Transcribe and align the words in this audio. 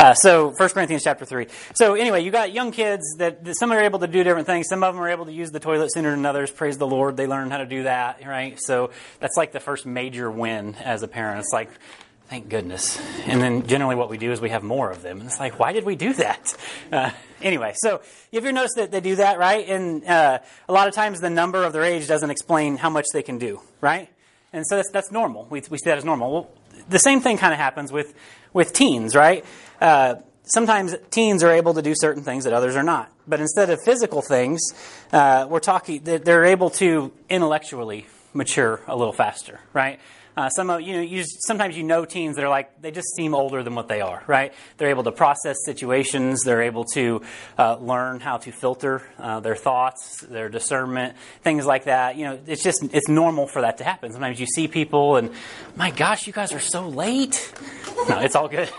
Uh, 0.10 0.14
so 0.14 0.48
1 0.52 0.68
Corinthians 0.70 1.04
chapter 1.04 1.26
3. 1.26 1.46
So 1.74 1.92
anyway, 1.92 2.22
you 2.22 2.30
got 2.30 2.54
young 2.54 2.72
kids 2.72 3.04
that, 3.18 3.44
that 3.44 3.58
some 3.58 3.70
are 3.70 3.80
able 3.80 3.98
to 3.98 4.06
do 4.06 4.24
different 4.24 4.46
things. 4.46 4.66
Some 4.66 4.82
of 4.82 4.94
them 4.94 5.04
are 5.04 5.10
able 5.10 5.26
to 5.26 5.32
use 5.32 5.50
the 5.50 5.60
toilet 5.60 5.92
sooner 5.92 6.12
than 6.12 6.24
others. 6.24 6.50
Praise 6.50 6.78
the 6.78 6.86
Lord. 6.86 7.18
They 7.18 7.26
learn 7.26 7.50
how 7.50 7.58
to 7.58 7.66
do 7.66 7.82
that, 7.82 8.26
right? 8.26 8.58
So 8.58 8.92
that's 9.18 9.36
like 9.36 9.52
the 9.52 9.60
first 9.60 9.84
major 9.84 10.30
win 10.30 10.74
as 10.76 11.02
a 11.02 11.08
parent. 11.08 11.40
It's 11.40 11.52
like, 11.52 11.68
thank 12.30 12.48
goodness. 12.48 12.98
And 13.26 13.42
then 13.42 13.66
generally 13.66 13.94
what 13.94 14.08
we 14.08 14.16
do 14.16 14.32
is 14.32 14.40
we 14.40 14.48
have 14.48 14.62
more 14.62 14.90
of 14.90 15.02
them. 15.02 15.18
And 15.18 15.26
it's 15.26 15.38
like, 15.38 15.58
why 15.58 15.74
did 15.74 15.84
we 15.84 15.96
do 15.96 16.14
that? 16.14 16.56
Uh, 16.90 17.10
anyway, 17.42 17.72
so 17.76 18.00
if 18.32 18.42
you 18.42 18.52
notice 18.52 18.72
that 18.74 18.90
they 18.90 19.00
do 19.00 19.16
that, 19.16 19.38
right? 19.38 19.68
And 19.68 20.04
uh, 20.04 20.38
a 20.68 20.72
lot 20.72 20.88
of 20.88 20.94
times 20.94 21.20
the 21.20 21.30
number 21.30 21.62
of 21.62 21.72
their 21.72 21.84
age 21.84 22.08
doesn't 22.08 22.30
explain 22.30 22.78
how 22.78 22.90
much 22.90 23.04
they 23.12 23.22
can 23.22 23.38
do, 23.38 23.60
right? 23.80 24.08
And 24.52 24.66
so 24.66 24.76
that's, 24.76 24.90
that's 24.90 25.12
normal. 25.12 25.46
We, 25.50 25.62
we 25.70 25.78
see 25.78 25.90
that 25.90 25.98
as 25.98 26.04
normal. 26.04 26.32
Well, 26.32 26.50
the 26.88 26.98
same 26.98 27.20
thing 27.20 27.38
kind 27.38 27.52
of 27.52 27.58
happens 27.60 27.92
with, 27.92 28.14
with 28.52 28.72
teens, 28.72 29.14
right? 29.14 29.44
Uh, 29.80 30.16
sometimes 30.44 30.94
teens 31.10 31.42
are 31.42 31.52
able 31.52 31.74
to 31.74 31.82
do 31.82 31.94
certain 31.96 32.22
things 32.22 32.44
that 32.44 32.52
others 32.52 32.76
are 32.76 32.82
not. 32.82 33.10
But 33.26 33.40
instead 33.40 33.70
of 33.70 33.80
physical 33.84 34.22
things, 34.22 34.60
uh, 35.12 35.46
we're 35.48 35.60
talking, 35.60 36.02
that 36.04 36.24
they're 36.24 36.44
able 36.44 36.70
to 36.70 37.12
intellectually 37.28 38.06
mature 38.34 38.80
a 38.86 38.96
little 38.96 39.12
faster, 39.12 39.60
right? 39.72 40.00
Uh, 40.36 40.48
some 40.48 40.70
of 40.70 40.80
you 40.80 40.94
know, 40.94 41.00
you, 41.00 41.24
sometimes 41.46 41.76
you 41.76 41.82
know 41.82 42.04
teens 42.04 42.36
that 42.36 42.44
are 42.44 42.48
like 42.48 42.80
they 42.80 42.90
just 42.90 43.14
seem 43.16 43.34
older 43.34 43.62
than 43.62 43.74
what 43.74 43.88
they 43.88 44.00
are, 44.00 44.22
right? 44.26 44.52
They're 44.76 44.90
able 44.90 45.04
to 45.04 45.12
process 45.12 45.56
situations. 45.64 46.42
They're 46.42 46.62
able 46.62 46.84
to 46.94 47.22
uh, 47.58 47.76
learn 47.76 48.20
how 48.20 48.38
to 48.38 48.52
filter 48.52 49.02
uh, 49.18 49.40
their 49.40 49.56
thoughts, 49.56 50.20
their 50.20 50.48
discernment, 50.48 51.16
things 51.42 51.66
like 51.66 51.84
that. 51.84 52.16
You 52.16 52.24
know, 52.24 52.38
it's 52.46 52.62
just 52.62 52.82
it's 52.92 53.08
normal 53.08 53.46
for 53.46 53.62
that 53.62 53.78
to 53.78 53.84
happen. 53.84 54.12
Sometimes 54.12 54.38
you 54.40 54.46
see 54.46 54.68
people 54.68 55.16
and, 55.16 55.30
my 55.76 55.90
gosh, 55.90 56.26
you 56.26 56.32
guys 56.32 56.52
are 56.52 56.60
so 56.60 56.88
late. 56.88 57.52
No, 58.08 58.20
it's 58.20 58.36
all 58.36 58.48
good. 58.48 58.70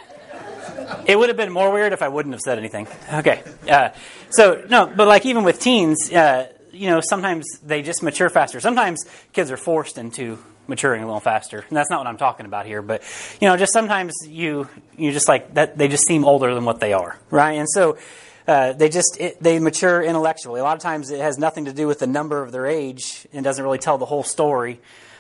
It 1.06 1.18
would 1.18 1.30
have 1.30 1.38
been 1.38 1.52
more 1.52 1.72
weird 1.72 1.94
if 1.94 2.02
I 2.02 2.08
wouldn't 2.08 2.34
have 2.34 2.42
said 2.42 2.58
anything. 2.58 2.88
Okay, 3.14 3.44
uh, 3.70 3.90
so 4.30 4.66
no, 4.70 4.88
but 4.88 5.08
like 5.08 5.26
even 5.26 5.44
with 5.44 5.60
teens 5.60 6.12
uh, 6.12 6.48
you 6.72 6.90
know, 6.90 7.02
sometimes 7.02 7.46
they 7.64 7.82
just 7.82 8.02
mature 8.02 8.30
faster. 8.30 8.60
Sometimes 8.60 9.06
kids 9.34 9.52
are 9.52 9.58
forced 9.58 9.98
into 9.98 10.40
maturing 10.72 11.04
a 11.04 11.06
little 11.06 11.20
faster. 11.20 11.60
And 11.60 11.78
that's 11.78 11.92
not 11.92 12.00
what 12.00 12.08
I'm 12.08 12.18
talking 12.18 12.48
about 12.48 12.66
here, 12.66 12.82
but 12.82 13.04
you 13.40 13.48
know, 13.48 13.56
just 13.56 13.74
sometimes 13.74 14.14
you 14.28 14.68
you 14.98 15.12
just 15.12 15.28
like 15.28 15.54
that 15.54 15.78
they 15.78 15.88
just 15.88 16.08
seem 16.08 16.26
older 16.26 16.56
than 16.56 16.66
what 16.66 16.80
they 16.80 16.94
are, 16.94 17.20
right? 17.30 17.54
And 17.54 17.70
so 17.70 18.00
uh, 18.48 18.74
they 18.74 18.90
just 18.90 19.18
it, 19.20 19.42
they 19.42 19.60
mature 19.60 20.02
intellectually. 20.02 20.60
A 20.60 20.64
lot 20.64 20.76
of 20.76 20.82
times 20.82 21.12
it 21.12 21.20
has 21.20 21.38
nothing 21.38 21.66
to 21.66 21.74
do 21.74 21.86
with 21.86 22.00
the 22.00 22.08
number 22.08 22.42
of 22.42 22.52
their 22.52 22.66
age 22.66 23.28
and 23.32 23.44
doesn't 23.44 23.64
really 23.64 23.78
tell 23.78 24.00
the 24.00 24.06
whole 24.06 24.24
story 24.24 24.80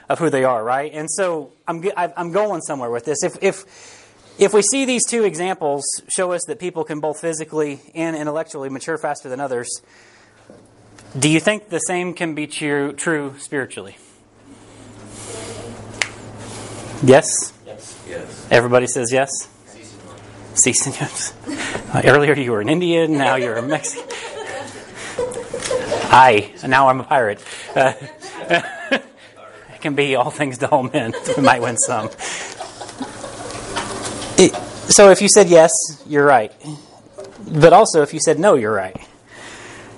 of 0.09 0.17
who 0.17 0.31
they 0.31 0.43
are, 0.43 0.63
right? 0.63 0.91
And 0.91 1.07
so 1.11 1.51
I'm 1.67 1.83
I'm 1.95 2.31
going 2.31 2.61
somewhere 2.61 2.89
with 2.89 3.05
this. 3.05 3.23
If 3.23 3.37
if 3.43 3.65
if 4.39 4.53
we 4.53 4.61
see 4.63 4.85
these 4.85 5.05
two 5.05 5.23
examples 5.23 5.83
show 6.09 6.31
us 6.31 6.41
that 6.47 6.59
people 6.59 6.83
can 6.83 6.99
both 6.99 7.21
physically 7.21 7.79
and 7.93 8.15
intellectually 8.15 8.69
mature 8.69 8.97
faster 8.97 9.29
than 9.29 9.39
others, 9.39 9.69
do 11.17 11.29
you 11.29 11.39
think 11.39 11.69
the 11.69 11.79
same 11.79 12.13
can 12.13 12.35
be 12.35 12.47
true, 12.47 12.93
true 12.93 13.35
spiritually? 13.37 13.97
Yes? 17.03 17.51
Yes. 17.65 18.05
Yes. 18.07 18.47
Everybody 18.51 18.85
says 18.85 19.11
yes? 19.11 19.29
Si, 20.53 20.73
senors. 20.73 21.33
Uh, 21.93 22.01
earlier 22.05 22.35
you 22.35 22.51
were 22.51 22.61
an 22.61 22.69
Indian, 22.69 23.13
now 23.13 23.35
you're 23.35 23.55
a 23.55 23.61
Mexican. 23.61 24.07
I, 26.13 26.53
now 26.67 26.89
I'm 26.89 26.99
a 26.99 27.03
pirate. 27.03 27.43
Uh, 27.75 27.93
it 28.91 29.81
can 29.81 29.95
be 29.95 30.15
all 30.15 30.29
things 30.29 30.59
to 30.59 30.69
all 30.69 30.83
men. 30.83 31.13
We 31.37 31.41
might 31.43 31.61
win 31.61 31.77
some. 31.77 32.07
It, 34.37 34.53
so 34.91 35.09
if 35.09 35.21
you 35.21 35.29
said 35.29 35.47
yes, 35.49 35.71
you're 36.05 36.25
right. 36.25 36.53
But 37.47 37.73
also 37.73 38.03
if 38.03 38.13
you 38.13 38.19
said 38.19 38.37
no, 38.37 38.55
you're 38.55 38.73
right. 38.73 38.97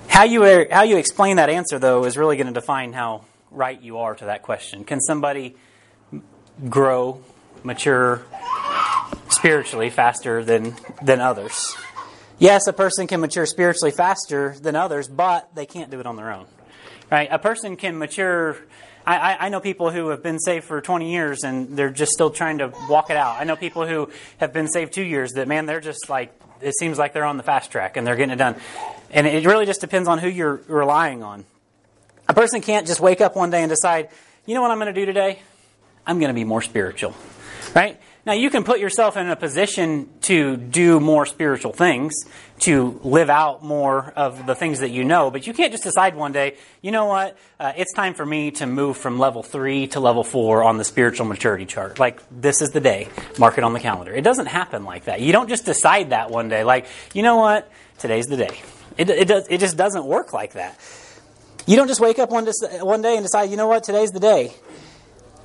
How 0.08 0.22
you, 0.22 0.66
how 0.70 0.84
you 0.84 0.96
explain 0.96 1.36
that 1.36 1.50
answer, 1.50 1.78
though, 1.78 2.04
is 2.04 2.16
really 2.16 2.36
going 2.36 2.46
to 2.46 2.52
define 2.52 2.92
how 2.94 3.24
right 3.50 3.80
you 3.82 3.98
are 3.98 4.14
to 4.14 4.26
that 4.26 4.42
question. 4.42 4.84
Can 4.84 5.00
somebody 5.00 5.56
grow, 6.68 7.20
mature 7.62 8.22
spiritually 9.28 9.90
faster 9.90 10.44
than, 10.44 10.74
than 11.02 11.20
others. 11.20 11.76
Yes, 12.38 12.66
a 12.66 12.72
person 12.72 13.06
can 13.06 13.20
mature 13.20 13.46
spiritually 13.46 13.90
faster 13.90 14.54
than 14.60 14.76
others, 14.76 15.08
but 15.08 15.54
they 15.54 15.66
can't 15.66 15.90
do 15.90 16.00
it 16.00 16.06
on 16.06 16.16
their 16.16 16.32
own. 16.32 16.46
Right? 17.10 17.28
A 17.30 17.38
person 17.38 17.76
can 17.76 17.98
mature. 17.98 18.56
I, 19.06 19.36
I 19.38 19.48
know 19.50 19.60
people 19.60 19.90
who 19.90 20.08
have 20.08 20.22
been 20.22 20.38
saved 20.38 20.64
for 20.64 20.80
20 20.80 21.12
years 21.12 21.44
and 21.44 21.76
they're 21.76 21.90
just 21.90 22.12
still 22.12 22.30
trying 22.30 22.58
to 22.58 22.72
walk 22.88 23.10
it 23.10 23.16
out. 23.16 23.40
I 23.40 23.44
know 23.44 23.54
people 23.54 23.86
who 23.86 24.10
have 24.38 24.52
been 24.52 24.68
saved 24.68 24.94
two 24.94 25.02
years 25.02 25.32
that, 25.32 25.46
man, 25.46 25.66
they're 25.66 25.80
just 25.80 26.08
like, 26.08 26.32
it 26.60 26.74
seems 26.78 26.98
like 26.98 27.12
they're 27.12 27.26
on 27.26 27.36
the 27.36 27.42
fast 27.42 27.70
track 27.70 27.96
and 27.96 28.06
they're 28.06 28.16
getting 28.16 28.32
it 28.32 28.36
done. 28.36 28.56
And 29.10 29.26
it 29.26 29.44
really 29.46 29.66
just 29.66 29.80
depends 29.80 30.08
on 30.08 30.18
who 30.18 30.28
you're 30.28 30.60
relying 30.66 31.22
on. 31.22 31.44
A 32.28 32.34
person 32.34 32.62
can't 32.62 32.86
just 32.86 33.00
wake 33.00 33.20
up 33.20 33.36
one 33.36 33.50
day 33.50 33.62
and 33.62 33.68
decide, 33.68 34.08
you 34.46 34.54
know 34.54 34.62
what 34.62 34.70
I'm 34.70 34.78
going 34.78 34.92
to 34.92 34.98
do 34.98 35.04
today? 35.04 35.40
I'm 36.06 36.18
going 36.18 36.28
to 36.28 36.34
be 36.34 36.44
more 36.44 36.62
spiritual. 36.62 37.14
Right? 37.74 38.00
Now, 38.26 38.32
you 38.32 38.48
can 38.48 38.64
put 38.64 38.80
yourself 38.80 39.18
in 39.18 39.28
a 39.28 39.36
position 39.36 40.08
to 40.22 40.56
do 40.56 40.98
more 40.98 41.26
spiritual 41.26 41.74
things, 41.74 42.14
to 42.60 42.98
live 43.04 43.28
out 43.28 43.62
more 43.62 44.14
of 44.16 44.46
the 44.46 44.54
things 44.54 44.80
that 44.80 44.90
you 44.90 45.04
know, 45.04 45.30
but 45.30 45.46
you 45.46 45.52
can't 45.52 45.72
just 45.72 45.84
decide 45.84 46.16
one 46.16 46.32
day, 46.32 46.56
you 46.80 46.90
know 46.90 47.04
what, 47.04 47.36
uh, 47.60 47.72
it's 47.76 47.92
time 47.92 48.14
for 48.14 48.24
me 48.24 48.50
to 48.52 48.66
move 48.66 48.96
from 48.96 49.18
level 49.18 49.42
three 49.42 49.88
to 49.88 50.00
level 50.00 50.24
four 50.24 50.64
on 50.64 50.78
the 50.78 50.84
spiritual 50.84 51.26
maturity 51.26 51.66
chart. 51.66 51.98
Like, 51.98 52.22
this 52.30 52.62
is 52.62 52.70
the 52.70 52.80
day, 52.80 53.08
mark 53.38 53.58
it 53.58 53.64
on 53.64 53.74
the 53.74 53.80
calendar. 53.80 54.14
It 54.14 54.24
doesn't 54.24 54.46
happen 54.46 54.84
like 54.84 55.04
that. 55.04 55.20
You 55.20 55.32
don't 55.32 55.50
just 55.50 55.66
decide 55.66 56.10
that 56.10 56.30
one 56.30 56.48
day, 56.48 56.64
like, 56.64 56.86
you 57.12 57.22
know 57.22 57.36
what, 57.36 57.70
today's 57.98 58.26
the 58.26 58.38
day. 58.38 58.62
It, 58.96 59.10
it, 59.10 59.28
does, 59.28 59.46
it 59.50 59.58
just 59.58 59.76
doesn't 59.76 60.06
work 60.06 60.32
like 60.32 60.54
that. 60.54 60.80
You 61.66 61.76
don't 61.76 61.88
just 61.88 62.00
wake 62.00 62.18
up 62.18 62.30
one, 62.30 62.46
one 62.80 63.02
day 63.02 63.16
and 63.16 63.24
decide, 63.24 63.50
you 63.50 63.58
know 63.58 63.66
what, 63.66 63.84
today's 63.84 64.12
the 64.12 64.20
day 64.20 64.54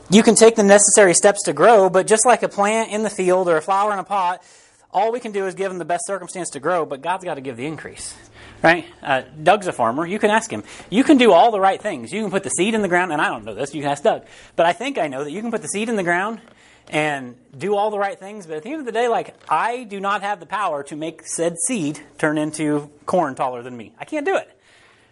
you 0.09 0.23
can 0.23 0.35
take 0.35 0.55
the 0.55 0.63
necessary 0.63 1.13
steps 1.13 1.43
to 1.43 1.53
grow, 1.53 1.89
but 1.89 2.07
just 2.07 2.25
like 2.25 2.43
a 2.43 2.49
plant 2.49 2.91
in 2.91 3.03
the 3.03 3.09
field 3.09 3.47
or 3.47 3.57
a 3.57 3.61
flower 3.61 3.93
in 3.93 3.99
a 3.99 4.03
pot, 4.03 4.43
all 4.91 5.11
we 5.11 5.19
can 5.19 5.31
do 5.31 5.45
is 5.45 5.53
give 5.53 5.69
them 5.69 5.77
the 5.77 5.85
best 5.85 6.07
circumstance 6.07 6.49
to 6.51 6.59
grow, 6.59 6.85
but 6.85 7.01
God's 7.01 7.23
got 7.23 7.35
to 7.35 7.41
give 7.41 7.57
the 7.57 7.65
increase. 7.65 8.15
Right? 8.63 8.85
Uh, 9.01 9.21
Doug's 9.41 9.67
a 9.67 9.71
farmer. 9.71 10.05
You 10.05 10.19
can 10.19 10.31
ask 10.31 10.51
him. 10.51 10.63
You 10.89 11.03
can 11.03 11.17
do 11.17 11.31
all 11.31 11.51
the 11.51 11.59
right 11.59 11.81
things. 11.81 12.11
You 12.11 12.21
can 12.21 12.31
put 12.31 12.43
the 12.43 12.49
seed 12.49 12.73
in 12.73 12.81
the 12.81 12.87
ground, 12.87 13.13
and 13.13 13.21
I 13.21 13.29
don't 13.29 13.45
know 13.45 13.53
this. 13.53 13.73
You 13.73 13.81
can 13.81 13.91
ask 13.91 14.03
Doug. 14.03 14.25
But 14.55 14.65
I 14.65 14.73
think 14.73 14.97
I 14.97 15.07
know 15.07 15.23
that 15.23 15.31
you 15.31 15.41
can 15.41 15.51
put 15.51 15.61
the 15.61 15.67
seed 15.67 15.87
in 15.87 15.95
the 15.95 16.03
ground 16.03 16.41
and 16.89 17.35
do 17.57 17.75
all 17.75 17.91
the 17.91 17.99
right 17.99 18.19
things. 18.19 18.47
But 18.47 18.57
at 18.57 18.63
the 18.63 18.71
end 18.71 18.79
of 18.79 18.85
the 18.85 18.91
day, 18.91 19.07
like, 19.07 19.35
I 19.47 19.83
do 19.83 19.99
not 19.99 20.23
have 20.23 20.39
the 20.39 20.45
power 20.45 20.83
to 20.83 20.95
make 20.95 21.25
said 21.25 21.55
seed 21.67 21.99
turn 22.17 22.37
into 22.37 22.89
corn 23.05 23.35
taller 23.35 23.61
than 23.61 23.77
me. 23.77 23.93
I 23.97 24.05
can't 24.05 24.25
do 24.25 24.35
it. 24.35 24.49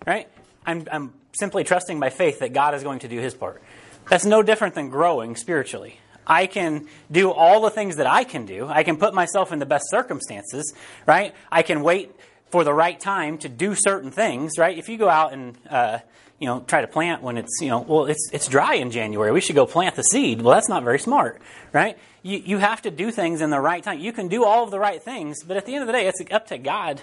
Right? 0.06 0.28
I'm, 0.66 0.86
I'm 0.92 1.14
simply 1.34 1.64
trusting 1.64 2.00
by 2.00 2.10
faith 2.10 2.40
that 2.40 2.52
God 2.52 2.74
is 2.74 2.84
going 2.84 3.00
to 3.00 3.08
do 3.08 3.20
his 3.20 3.34
part. 3.34 3.62
That's 4.10 4.26
no 4.26 4.42
different 4.42 4.76
than 4.76 4.90
growing 4.90 5.36
spiritually. 5.36 6.00
I 6.26 6.48
can 6.48 6.88
do 7.10 7.32
all 7.32 7.62
the 7.62 7.70
things 7.70 7.96
that 7.96 8.08
I 8.08 8.24
can 8.24 8.46
do. 8.46 8.68
I 8.68 8.84
can 8.84 8.98
put 8.98 9.14
myself 9.14 9.52
in 9.52 9.60
the 9.60 9.66
best 9.66 9.90
circumstances, 9.90 10.74
right? 11.06 11.34
I 11.52 11.62
can 11.62 11.82
wait 11.82 12.14
for 12.50 12.64
the 12.64 12.74
right 12.74 13.00
time 13.00 13.38
to 13.40 13.50
do 13.50 13.76
certain 13.76 14.12
things, 14.12 14.58
right? 14.58 14.78
If 14.78 14.90
you 14.90 14.98
go 14.98 15.10
out 15.10 15.34
and 15.34 15.58
uh, 15.70 16.00
you 16.40 16.48
know 16.48 16.62
try 16.62 16.82
to 16.82 16.88
plant 16.88 17.24
when 17.24 17.38
it's 17.38 17.60
you 17.62 17.70
know 17.70 17.80
well 17.80 18.06
it's 18.06 18.30
it's 18.32 18.48
dry 18.48 18.76
in 18.76 18.92
January, 18.92 19.32
we 19.32 19.42
should 19.42 19.56
go 19.56 19.66
plant 19.66 19.96
the 19.96 20.04
seed. 20.04 20.42
Well, 20.42 20.54
that's 20.54 20.70
not 20.70 20.84
very 20.84 21.00
smart, 21.00 21.42
right? 21.72 21.98
You 22.24 22.38
you 22.40 22.58
have 22.58 22.82
to 22.84 22.92
do 22.92 23.12
things 23.12 23.42
in 23.42 23.50
the 23.50 23.60
right 23.60 23.84
time. 23.84 24.00
You 24.00 24.12
can 24.12 24.28
do 24.28 24.44
all 24.44 24.64
of 24.64 24.72
the 24.72 24.80
right 24.80 25.02
things, 25.02 25.44
but 25.44 25.58
at 25.58 25.66
the 25.66 25.74
end 25.74 25.84
of 25.84 25.88
the 25.88 25.94
day, 25.94 26.08
it's 26.08 26.22
up 26.32 26.48
to 26.48 26.58
God 26.58 27.02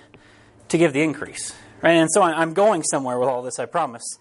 to 0.69 0.79
give 0.79 0.93
the 0.93 1.03
increase, 1.03 1.55
right? 1.83 1.93
And 1.93 2.11
so 2.11 2.23
I'm 2.23 2.55
going 2.55 2.83
somewhere 2.83 3.19
with 3.19 3.29
all 3.29 3.43
this, 3.43 3.59
I 3.59 3.67
promise. 3.67 4.19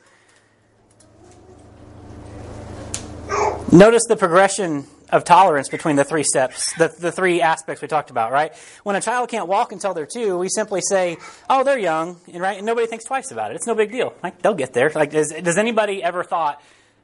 Notice 3.71 4.03
the 4.07 4.15
progression 4.17 4.85
of 5.09 5.23
tolerance 5.23 5.69
between 5.69 5.95
the 5.95 6.03
three 6.03 6.23
steps, 6.23 6.73
the, 6.73 6.87
the 6.99 7.11
three 7.11 7.41
aspects 7.41 7.81
we 7.81 7.87
talked 7.87 8.09
about, 8.09 8.31
right? 8.31 8.53
When 8.83 8.95
a 8.95 9.01
child 9.01 9.29
can't 9.29 9.47
walk 9.47 9.71
until 9.71 9.93
they're 9.93 10.07
two, 10.07 10.37
we 10.37 10.49
simply 10.49 10.81
say, 10.81 11.17
oh, 11.49 11.63
they're 11.63 11.77
young, 11.77 12.19
right? 12.33 12.57
And 12.57 12.65
nobody 12.65 12.87
thinks 12.87 13.05
twice 13.05 13.31
about 13.31 13.51
it. 13.51 13.55
It's 13.55 13.67
no 13.67 13.75
big 13.75 13.91
deal. 13.91 14.13
Like, 14.23 14.41
they'll 14.41 14.55
get 14.55 14.73
there. 14.73 14.91
Like, 14.93 15.11
does, 15.11 15.29
does 15.31 15.57
anybody 15.57 16.03
ever 16.03 16.23
thought 16.23 16.61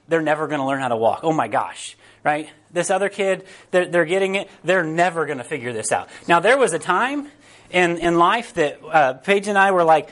they're 0.07 0.21
never 0.21 0.47
going 0.47 0.59
to 0.59 0.65
learn 0.65 0.79
how 0.79 0.87
to 0.87 0.97
walk? 0.97 1.19
Oh 1.23 1.33
my 1.33 1.47
gosh, 1.47 1.95
right? 2.23 2.49
This 2.71 2.89
other 2.89 3.09
kid, 3.09 3.45
they're, 3.71 3.85
they're 3.85 4.05
getting 4.05 4.35
it. 4.35 4.49
They're 4.63 4.83
never 4.83 5.25
going 5.25 5.37
to 5.37 5.43
figure 5.43 5.71
this 5.71 5.91
out. 5.91 6.09
Now, 6.27 6.39
there 6.39 6.57
was 6.57 6.73
a 6.73 6.79
time 6.79 7.27
in, 7.69 7.97
in 7.99 8.17
life 8.17 8.55
that 8.55 8.79
uh, 8.83 9.13
Paige 9.13 9.47
and 9.47 9.57
I 9.57 9.71
were 9.71 9.83
like, 9.83 10.09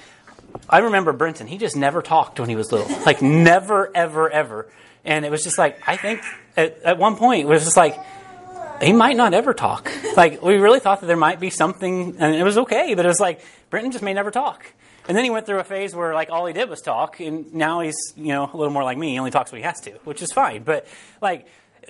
I 0.69 0.79
remember 0.79 1.13
Brenton. 1.13 1.47
He 1.47 1.57
just 1.57 1.75
never 1.75 2.01
talked 2.01 2.39
when 2.39 2.49
he 2.49 2.55
was 2.55 2.71
little. 2.71 2.87
Like, 3.05 3.21
never, 3.21 3.91
ever, 3.95 4.29
ever. 4.29 4.67
And 5.07 5.25
it 5.25 5.31
was 5.31 5.43
just 5.43 5.57
like, 5.57 5.81
I 5.87 5.95
think 5.95 6.21
at, 6.55 6.83
at 6.83 6.97
one 6.97 7.15
point, 7.15 7.45
it 7.45 7.47
was 7.47 7.63
just 7.63 7.77
like, 7.77 7.97
he 8.81 8.93
might 8.93 9.15
not 9.15 9.33
ever 9.33 9.53
talk. 9.53 9.91
Like, 10.17 10.41
we 10.41 10.55
really 10.55 10.79
thought 10.79 11.01
that 11.01 11.05
there 11.05 11.15
might 11.15 11.39
be 11.39 11.51
something, 11.51 12.15
and 12.17 12.33
it 12.33 12.41
was 12.41 12.57
okay, 12.57 12.95
but 12.95 13.05
it 13.05 13.07
was 13.07 13.19
like, 13.19 13.45
Brenton 13.69 13.91
just 13.91 14.03
may 14.03 14.15
never 14.15 14.31
talk. 14.31 14.65
And 15.07 15.15
then 15.15 15.23
he 15.23 15.29
went 15.29 15.45
through 15.45 15.59
a 15.59 15.63
phase 15.63 15.93
where, 15.93 16.15
like, 16.15 16.31
all 16.31 16.47
he 16.47 16.53
did 16.53 16.71
was 16.71 16.81
talk, 16.81 17.19
and 17.19 17.53
now 17.53 17.81
he's, 17.81 17.95
you 18.15 18.29
know, 18.29 18.49
a 18.51 18.57
little 18.57 18.73
more 18.73 18.83
like 18.83 18.97
me. 18.97 19.11
He 19.11 19.19
only 19.19 19.29
talks 19.29 19.51
when 19.51 19.61
he 19.61 19.63
has 19.63 19.79
to, 19.81 19.91
which 20.05 20.23
is 20.23 20.31
fine. 20.31 20.63
But, 20.63 20.87
like, 21.21 21.45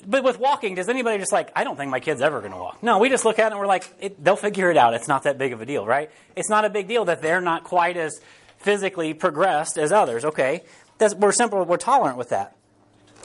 but 0.06 0.26
with 0.26 0.40
walking, 0.40 0.76
does 0.76 0.90
anybody 0.90 1.20
just 1.20 1.32
like, 1.32 1.54
I 1.56 1.64
don't 1.64 1.78
think 1.78 1.90
my 1.90 2.02
kid's 2.02 2.22
ever 2.22 2.42
going 2.42 2.52
to 2.52 2.58
walk? 2.58 2.84
No, 2.84 3.00
we 3.00 3.08
just 3.08 3.24
look 3.24 3.40
at 3.40 3.46
it 3.46 3.52
and 3.52 3.60
we're 3.62 3.66
like, 3.66 3.90
it, 4.02 4.22
they'll 4.22 4.36
figure 4.36 4.70
it 4.70 4.76
out. 4.76 4.94
It's 4.94 5.08
not 5.08 5.24
that 5.24 5.38
big 5.38 5.54
of 5.54 5.62
a 5.62 5.66
deal, 5.66 5.86
right? 5.86 6.12
It's 6.36 6.50
not 6.50 6.66
a 6.66 6.70
big 6.70 6.90
deal 6.90 7.06
that 7.06 7.22
they're 7.22 7.40
not 7.40 7.64
quite 7.64 7.96
as 7.96 8.20
physically 8.58 9.14
progressed 9.14 9.78
as 9.78 9.94
others, 9.94 10.26
okay? 10.26 10.64
That's, 10.98 11.16
we're 11.16 11.32
simple, 11.32 11.64
we're 11.64 11.78
tolerant 11.78 12.18
with 12.18 12.30
that. 12.30 12.57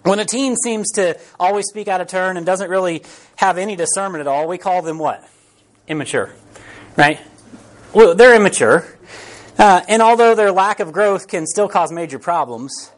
When 0.04 0.18
a 0.18 0.24
teen 0.24 0.56
seems 0.56 0.90
to 0.92 1.18
always 1.38 1.66
speak 1.66 1.86
out 1.86 2.00
of 2.00 2.08
turn 2.08 2.36
and 2.36 2.44
doesn't 2.44 2.68
really 2.68 3.04
have 3.36 3.56
any 3.56 3.76
discernment 3.76 4.20
at 4.20 4.26
all, 4.26 4.48
we 4.48 4.58
call 4.58 4.82
them 4.82 4.98
what? 4.98 5.28
Immature, 5.86 6.32
right? 6.96 7.20
Well, 7.92 8.14
they're 8.14 8.34
immature. 8.34 8.86
Uh, 9.58 9.82
and 9.88 10.02
although 10.02 10.34
their 10.34 10.50
lack 10.50 10.80
of 10.80 10.92
growth 10.92 11.28
can 11.28 11.46
still 11.46 11.68
cause 11.68 11.92
major 11.92 12.18
problems, 12.18 12.90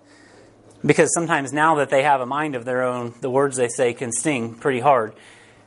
because 0.85 1.13
sometimes 1.13 1.53
now 1.53 1.77
that 1.77 1.91
they 1.91 2.03
have 2.03 2.21
a 2.21 2.27
mind 2.27 2.55
of 2.55 2.65
their 2.65 2.83
own, 2.83 3.15
the 3.21 3.31
words 3.31 3.57
they 3.57 3.69
say 3.69 3.93
can 3.93 4.13
sting 4.13 4.55
pretty 4.55 4.81
hard. 4.81 5.15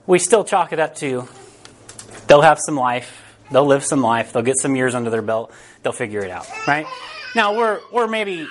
We 0.05 0.19
still 0.19 0.43
chalk 0.43 0.73
it 0.73 0.79
up 0.79 0.95
to 0.97 1.27
they'll 2.27 2.41
have 2.41 2.59
some 2.65 2.75
life, 2.75 3.23
they'll 3.51 3.65
live 3.65 3.83
some 3.83 4.01
life, 4.01 4.33
they'll 4.33 4.43
get 4.43 4.57
some 4.57 4.75
years 4.75 4.95
under 4.95 5.09
their 5.09 5.21
belt, 5.21 5.51
they'll 5.83 5.93
figure 5.93 6.21
it 6.21 6.31
out, 6.31 6.47
right? 6.67 6.87
Now 7.35 7.55
we're 7.57 7.79
we're 7.91 8.07
maybe 8.07 8.47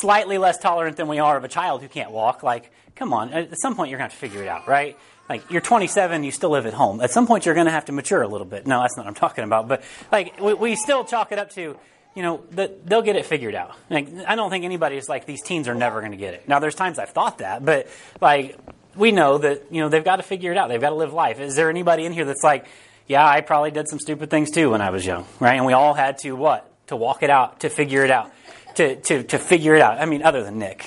slightly 0.00 0.38
less 0.38 0.58
tolerant 0.58 0.96
than 0.96 1.08
we 1.08 1.18
are 1.18 1.36
of 1.36 1.44
a 1.44 1.48
child 1.48 1.82
who 1.82 1.88
can't 1.88 2.10
walk. 2.10 2.42
Like, 2.42 2.70
come 2.96 3.12
on, 3.12 3.32
at 3.32 3.58
some 3.58 3.74
point 3.74 3.90
you're 3.90 3.98
going 3.98 4.10
to 4.10 4.14
have 4.14 4.20
to 4.20 4.28
figure 4.28 4.42
it 4.42 4.48
out, 4.48 4.68
right? 4.68 4.96
Like, 5.28 5.50
you're 5.50 5.62
27, 5.62 6.22
you 6.22 6.30
still 6.30 6.50
live 6.50 6.66
at 6.66 6.74
home. 6.74 7.00
At 7.00 7.10
some 7.10 7.26
point 7.26 7.46
you're 7.46 7.54
going 7.54 7.66
to 7.66 7.72
have 7.72 7.86
to 7.86 7.92
mature 7.92 8.22
a 8.22 8.28
little 8.28 8.46
bit. 8.46 8.66
No, 8.66 8.80
that's 8.82 8.96
not 8.96 9.06
what 9.06 9.10
I'm 9.10 9.14
talking 9.14 9.44
about. 9.44 9.68
But, 9.68 9.82
like, 10.12 10.38
we, 10.40 10.54
we 10.54 10.76
still 10.76 11.04
chalk 11.04 11.32
it 11.32 11.38
up 11.38 11.50
to 11.52 11.78
you 12.14 12.22
know, 12.22 12.44
they'll 12.50 13.02
get 13.02 13.16
it 13.16 13.26
figured 13.26 13.54
out. 13.54 13.76
Like, 13.90 14.08
I 14.26 14.36
don't 14.36 14.48
think 14.48 14.64
anybody's 14.64 15.08
like, 15.08 15.26
these 15.26 15.42
teens 15.42 15.66
are 15.66 15.74
never 15.74 16.00
going 16.00 16.12
to 16.12 16.16
get 16.16 16.34
it. 16.34 16.48
Now, 16.48 16.60
there's 16.60 16.76
times 16.76 16.98
I've 16.98 17.10
thought 17.10 17.38
that, 17.38 17.64
but 17.64 17.88
like, 18.20 18.56
we 18.94 19.10
know 19.10 19.38
that, 19.38 19.64
you 19.72 19.80
know, 19.80 19.88
they've 19.88 20.04
got 20.04 20.16
to 20.16 20.22
figure 20.22 20.52
it 20.52 20.58
out. 20.58 20.68
They've 20.68 20.80
got 20.80 20.90
to 20.90 20.96
live 20.96 21.12
life. 21.12 21.40
Is 21.40 21.56
there 21.56 21.68
anybody 21.68 22.04
in 22.04 22.12
here 22.12 22.24
that's 22.24 22.44
like, 22.44 22.66
yeah, 23.08 23.26
I 23.26 23.40
probably 23.40 23.72
did 23.72 23.88
some 23.88 23.98
stupid 23.98 24.30
things 24.30 24.52
too 24.52 24.70
when 24.70 24.80
I 24.80 24.90
was 24.90 25.04
young, 25.04 25.26
right? 25.40 25.54
And 25.54 25.66
we 25.66 25.72
all 25.72 25.94
had 25.94 26.18
to 26.18 26.32
what? 26.32 26.70
To 26.88 26.96
walk 26.96 27.22
it 27.22 27.30
out, 27.30 27.60
to 27.60 27.70
figure 27.70 28.04
it 28.04 28.10
out, 28.10 28.30
to, 28.76 28.96
to, 28.96 29.22
to 29.24 29.38
figure 29.38 29.74
it 29.74 29.82
out. 29.82 30.00
I 30.00 30.06
mean, 30.06 30.22
other 30.22 30.42
than 30.42 30.58
Nick. 30.58 30.84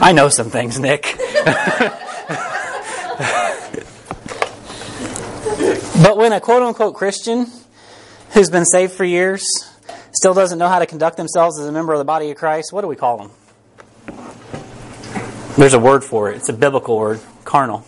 I 0.00 0.12
know 0.12 0.28
some 0.28 0.50
things, 0.50 0.78
Nick. 0.78 1.14
but 6.02 6.16
when 6.16 6.32
a 6.32 6.40
quote 6.40 6.62
unquote 6.62 6.94
Christian 6.94 7.46
who's 8.32 8.50
been 8.50 8.64
saved 8.64 8.92
for 8.92 9.04
years 9.04 9.44
still 10.12 10.34
doesn't 10.34 10.58
know 10.58 10.68
how 10.68 10.78
to 10.78 10.86
conduct 10.86 11.16
themselves 11.16 11.58
as 11.58 11.66
a 11.66 11.72
member 11.72 11.92
of 11.92 11.98
the 11.98 12.04
body 12.04 12.30
of 12.30 12.36
Christ, 12.36 12.72
what 12.72 12.82
do 12.82 12.86
we 12.86 12.96
call 12.96 13.18
them? 13.18 13.30
There's 15.56 15.74
a 15.74 15.80
word 15.80 16.04
for 16.04 16.30
it. 16.30 16.36
It's 16.36 16.48
a 16.48 16.52
biblical 16.52 16.96
word, 16.96 17.20
carnal. 17.44 17.84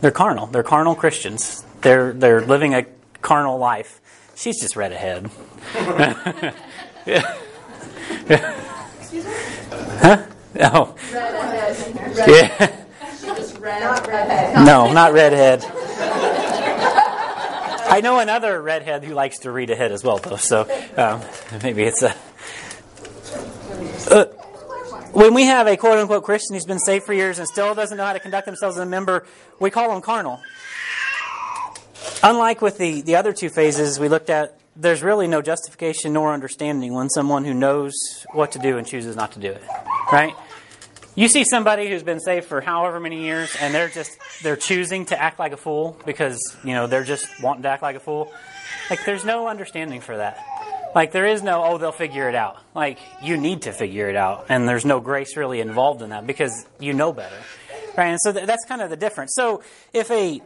They're 0.00 0.12
carnal. 0.12 0.46
They're 0.46 0.62
carnal 0.62 0.94
Christians. 0.94 1.64
They're 1.80 2.12
they're 2.12 2.40
living 2.42 2.74
a 2.74 2.86
carnal 3.20 3.58
life. 3.58 4.00
She's 4.36 4.60
just 4.60 4.76
read 4.76 4.92
ahead. 4.92 5.30
Excuse 9.00 9.24
me? 9.24 9.32
Huh? 10.00 10.26
Oh. 10.60 10.96
Yeah. 12.26 12.72
Not 13.62 14.06
redhead. 14.06 14.66
No, 14.66 14.92
not 14.92 15.12
redhead. 15.12 15.64
I 17.88 18.00
know 18.02 18.18
another 18.20 18.60
redhead 18.60 19.04
who 19.04 19.14
likes 19.14 19.40
to 19.40 19.52
read 19.52 19.70
ahead 19.70 19.92
as 19.92 20.02
well, 20.02 20.18
though. 20.18 20.36
So 20.36 20.62
um, 20.96 21.20
maybe 21.62 21.82
it's 21.82 22.02
a. 22.02 22.14
Uh, 24.10 24.24
when 25.12 25.34
we 25.34 25.44
have 25.44 25.66
a 25.66 25.76
quote 25.76 25.98
unquote 25.98 26.24
Christian 26.24 26.54
who's 26.54 26.64
been 26.64 26.78
saved 26.78 27.04
for 27.04 27.12
years 27.12 27.38
and 27.38 27.46
still 27.46 27.74
doesn't 27.74 27.96
know 27.96 28.04
how 28.04 28.14
to 28.14 28.20
conduct 28.20 28.46
themselves 28.46 28.76
as 28.76 28.82
a 28.82 28.86
member, 28.86 29.26
we 29.60 29.70
call 29.70 29.90
them 29.90 30.00
carnal. 30.00 30.40
Unlike 32.22 32.62
with 32.62 32.78
the, 32.78 33.02
the 33.02 33.16
other 33.16 33.32
two 33.32 33.48
phases 33.48 34.00
we 34.00 34.08
looked 34.08 34.30
at, 34.30 34.58
there's 34.76 35.02
really 35.02 35.26
no 35.26 35.42
justification 35.42 36.12
nor 36.14 36.32
understanding 36.32 36.94
when 36.94 37.08
someone 37.10 37.44
who 37.44 37.54
knows 37.54 37.94
what 38.32 38.52
to 38.52 38.58
do 38.58 38.78
and 38.78 38.86
chooses 38.86 39.16
not 39.16 39.32
to 39.32 39.40
do 39.40 39.50
it. 39.50 39.62
Right? 40.10 40.34
You 41.14 41.28
see 41.28 41.44
somebody 41.44 41.88
who's 41.88 42.02
been 42.02 42.20
saved 42.20 42.46
for 42.46 42.62
however 42.62 42.98
many 42.98 43.22
years 43.22 43.54
and 43.60 43.74
they're 43.74 43.90
just 43.90 44.18
they're 44.42 44.56
choosing 44.56 45.04
to 45.06 45.20
act 45.20 45.38
like 45.38 45.52
a 45.52 45.58
fool 45.58 45.98
because, 46.06 46.38
you 46.64 46.72
know, 46.72 46.86
they're 46.86 47.04
just 47.04 47.26
wanting 47.42 47.64
to 47.64 47.68
act 47.68 47.82
like 47.82 47.96
a 47.96 48.00
fool. 48.00 48.32
Like 48.88 49.04
there's 49.04 49.24
no 49.24 49.46
understanding 49.46 50.00
for 50.00 50.16
that. 50.16 50.42
Like 50.94 51.12
there 51.12 51.26
is 51.26 51.42
no 51.42 51.64
oh 51.64 51.76
they'll 51.76 51.92
figure 51.92 52.30
it 52.30 52.34
out. 52.34 52.62
Like 52.74 52.98
you 53.22 53.36
need 53.36 53.62
to 53.62 53.72
figure 53.72 54.08
it 54.08 54.16
out 54.16 54.46
and 54.48 54.66
there's 54.66 54.86
no 54.86 55.00
grace 55.00 55.36
really 55.36 55.60
involved 55.60 56.00
in 56.00 56.10
that 56.10 56.26
because 56.26 56.66
you 56.80 56.94
know 56.94 57.12
better. 57.12 57.36
Right? 57.94 58.08
And 58.08 58.18
so 58.22 58.32
th- 58.32 58.46
that's 58.46 58.64
kind 58.64 58.80
of 58.80 58.88
the 58.88 58.96
difference. 58.96 59.34
So 59.34 59.62
if 59.92 60.10
a 60.10 60.40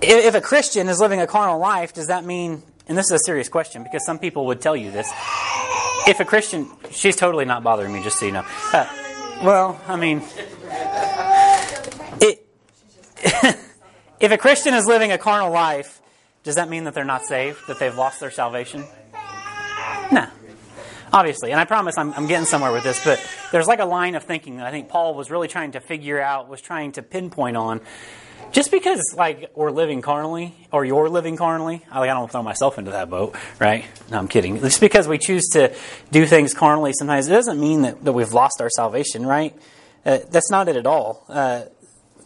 if 0.00 0.34
a 0.34 0.40
Christian 0.40 0.88
is 0.88 1.00
living 1.00 1.20
a 1.20 1.26
carnal 1.26 1.58
life, 1.58 1.92
does 1.92 2.06
that 2.08 2.24
mean 2.24 2.62
and 2.88 2.96
this 2.96 3.06
is 3.06 3.12
a 3.12 3.24
serious 3.24 3.48
question 3.48 3.82
because 3.82 4.04
some 4.04 4.18
people 4.18 4.46
would 4.46 4.60
tell 4.60 4.74
you 4.74 4.90
this 4.90 5.12
if 6.06 6.20
a 6.20 6.24
Christian, 6.24 6.70
she's 6.90 7.16
totally 7.16 7.44
not 7.44 7.62
bothering 7.62 7.92
me, 7.92 8.02
just 8.02 8.18
so 8.18 8.24
you 8.24 8.32
know. 8.32 8.44
Uh, 8.72 8.88
well, 9.44 9.78
I 9.86 9.96
mean, 9.96 10.22
it, 12.18 12.46
if 14.20 14.32
a 14.32 14.38
Christian 14.38 14.72
is 14.72 14.86
living 14.86 15.12
a 15.12 15.18
carnal 15.18 15.52
life, 15.52 16.00
does 16.44 16.54
that 16.54 16.70
mean 16.70 16.84
that 16.84 16.94
they're 16.94 17.04
not 17.04 17.26
saved? 17.26 17.58
That 17.68 17.78
they've 17.78 17.94
lost 17.94 18.20
their 18.20 18.30
salvation? 18.30 18.86
No. 20.10 20.26
Obviously, 21.12 21.50
and 21.50 21.60
I 21.60 21.66
promise 21.66 21.98
I'm, 21.98 22.14
I'm 22.14 22.26
getting 22.26 22.46
somewhere 22.46 22.72
with 22.72 22.84
this, 22.84 23.04
but 23.04 23.22
there's 23.52 23.66
like 23.66 23.80
a 23.80 23.86
line 23.86 24.14
of 24.14 24.24
thinking 24.24 24.58
that 24.58 24.66
I 24.66 24.70
think 24.70 24.88
Paul 24.88 25.14
was 25.14 25.30
really 25.30 25.48
trying 25.48 25.72
to 25.72 25.80
figure 25.80 26.20
out, 26.20 26.48
was 26.48 26.62
trying 26.62 26.92
to 26.92 27.02
pinpoint 27.02 27.56
on, 27.58 27.82
just 28.52 28.70
because 28.70 29.14
like 29.16 29.50
we're 29.54 29.70
living 29.70 30.02
carnally 30.02 30.54
or 30.72 30.84
you're 30.84 31.08
living 31.08 31.36
carnally, 31.36 31.84
I, 31.90 32.00
like, 32.00 32.10
I 32.10 32.14
don't 32.14 32.30
throw 32.30 32.42
myself 32.42 32.78
into 32.78 32.92
that 32.92 33.10
boat, 33.10 33.36
right? 33.58 33.84
No, 34.10 34.18
I'm 34.18 34.28
kidding. 34.28 34.60
Just 34.60 34.80
because 34.80 35.06
we 35.06 35.18
choose 35.18 35.48
to 35.52 35.74
do 36.10 36.26
things 36.26 36.54
carnally 36.54 36.92
sometimes, 36.92 37.28
it 37.28 37.32
doesn't 37.32 37.60
mean 37.60 37.82
that, 37.82 38.04
that 38.04 38.12
we've 38.12 38.32
lost 38.32 38.60
our 38.60 38.70
salvation, 38.70 39.26
right? 39.26 39.54
Uh, 40.04 40.18
that's 40.30 40.50
not 40.50 40.68
it 40.68 40.76
at 40.76 40.86
all. 40.86 41.24
Uh, 41.28 41.64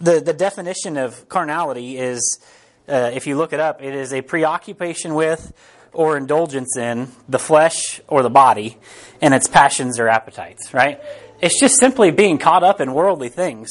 the 0.01 0.21
the 0.21 0.33
definition 0.33 0.97
of 0.97 1.29
carnality 1.29 1.99
is, 1.99 2.41
uh, 2.89 3.11
if 3.15 3.27
you 3.27 3.37
look 3.37 3.53
it 3.53 3.61
up, 3.61 3.83
it 3.83 3.95
is 3.95 4.13
a 4.13 4.23
preoccupation 4.23 5.15
with 5.15 5.53
or 5.93 6.17
indulgence 6.17 6.77
in 6.77 7.09
the 7.29 7.39
flesh 7.39 8.01
or 8.09 8.23
the 8.23 8.31
body 8.31 8.79
and 9.21 9.35
its 9.35 9.47
passions 9.47 9.99
or 10.01 10.09
appetites, 10.09 10.73
right? 10.73 11.01
It's 11.41 11.59
just 11.59 11.79
simply 11.79 12.11
being 12.11 12.39
caught 12.39 12.63
up 12.63 12.81
in 12.81 12.95
worldly 12.95 13.29
things. 13.29 13.69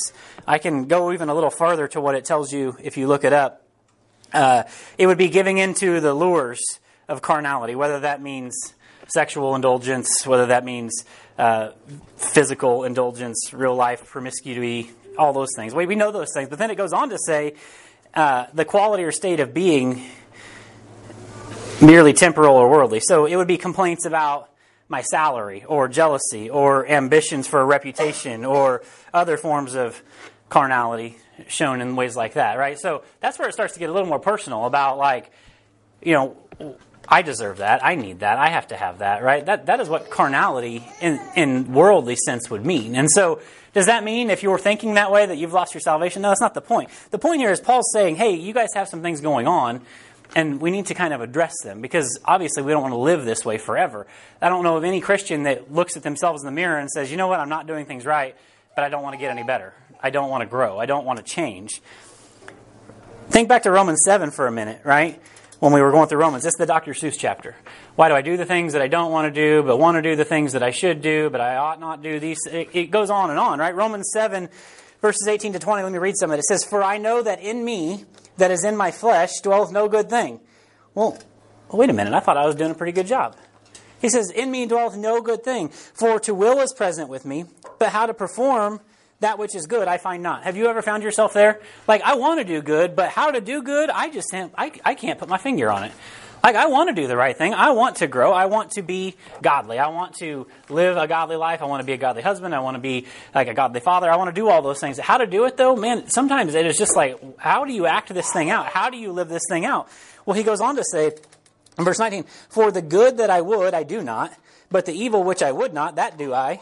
I 0.48 0.58
can 0.58 0.86
go 0.86 1.12
even 1.12 1.30
a 1.30 1.34
little 1.34 1.50
further 1.50 1.88
to 1.90 2.02
what 2.02 2.16
it 2.16 2.26
tells 2.26 2.52
you 2.52 2.76
if 2.82 2.98
you 2.98 3.08
look 3.08 3.24
it 3.24 3.34
up. 3.34 3.66
Uh, 4.34 4.64
it 4.98 5.08
would 5.08 5.18
be 5.18 5.30
giving 5.30 5.58
into 5.58 6.00
the 6.00 6.14
lures 6.14 6.62
of 7.08 7.22
carnality, 7.22 7.76
whether 7.76 8.00
that 8.00 8.22
means 8.22 8.74
sexual 9.08 9.56
indulgence, 9.56 10.26
whether 10.26 10.48
that 10.48 10.64
means 10.64 11.06
uh, 11.38 11.72
physical 12.16 12.84
indulgence, 12.84 13.52
real 13.54 13.76
life 13.76 14.06
promiscuity, 14.08 14.92
all 15.18 15.34
those 15.34 15.50
things. 15.56 15.74
We, 15.74 15.86
we 15.86 15.96
know 15.96 16.12
those 16.12 16.34
things. 16.34 16.50
But 16.50 16.60
then 16.60 16.72
it 16.72 16.76
goes 16.76 16.94
on 16.94 17.10
to 17.10 17.18
say 17.18 17.56
uh, 18.14 18.46
the 18.54 18.66
quality 18.66 19.04
or 19.04 19.12
state 19.12 19.40
of 19.40 19.54
being 19.54 20.06
merely 21.82 22.14
temporal 22.14 22.56
or 22.56 22.70
worldly. 22.70 23.00
So 23.00 23.26
it 23.26 23.36
would 23.36 23.48
be 23.48 23.58
complaints 23.58 24.06
about 24.06 24.50
my 24.88 25.02
salary 25.02 25.64
or 25.66 25.88
jealousy 25.88 26.50
or 26.50 26.88
ambitions 26.88 27.48
for 27.48 27.62
a 27.62 27.66
reputation 27.66 28.46
or 28.46 28.84
other 29.14 29.38
forms 29.38 29.74
of 29.74 30.02
carnality 30.52 31.18
shown 31.48 31.82
in 31.82 31.96
ways 31.96 32.16
like 32.16 32.34
that, 32.34 32.60
right? 32.60 32.78
So 32.78 33.04
that's 33.22 33.40
where 33.40 33.48
it 33.48 33.54
starts 33.54 33.74
to 33.74 33.80
get 33.80 33.90
a 33.90 33.94
little 33.94 34.08
more 34.08 34.20
personal 34.20 34.66
about 34.66 34.98
like, 34.98 35.32
you 36.04 36.14
know, 36.14 36.38
I 37.08 37.22
deserve 37.24 37.58
that. 37.58 37.84
I 37.84 37.96
need 37.96 38.20
that. 38.20 38.38
I 38.38 38.50
have 38.50 38.68
to 38.68 38.76
have 38.76 39.00
that, 39.00 39.24
right? 39.24 39.44
That 39.46 39.66
that 39.66 39.80
is 39.80 39.90
what 39.90 40.12
carnality 40.12 40.84
in 41.00 41.20
in 41.36 41.74
worldly 41.74 42.18
sense 42.18 42.50
would 42.50 42.66
mean. 42.66 42.96
And 42.96 43.10
so 43.10 43.42
does 43.74 43.86
that 43.86 44.04
mean 44.04 44.30
if 44.30 44.44
you're 44.44 44.60
thinking 44.60 44.96
that 44.96 45.12
way 45.12 45.26
that 45.26 45.38
you've 45.38 45.54
lost 45.54 45.74
your 45.74 45.82
salvation? 45.82 46.22
No, 46.22 46.28
that's 46.28 46.42
not 46.42 46.54
the 46.54 46.62
point. 46.62 46.90
The 47.10 47.18
point 47.18 47.40
here 47.40 47.52
is 47.52 47.62
Paul's 47.62 47.90
saying, 47.94 48.18
"Hey, 48.18 48.36
you 48.36 48.54
guys 48.54 48.70
have 48.76 48.90
some 48.90 49.02
things 49.02 49.22
going 49.22 49.48
on 49.48 49.82
and 50.36 50.62
we 50.62 50.70
need 50.70 50.88
to 50.88 50.94
kind 50.94 51.14
of 51.14 51.22
address 51.22 51.54
them 51.64 51.82
because 51.82 52.20
obviously 52.26 52.64
we 52.64 52.72
don't 52.72 52.82
want 52.82 52.94
to 52.94 53.00
live 53.00 53.26
this 53.26 53.46
way 53.46 53.58
forever. 53.58 54.06
I 54.42 54.50
don't 54.50 54.64
know 54.64 54.78
of 54.78 54.84
any 54.84 55.02
Christian 55.02 55.44
that 55.44 55.74
looks 55.74 55.98
at 55.98 56.04
themselves 56.04 56.44
in 56.44 56.46
the 56.46 56.52
mirror 56.52 56.78
and 56.78 56.90
says, 56.90 57.10
you 57.12 57.18
know 57.18 57.28
what, 57.28 57.40
I'm 57.40 57.50
not 57.50 57.68
doing 57.68 57.86
things 57.86 58.06
right, 58.06 58.36
but 58.76 58.84
I 58.84 58.90
don't 58.90 59.04
want 59.04 59.14
to 59.14 59.20
get 59.20 59.32
any 59.32 59.44
better. 59.44 59.74
I 60.04 60.10
don't 60.10 60.30
want 60.30 60.42
to 60.42 60.48
grow. 60.48 60.80
I 60.80 60.86
don't 60.86 61.06
want 61.06 61.20
to 61.20 61.24
change. 61.24 61.82
Think 63.30 63.48
back 63.48 63.64
to 63.64 63.72
Romans 63.72 64.02
7 64.04 64.32
for 64.32 64.48
a 64.48 64.52
minute, 64.52 64.82
right? 64.84 65.22
When 65.60 65.74
we 65.74 65.82
were 65.82 65.92
going 65.92 66.10
through 66.10 66.20
Romans, 66.20 66.44
this 66.44 66.54
is 66.54 66.58
the 66.58 66.66
Dr. 66.66 66.94
Seuss 66.94 67.16
chapter. 67.18 67.56
Why 67.96 68.10
do 68.10 68.16
I 68.16 68.22
do 68.22 68.36
the 68.36 68.46
things 68.46 68.74
that 68.74 68.82
I 68.82 68.88
don't 68.88 69.12
want 69.12 69.34
to 69.34 69.42
do, 69.42 69.62
but 69.64 69.78
want 69.78 69.96
to 69.96 70.02
do 70.02 70.16
the 70.16 70.26
things 70.26 70.54
that 70.54 70.64
I 70.64 70.72
should 70.72 71.02
do, 71.02 71.30
but 71.30 71.40
I 71.40 71.56
ought 71.56 71.80
not 71.80 72.02
do 72.02 72.20
these? 72.20 72.40
It, 72.52 72.70
it 72.74 72.92
goes 72.92 73.10
on 73.10 73.30
and 73.30 73.38
on, 73.38 73.60
right? 73.60 73.76
Romans 73.76 74.10
7, 74.12 74.50
verses 75.02 75.28
18 75.28 75.54
to 75.54 75.60
20, 75.60 75.84
let 75.84 75.92
me 75.92 75.98
read 76.00 76.18
some 76.18 76.32
of 76.32 76.36
it. 76.36 76.40
It 76.40 76.46
says, 76.46 76.66
For 76.66 76.84
I 76.84 76.98
know 76.98 77.22
that 77.22 77.42
in 77.42 77.64
me, 77.64 78.06
that 78.38 78.50
is 78.50 78.64
in 78.64 78.76
my 78.76 78.92
flesh 78.92 79.40
dwelleth 79.44 79.72
no 79.72 79.88
good 79.88 80.10
thing. 80.10 80.40
Well, 80.96 81.18
wait 81.72 81.90
a 81.90 81.94
minute. 81.94 82.14
I 82.14 82.22
thought 82.22 82.38
I 82.38 82.48
was 82.48 82.56
doing 82.56 82.72
a 82.72 82.76
pretty 82.76 82.94
good 82.94 83.08
job. 83.08 83.36
He 84.02 84.10
says, 84.10 84.32
In 84.32 84.50
me 84.50 84.66
dwelleth 84.66 84.98
no 84.98 85.22
good 85.22 85.44
thing. 85.44 85.70
For 85.70 86.20
to 86.22 86.34
will 86.34 86.60
is 86.60 86.74
present 86.74 87.08
with 87.08 87.24
me, 87.24 87.46
but 87.78 87.90
how 87.90 88.08
to 88.08 88.14
perform 88.14 88.82
that 89.22 89.40
which 89.40 89.56
is 89.56 89.66
good 89.66 89.88
I 89.88 89.98
find 89.98 90.22
not. 90.22 90.44
Have 90.44 90.58
you 90.58 90.68
ever 90.68 90.82
found 90.82 91.04
yourself 91.04 91.34
there? 91.34 91.62
Like, 91.88 92.02
I 92.02 92.16
want 92.16 92.40
to 92.40 92.44
do 92.44 92.62
good, 92.62 92.96
but 92.96 93.10
how 93.10 93.32
to 93.32 93.40
do 93.40 93.64
good, 93.64 93.90
I 93.90 94.10
just 94.10 94.30
can't, 94.30 94.54
I, 94.58 94.72
I 94.84 94.96
can't 94.96 95.18
put 95.18 95.30
my 95.30 95.38
finger 95.38 95.72
on 95.72 95.84
it. 95.86 95.92
Like, 96.44 96.56
I 96.56 96.66
want 96.68 96.90
to 96.90 97.00
do 97.00 97.08
the 97.08 97.16
right 97.16 97.38
thing. 97.38 97.54
I 97.54 97.70
want 97.70 97.98
to 97.98 98.08
grow. 98.08 98.34
I 98.34 98.48
want 98.48 98.72
to 98.72 98.82
be 98.82 99.16
godly. 99.44 99.78
I 99.78 99.90
want 99.90 100.16
to 100.16 100.48
live 100.70 100.98
a 100.98 101.08
godly 101.08 101.36
life. 101.36 101.62
I 101.62 101.66
want 101.66 101.82
to 101.82 101.86
be 101.86 101.94
a 101.94 101.98
godly 101.98 102.24
husband. 102.24 102.56
I 102.56 102.62
want 102.62 102.76
to 102.76 102.82
be 102.82 103.06
like 103.36 103.48
a 103.48 103.54
godly 103.54 103.80
father. 103.80 104.10
I 104.10 104.16
want 104.16 104.34
to 104.34 104.42
do 104.42 104.50
all 104.50 104.64
those 104.64 104.80
things. 104.80 104.98
How 104.98 105.20
to 105.20 105.28
do 105.28 105.46
it, 105.46 105.56
though? 105.56 105.76
Man, 105.76 106.10
sometimes 106.10 106.56
it 106.56 106.66
is 106.66 106.80
just 106.80 106.96
like, 106.96 107.20
how 107.38 107.66
do 107.66 107.74
you 107.74 107.86
act 107.86 108.12
this 108.12 108.34
thing 108.34 108.50
out? 108.50 108.66
How 108.66 108.90
do 108.90 108.98
you 108.98 109.12
live 109.12 109.30
this 109.30 109.44
thing 109.48 109.66
out? 109.66 109.88
Well, 110.26 110.36
he 110.36 110.42
goes 110.42 110.62
on 110.62 110.78
to 110.78 110.84
say, 110.84 111.12
in 111.78 111.86
verse 111.86 112.00
19, 112.00 112.24
For 112.50 112.72
the 112.72 112.82
good 112.82 113.18
that 113.18 113.30
I 113.30 113.42
would, 113.42 113.76
I 113.76 113.84
do 113.84 114.02
not, 114.02 114.34
but 114.72 114.88
the 114.88 114.94
evil 114.94 115.24
which 115.24 115.44
I 115.44 115.52
would 115.52 115.76
not, 115.76 115.98
that 115.98 116.18
do 116.18 116.34
I. 116.34 116.60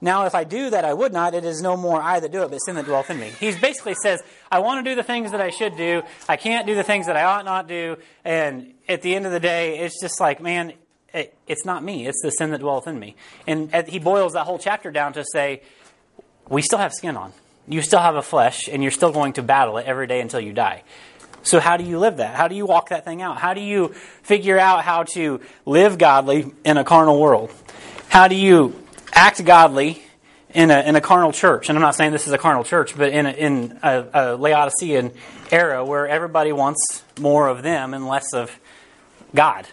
Now, 0.00 0.26
if 0.26 0.34
I 0.34 0.44
do 0.44 0.70
that 0.70 0.84
I 0.84 0.94
would 0.94 1.12
not, 1.12 1.34
it 1.34 1.44
is 1.44 1.60
no 1.60 1.76
more 1.76 2.00
I 2.00 2.20
that 2.20 2.30
do 2.30 2.42
it, 2.42 2.50
but 2.50 2.58
sin 2.58 2.76
that 2.76 2.84
dwelleth 2.84 3.10
in 3.10 3.18
me. 3.18 3.32
He 3.40 3.52
basically 3.56 3.96
says, 4.00 4.22
I 4.50 4.60
want 4.60 4.84
to 4.84 4.90
do 4.90 4.94
the 4.94 5.02
things 5.02 5.32
that 5.32 5.40
I 5.40 5.50
should 5.50 5.76
do. 5.76 6.02
I 6.28 6.36
can't 6.36 6.66
do 6.66 6.76
the 6.76 6.84
things 6.84 7.06
that 7.06 7.16
I 7.16 7.24
ought 7.24 7.44
not 7.44 7.66
do. 7.66 7.96
And 8.24 8.74
at 8.88 9.02
the 9.02 9.14
end 9.14 9.26
of 9.26 9.32
the 9.32 9.40
day, 9.40 9.80
it's 9.80 10.00
just 10.00 10.20
like, 10.20 10.40
man, 10.40 10.72
it, 11.12 11.36
it's 11.48 11.64
not 11.64 11.82
me. 11.82 12.06
It's 12.06 12.22
the 12.22 12.30
sin 12.30 12.50
that 12.52 12.60
dwelleth 12.60 12.86
in 12.86 12.98
me. 12.98 13.16
And 13.46 13.72
he 13.88 13.98
boils 13.98 14.34
that 14.34 14.44
whole 14.44 14.58
chapter 14.58 14.92
down 14.92 15.14
to 15.14 15.24
say, 15.32 15.62
we 16.48 16.62
still 16.62 16.78
have 16.78 16.92
skin 16.92 17.16
on. 17.16 17.32
You 17.66 17.82
still 17.82 18.00
have 18.00 18.14
a 18.14 18.22
flesh, 18.22 18.68
and 18.68 18.82
you're 18.82 18.92
still 18.92 19.12
going 19.12 19.34
to 19.34 19.42
battle 19.42 19.76
it 19.76 19.84
every 19.84 20.06
day 20.06 20.20
until 20.20 20.40
you 20.40 20.54
die. 20.54 20.84
So, 21.42 21.60
how 21.60 21.76
do 21.76 21.84
you 21.84 21.98
live 21.98 22.16
that? 22.16 22.34
How 22.34 22.48
do 22.48 22.54
you 22.54 22.64
walk 22.64 22.88
that 22.88 23.04
thing 23.04 23.20
out? 23.20 23.38
How 23.38 23.52
do 23.52 23.60
you 23.60 23.88
figure 24.22 24.58
out 24.58 24.84
how 24.84 25.04
to 25.14 25.40
live 25.66 25.98
godly 25.98 26.50
in 26.64 26.78
a 26.78 26.84
carnal 26.84 27.20
world? 27.20 27.50
How 28.08 28.28
do 28.28 28.34
you 28.34 28.74
act 29.12 29.44
godly 29.44 30.02
in 30.50 30.70
a, 30.70 30.80
in 30.80 30.96
a 30.96 31.00
carnal 31.00 31.32
church. 31.32 31.68
And 31.68 31.76
I'm 31.76 31.82
not 31.82 31.94
saying 31.94 32.12
this 32.12 32.26
is 32.26 32.32
a 32.32 32.38
carnal 32.38 32.64
church, 32.64 32.96
but 32.96 33.10
in 33.10 33.26
a, 33.26 33.30
in 33.30 33.78
a, 33.82 34.06
a 34.12 34.36
Laodicean 34.36 35.12
era 35.50 35.84
where 35.84 36.08
everybody 36.08 36.52
wants 36.52 37.02
more 37.20 37.48
of 37.48 37.62
them 37.62 37.94
and 37.94 38.06
less 38.06 38.32
of 38.32 38.58
God. 39.34 39.66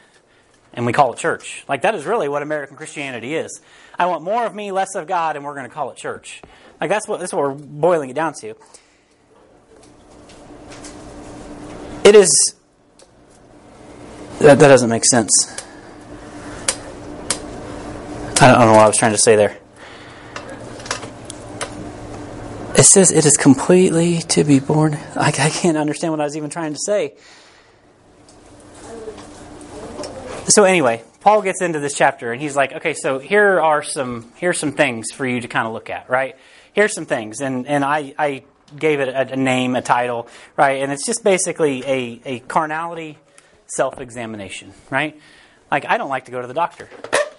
And 0.74 0.86
we 0.86 0.92
call 0.92 1.14
it 1.14 1.20
church. 1.20 1.64
Like 1.68 1.84
that 1.84 1.96
is 1.96 2.06
really 2.06 2.28
what 2.28 2.42
American 2.42 2.76
Christianity 2.76 3.36
is. 3.36 3.62
I 3.98 4.08
want 4.08 4.24
more 4.24 4.46
of 4.46 4.54
me, 4.54 4.72
less 4.72 4.96
of 4.96 5.08
God, 5.08 5.38
and 5.38 5.46
we're 5.46 5.56
going 5.56 5.68
to 5.68 5.74
call 5.74 5.90
it 5.92 5.98
church. 5.98 6.42
Like 6.82 6.90
that's 6.90 7.08
what, 7.08 7.22
that's 7.22 7.32
what 7.32 7.42
we're 7.42 7.54
boiling 7.54 8.10
it 8.10 8.14
down 8.14 8.34
to. 8.42 8.56
It 12.04 12.14
is. 12.14 12.56
That, 14.40 14.60
that 14.60 14.68
doesn't 14.68 14.90
make 14.90 15.06
sense. 15.06 15.65
I 18.42 18.52
don't 18.52 18.60
know 18.68 18.74
what 18.74 18.84
I 18.84 18.88
was 18.88 18.98
trying 18.98 19.14
to 19.14 19.18
say 19.18 19.36
there. 19.36 19.58
It 22.78 22.84
says 22.84 23.10
it 23.12 23.26
is 23.26 23.38
completely 23.38 24.20
to 24.20 24.44
be 24.44 24.60
born. 24.60 24.96
I, 25.16 25.28
I 25.28 25.50
can't 25.50 25.78
understand 25.78 26.12
what 26.12 26.20
I 26.20 26.26
was 26.26 26.36
even 26.36 26.50
trying 26.50 26.74
to 26.74 26.80
say. 26.86 27.16
So 30.48 30.66
anyway, 30.66 31.02
Paul 31.22 31.42
gets 31.42 31.62
into 31.62 31.80
this 31.80 31.98
chapter 31.98 32.34
and 32.34 32.42
he's 32.42 32.56
like, 32.56 32.74
okay, 32.74 32.94
so 32.94 33.20
here 33.20 33.62
are 33.62 33.82
some 33.82 34.32
here's 34.36 34.60
some 34.60 34.74
things 34.74 35.12
for 35.12 35.26
you 35.26 35.40
to 35.40 35.48
kind 35.48 35.66
of 35.66 35.74
look 35.74 35.90
at, 35.90 36.10
right? 36.10 36.36
Here's 36.74 36.94
some 36.94 37.06
things, 37.06 37.40
and 37.40 37.66
and 37.66 37.86
I 37.86 38.14
I 38.20 38.44
gave 38.78 39.00
it 39.00 39.08
a, 39.08 39.34
a 39.34 39.36
name, 39.38 39.76
a 39.76 39.82
title, 39.82 40.28
right? 40.58 40.84
And 40.84 40.92
it's 40.92 41.06
just 41.06 41.24
basically 41.24 41.84
a 41.86 42.22
a 42.26 42.40
carnality 42.42 43.18
self 43.68 44.00
examination, 44.02 44.74
right? 44.90 45.20
Like 45.72 45.86
I 45.86 45.98
don't 45.98 46.10
like 46.10 46.26
to 46.26 46.32
go 46.32 46.42
to 46.42 46.48
the 46.48 46.54
doctor. 46.54 46.90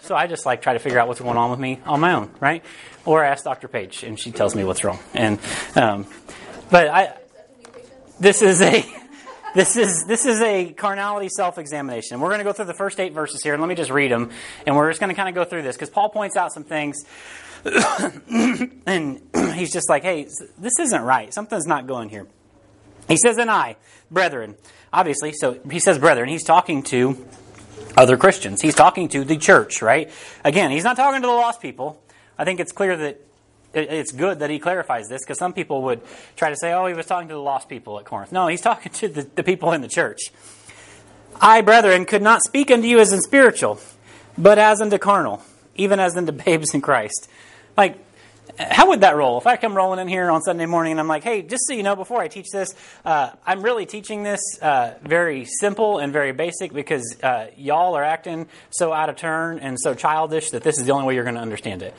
So 0.07 0.15
I 0.15 0.29
just 0.29 0.47
like 0.47 0.63
try 0.63 0.73
to 0.73 0.79
figure 0.79 1.01
out 1.01 1.09
what's 1.09 1.21
going 1.21 1.37
on 1.37 1.51
with 1.51 1.59
me 1.59 1.81
on 1.85 1.99
my 1.99 2.13
own, 2.13 2.31
right? 2.39 2.65
Or 3.05 3.25
I 3.25 3.29
ask 3.29 3.43
Dr. 3.43 3.67
Paige, 3.67 4.05
and 4.05 4.19
she 4.19 4.31
tells 4.31 4.55
me 4.55 4.63
what's 4.63 4.85
wrong. 4.85 5.01
And 5.15 5.41
um, 5.75 6.07
but 6.71 6.87
I, 6.87 7.17
this 8.21 8.41
is 8.41 8.63
a 8.63 8.85
this 9.57 9.77
is 9.77 10.05
this 10.07 10.25
is 10.25 10.41
a 10.43 10.73
carnality 10.73 11.29
self-examination. 11.29 12.21
We're 12.21 12.29
going 12.29 12.39
to 12.39 12.45
go 12.45 12.53
through 12.53 12.67
the 12.67 12.75
first 12.75 13.01
eight 13.01 13.15
verses 13.15 13.43
here, 13.43 13.55
and 13.55 13.61
let 13.61 13.67
me 13.67 13.75
just 13.75 13.91
read 13.91 14.13
them, 14.13 14.31
and 14.65 14.77
we're 14.77 14.89
just 14.91 15.01
going 15.01 15.11
to 15.11 15.17
kind 15.17 15.29
of 15.29 15.35
go 15.35 15.43
through 15.43 15.63
this 15.63 15.75
because 15.75 15.91
Paul 15.91 16.11
points 16.11 16.37
out 16.37 16.53
some 16.53 16.63
things, 16.63 17.05
and 18.87 19.21
he's 19.55 19.73
just 19.73 19.91
like, 19.91 20.05
"Hey, 20.05 20.29
this 20.57 20.79
isn't 20.79 21.03
right. 21.03 21.35
Something's 21.35 21.67
not 21.67 21.89
going 21.89 22.11
here." 22.11 22.29
He 23.09 23.17
says, 23.17 23.39
"And 23.39 23.51
I, 23.51 23.75
brethren, 24.09 24.55
obviously." 24.93 25.33
So 25.33 25.59
he 25.69 25.81
says, 25.81 25.99
"Brethren." 25.99 26.29
He's 26.29 26.45
talking 26.45 26.85
to 26.85 27.27
other 27.97 28.17
Christians. 28.17 28.61
He's 28.61 28.75
talking 28.75 29.09
to 29.11 29.25
the 29.25 29.37
church, 29.37 29.83
right? 29.83 30.11
Again, 30.45 30.71
he's 30.71 30.85
not 30.85 30.97
talking 30.97 31.23
to 31.23 31.27
the 31.27 31.33
lost 31.33 31.61
people. 31.61 32.03
I 32.39 32.45
think 32.45 32.61
it's 32.61 32.73
clear 32.73 32.97
that 32.97 33.21
it's 33.75 34.13
good 34.13 34.39
that 34.39 34.51
he 34.51 34.59
clarifies 34.59 35.09
this 35.09 35.23
because 35.23 35.39
some 35.39 35.53
people 35.53 35.83
would 35.83 36.01
try 36.37 36.51
to 36.51 36.57
say, 36.57 36.73
oh, 36.73 36.87
he 36.87 36.95
was 36.95 37.07
talking 37.07 37.29
to 37.29 37.35
the 37.35 37.41
lost 37.41 37.69
people 37.69 37.99
at 37.99 38.05
Corinth. 38.05 38.33
No, 38.33 38.47
he's 38.47 38.61
talking 38.63 38.93
to 38.93 39.09
the, 39.09 39.23
the 39.23 39.43
people 39.43 39.73
in 39.73 39.83
the 39.83 39.89
church. 39.89 40.33
I, 41.41 41.61
brethren, 41.61 42.07
could 42.07 42.23
not 42.23 42.43
speak 42.43 42.71
unto 42.71 42.87
you 42.87 42.99
as 42.99 43.13
in 43.13 43.21
spiritual, 43.21 43.79
but 44.39 44.59
as 44.59 44.81
unto 44.81 44.97
carnal, 44.97 45.43
even 45.75 46.01
as 46.01 46.17
unto 46.17 46.33
babes 46.33 46.75
in 46.75 46.81
Christ. 46.81 47.29
Like, 47.77 47.99
how 48.59 48.89
would 48.89 49.03
that 49.03 49.17
roll? 49.17 49.39
If 49.39 49.47
I 49.47 49.57
come 49.57 49.75
rolling 49.75 49.99
in 49.99 50.09
here 50.09 50.31
on 50.31 50.43
Sunday 50.43 50.67
morning 50.67 50.93
and 50.93 51.01
I'm 51.01 51.09
like, 51.09 51.25
hey, 51.25 51.43
just 51.43 51.67
so 51.67 51.75
you 51.75 51.83
know, 51.83 51.97
before 51.97 52.21
I 52.21 52.29
teach 52.29 52.47
this, 52.53 52.75
uh, 53.05 53.31
I'm 53.47 53.63
really 53.63 53.87
teaching 53.87 54.23
this 54.23 54.41
uh, 54.63 54.95
very 55.03 55.45
simple 55.45 55.99
and 55.99 56.13
very 56.13 56.33
basic 56.33 56.73
because 56.73 57.17
uh, 57.23 57.49
y'all 57.57 57.95
are 57.95 58.05
acting 58.05 58.49
so 58.71 58.93
out 58.93 59.09
of 59.09 59.17
turn 59.17 59.59
and 59.59 59.79
so 59.79 59.95
childish 59.95 60.51
that 60.51 60.63
this 60.63 60.79
is 60.79 60.87
the 60.87 60.93
only 60.93 61.07
way 61.07 61.15
you're 61.15 61.25
going 61.25 61.37
to 61.37 61.41
understand 61.41 61.83
it. 61.83 61.95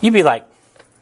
You'd 0.00 0.14
be 0.14 0.22
like, 0.22 0.46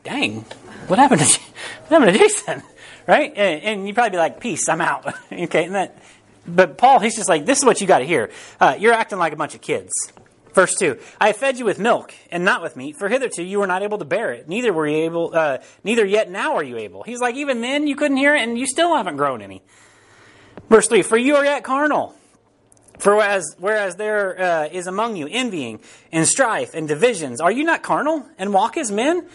dang, 0.05 0.45
what 0.87 0.99
happened 0.99 1.21
to, 1.21 1.41
what 1.87 2.01
happened 2.01 2.13
to 2.13 2.19
Jason? 2.19 2.63
Right? 3.07 3.33
And, 3.35 3.63
and 3.63 3.87
you'd 3.89 3.95
probably 3.95 4.11
be 4.11 4.19
like, 4.19 4.39
peace, 4.39 4.69
I'm 4.69 4.81
out. 4.81 5.15
okay, 5.33 5.65
and 5.65 5.75
that, 5.75 5.99
but 6.47 6.79
Paul, 6.79 7.01
he's 7.01 7.17
just 7.17 7.29
like, 7.29 7.45
this 7.45 7.59
is 7.59 7.65
what 7.65 7.81
you 7.81 7.87
got 7.89 8.01
to 8.01 8.05
hear. 8.05 8.31
Uh, 8.61 8.77
you're 8.79 8.93
acting 8.93 9.19
like 9.19 9.33
a 9.33 9.37
bunch 9.37 9.57
of 9.57 9.61
kids. 9.63 9.91
Verse 10.53 10.75
2 10.75 10.99
I 11.21 11.29
have 11.29 11.37
fed 11.37 11.59
you 11.59 11.65
with 11.65 11.79
milk 11.79 12.15
and 12.31 12.45
not 12.45 12.63
with 12.63 12.77
meat, 12.77 12.97
for 12.97 13.09
hitherto 13.09 13.43
you 13.43 13.59
were 13.61 13.67
not 13.67 13.83
able 13.83 13.99
to 13.99 14.05
bear 14.05 14.33
it. 14.33 14.49
Neither 14.49 14.73
were 14.73 14.87
you 14.87 15.05
able, 15.05 15.35
uh, 15.35 15.59
neither 15.85 16.05
yet 16.05 16.31
now 16.31 16.57
are 16.57 16.65
you 16.65 16.77
able. 16.79 17.03
He's 17.03 17.21
like, 17.21 17.37
even 17.37 17.61
then 17.61 17.87
you 17.87 17.97
couldn't 17.97 18.17
hear 18.17 18.35
it, 18.35 18.43
and 18.43 18.59
you 18.59 18.67
still 18.67 18.97
haven't 18.97 19.17
grown 19.17 19.43
any. 19.43 19.63
Verse 20.69 20.89
3 20.89 21.03
For 21.03 21.17
you 21.17 21.37
are 21.37 21.45
yet 21.45 21.65
carnal. 21.65 22.15
For 22.99 23.17
whereas, 23.17 23.57
whereas 23.59 23.97
there 23.97 24.39
uh, 24.39 24.69
is 24.71 24.87
among 24.87 25.17
you 25.17 25.27
envying 25.31 25.81
and 26.13 26.29
strife 26.29 26.75
and 26.75 26.87
divisions, 26.87 27.41
are 27.41 27.51
you 27.51 27.65
not 27.65 27.83
carnal 27.83 28.27
and 28.37 28.53
walk 28.53 28.77
as 28.77 28.93
men? 28.93 29.27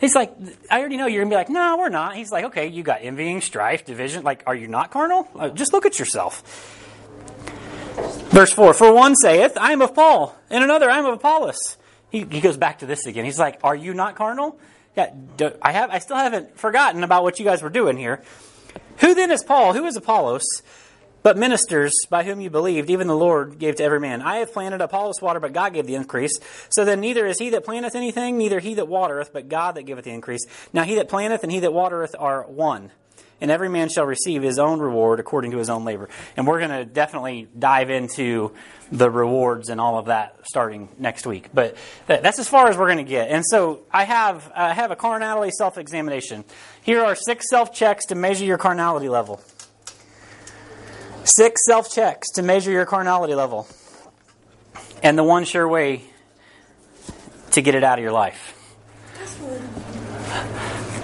He's 0.00 0.14
like, 0.14 0.34
I 0.70 0.80
already 0.80 0.96
know 0.96 1.06
you're 1.06 1.22
going 1.22 1.30
to 1.30 1.34
be 1.34 1.38
like, 1.38 1.50
no, 1.50 1.76
we're 1.78 1.90
not. 1.90 2.16
He's 2.16 2.32
like, 2.32 2.46
okay, 2.46 2.68
you 2.68 2.82
got 2.82 3.00
envying, 3.02 3.40
strife, 3.40 3.84
division. 3.84 4.24
Like, 4.24 4.42
are 4.46 4.54
you 4.54 4.66
not 4.66 4.90
carnal? 4.90 5.28
Uh, 5.36 5.50
just 5.50 5.72
look 5.72 5.84
at 5.84 5.98
yourself. 5.98 6.81
Verse 8.32 8.52
4 8.52 8.74
For 8.74 8.92
one 8.92 9.14
saith, 9.14 9.56
I 9.58 9.72
am 9.72 9.82
of 9.82 9.94
Paul, 9.94 10.36
and 10.50 10.64
another, 10.64 10.90
I 10.90 10.98
am 10.98 11.06
of 11.06 11.14
Apollos. 11.14 11.76
He, 12.10 12.26
he 12.30 12.40
goes 12.40 12.56
back 12.56 12.80
to 12.80 12.86
this 12.86 13.06
again. 13.06 13.24
He's 13.24 13.38
like, 13.38 13.60
Are 13.62 13.76
you 13.76 13.94
not 13.94 14.16
carnal? 14.16 14.58
Yeah, 14.96 15.14
do, 15.36 15.52
I, 15.62 15.72
have, 15.72 15.90
I 15.90 15.98
still 15.98 16.16
haven't 16.16 16.58
forgotten 16.58 17.02
about 17.02 17.22
what 17.22 17.38
you 17.38 17.44
guys 17.44 17.62
were 17.62 17.70
doing 17.70 17.96
here. 17.96 18.22
Who 18.98 19.14
then 19.14 19.30
is 19.30 19.42
Paul? 19.42 19.72
Who 19.72 19.84
is 19.86 19.96
Apollos? 19.96 20.42
But 21.22 21.38
ministers 21.38 21.92
by 22.10 22.24
whom 22.24 22.40
you 22.40 22.50
believed, 22.50 22.90
even 22.90 23.06
the 23.06 23.16
Lord 23.16 23.58
gave 23.58 23.76
to 23.76 23.84
every 23.84 24.00
man. 24.00 24.22
I 24.22 24.36
have 24.38 24.52
planted 24.52 24.80
Apollos 24.80 25.22
water, 25.22 25.38
but 25.38 25.52
God 25.52 25.72
gave 25.72 25.86
the 25.86 25.94
increase. 25.94 26.32
So 26.70 26.84
then 26.84 27.00
neither 27.00 27.26
is 27.26 27.38
he 27.38 27.50
that 27.50 27.64
planteth 27.64 27.94
anything, 27.94 28.36
neither 28.36 28.58
he 28.58 28.74
that 28.74 28.88
watereth, 28.88 29.32
but 29.32 29.48
God 29.48 29.76
that 29.76 29.84
giveth 29.84 30.04
the 30.04 30.10
increase. 30.10 30.44
Now 30.72 30.82
he 30.82 30.96
that 30.96 31.08
planteth 31.08 31.44
and 31.44 31.52
he 31.52 31.60
that 31.60 31.72
watereth 31.72 32.16
are 32.18 32.42
one 32.42 32.90
and 33.42 33.50
every 33.50 33.68
man 33.68 33.88
shall 33.88 34.06
receive 34.06 34.40
his 34.40 34.60
own 34.60 34.78
reward 34.78 35.18
according 35.18 35.50
to 35.50 35.58
his 35.58 35.68
own 35.68 35.84
labor. 35.84 36.08
And 36.36 36.46
we're 36.46 36.60
going 36.60 36.70
to 36.70 36.84
definitely 36.84 37.48
dive 37.58 37.90
into 37.90 38.52
the 38.92 39.10
rewards 39.10 39.68
and 39.68 39.80
all 39.80 39.98
of 39.98 40.06
that 40.06 40.36
starting 40.44 40.88
next 40.96 41.26
week. 41.26 41.48
But 41.52 41.76
that's 42.06 42.38
as 42.38 42.48
far 42.48 42.68
as 42.68 42.78
we're 42.78 42.86
going 42.86 43.04
to 43.04 43.10
get. 43.10 43.30
And 43.30 43.44
so 43.44 43.82
I 43.90 44.04
have 44.04 44.50
I 44.54 44.72
have 44.72 44.92
a 44.92 44.96
carnality 44.96 45.50
self 45.50 45.76
examination. 45.76 46.44
Here 46.82 47.02
are 47.02 47.16
six 47.16 47.50
self 47.50 47.74
checks 47.74 48.06
to 48.06 48.14
measure 48.14 48.44
your 48.44 48.58
carnality 48.58 49.08
level. 49.08 49.42
Six 51.24 51.66
self 51.66 51.92
checks 51.92 52.30
to 52.34 52.42
measure 52.42 52.70
your 52.70 52.86
carnality 52.86 53.34
level. 53.34 53.66
And 55.02 55.18
the 55.18 55.24
one 55.24 55.44
sure 55.44 55.66
way 55.66 56.04
to 57.50 57.60
get 57.60 57.74
it 57.74 57.82
out 57.82 57.98
of 57.98 58.04
your 58.04 58.12
life. 58.12 58.56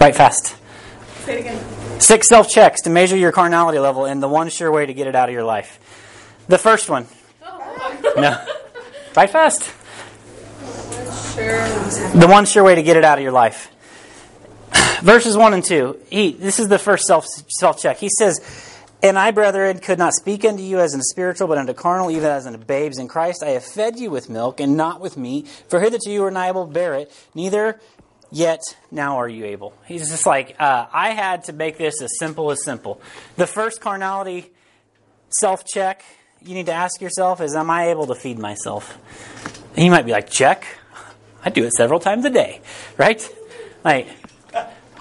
Right 0.00 0.14
fast. 0.14 0.56
Say 1.24 1.38
it 1.38 1.40
again. 1.40 1.87
Six 1.98 2.28
self 2.28 2.48
checks 2.48 2.82
to 2.82 2.90
measure 2.90 3.16
your 3.16 3.32
carnality 3.32 3.78
level 3.78 4.04
and 4.04 4.22
the 4.22 4.28
one 4.28 4.48
sure 4.50 4.70
way 4.70 4.86
to 4.86 4.94
get 4.94 5.06
it 5.06 5.14
out 5.14 5.28
of 5.28 5.32
your 5.32 5.44
life. 5.44 5.80
The 6.48 6.58
first 6.58 6.88
one. 6.88 7.06
No. 8.16 8.44
Right 9.16 9.30
fast. 9.30 9.62
The 11.36 12.26
one 12.28 12.46
sure 12.46 12.64
way 12.64 12.74
to 12.74 12.82
get 12.82 12.96
it 12.96 13.04
out 13.04 13.18
of 13.18 13.22
your 13.22 13.32
life. 13.32 13.70
Verses 15.02 15.36
1 15.36 15.54
and 15.54 15.64
2. 15.64 16.00
He, 16.10 16.32
this 16.32 16.58
is 16.58 16.68
the 16.68 16.78
first 16.78 17.04
self 17.04 17.26
self 17.48 17.80
check. 17.80 17.98
He 17.98 18.08
says, 18.08 18.40
And 19.02 19.18
I, 19.18 19.30
brethren, 19.30 19.78
could 19.78 19.98
not 19.98 20.14
speak 20.14 20.44
unto 20.44 20.62
you 20.62 20.80
as 20.80 20.94
in 20.94 21.02
spiritual, 21.02 21.46
but 21.46 21.58
unto 21.58 21.74
carnal, 21.74 22.10
even 22.10 22.28
as 22.30 22.46
unto 22.46 22.58
babes 22.58 22.98
in 22.98 23.06
Christ. 23.06 23.42
I 23.42 23.50
have 23.50 23.64
fed 23.64 23.98
you 23.98 24.10
with 24.10 24.28
milk 24.28 24.58
and 24.58 24.76
not 24.76 25.00
with 25.00 25.16
meat, 25.16 25.46
for 25.68 25.80
hitherto 25.80 26.10
you 26.10 26.22
were 26.22 26.30
not 26.30 26.48
able 26.48 26.66
to 26.66 26.72
bear 26.72 26.94
it, 26.94 27.12
neither 27.34 27.80
Yet 28.30 28.62
now 28.90 29.18
are 29.18 29.28
you 29.28 29.46
able? 29.46 29.72
He's 29.86 30.08
just 30.10 30.26
like, 30.26 30.56
uh, 30.58 30.86
I 30.92 31.10
had 31.10 31.44
to 31.44 31.52
make 31.52 31.78
this 31.78 32.02
as 32.02 32.18
simple 32.18 32.50
as 32.50 32.62
simple. 32.62 33.00
The 33.36 33.46
first 33.46 33.80
carnality 33.80 34.50
self 35.30 35.64
check 35.64 36.04
you 36.42 36.54
need 36.54 36.66
to 36.66 36.72
ask 36.72 37.00
yourself 37.00 37.40
is, 37.40 37.54
Am 37.54 37.70
I 37.70 37.88
able 37.88 38.06
to 38.06 38.14
feed 38.14 38.38
myself? 38.38 38.98
And 39.74 39.84
you 39.84 39.90
might 39.90 40.06
be 40.06 40.12
like, 40.12 40.30
Check. 40.30 40.66
I 41.44 41.50
do 41.50 41.64
it 41.64 41.72
several 41.72 42.00
times 42.00 42.24
a 42.24 42.30
day, 42.30 42.60
right? 42.96 43.26
Like, 43.84 44.08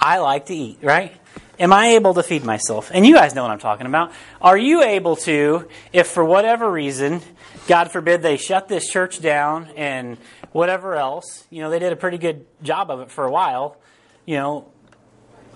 I 0.00 0.18
like 0.18 0.46
to 0.46 0.54
eat, 0.54 0.78
right? 0.82 1.14
Am 1.60 1.72
I 1.72 1.88
able 1.88 2.14
to 2.14 2.22
feed 2.22 2.44
myself? 2.44 2.90
And 2.94 3.04
you 3.04 3.14
guys 3.14 3.34
know 3.34 3.42
what 3.42 3.50
I'm 3.50 3.58
talking 3.58 3.86
about. 3.86 4.12
Are 4.40 4.56
you 4.56 4.82
able 4.82 5.16
to, 5.16 5.68
if 5.92 6.06
for 6.06 6.24
whatever 6.24 6.70
reason, 6.70 7.20
God 7.66 7.90
forbid 7.90 8.22
they 8.22 8.36
shut 8.36 8.68
this 8.68 8.88
church 8.88 9.20
down 9.20 9.68
and 9.76 10.18
whatever 10.52 10.94
else, 10.94 11.44
you 11.50 11.60
know, 11.60 11.70
they 11.70 11.80
did 11.80 11.92
a 11.92 11.96
pretty 11.96 12.18
good 12.18 12.46
job 12.62 12.90
of 12.90 13.00
it 13.00 13.10
for 13.10 13.24
a 13.24 13.30
while, 13.30 13.76
you 14.24 14.36
know, 14.36 14.70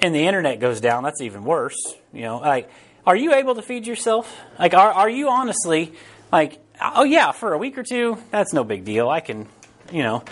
and 0.00 0.12
the 0.12 0.26
internet 0.26 0.58
goes 0.58 0.80
down, 0.80 1.04
that's 1.04 1.20
even 1.20 1.44
worse, 1.44 1.78
you 2.12 2.22
know, 2.22 2.38
like, 2.38 2.68
are 3.06 3.16
you 3.16 3.34
able 3.34 3.54
to 3.54 3.62
feed 3.62 3.86
yourself? 3.86 4.36
Like, 4.58 4.74
are, 4.74 4.92
are 4.92 5.08
you 5.08 5.28
honestly, 5.28 5.92
like, 6.32 6.58
oh 6.80 7.04
yeah, 7.04 7.30
for 7.30 7.52
a 7.52 7.58
week 7.58 7.78
or 7.78 7.84
two, 7.84 8.18
that's 8.32 8.52
no 8.52 8.64
big 8.64 8.84
deal. 8.84 9.08
I 9.08 9.20
can, 9.20 9.46
you 9.92 10.02
know, 10.02 10.24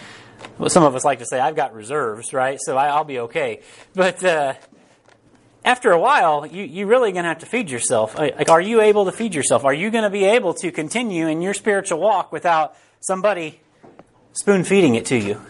well, 0.58 0.68
some 0.68 0.82
of 0.82 0.96
us 0.96 1.04
like 1.04 1.20
to 1.20 1.26
say, 1.26 1.38
I've 1.38 1.56
got 1.56 1.74
reserves, 1.74 2.32
right? 2.32 2.58
So 2.60 2.76
I, 2.76 2.96
will 2.96 3.04
be 3.04 3.20
okay. 3.20 3.60
But, 3.94 4.24
uh, 4.24 4.54
after 5.64 5.92
a 5.92 5.98
while, 5.98 6.46
you, 6.46 6.64
you're 6.64 6.86
really 6.86 7.12
going 7.12 7.24
to 7.24 7.28
have 7.28 7.40
to 7.40 7.46
feed 7.46 7.70
yourself. 7.70 8.18
Uh, 8.18 8.30
like, 8.36 8.48
are 8.48 8.60
you 8.60 8.80
able 8.80 9.04
to 9.04 9.12
feed 9.12 9.34
yourself? 9.34 9.64
Are 9.64 9.74
you 9.74 9.90
going 9.90 10.04
to 10.04 10.10
be 10.10 10.24
able 10.24 10.54
to 10.54 10.70
continue 10.72 11.26
in 11.26 11.42
your 11.42 11.54
spiritual 11.54 12.00
walk 12.00 12.32
without 12.32 12.76
somebody 13.00 13.60
spoon 14.32 14.64
feeding 14.64 14.94
it 14.94 15.06
to 15.06 15.16
you? 15.16 15.40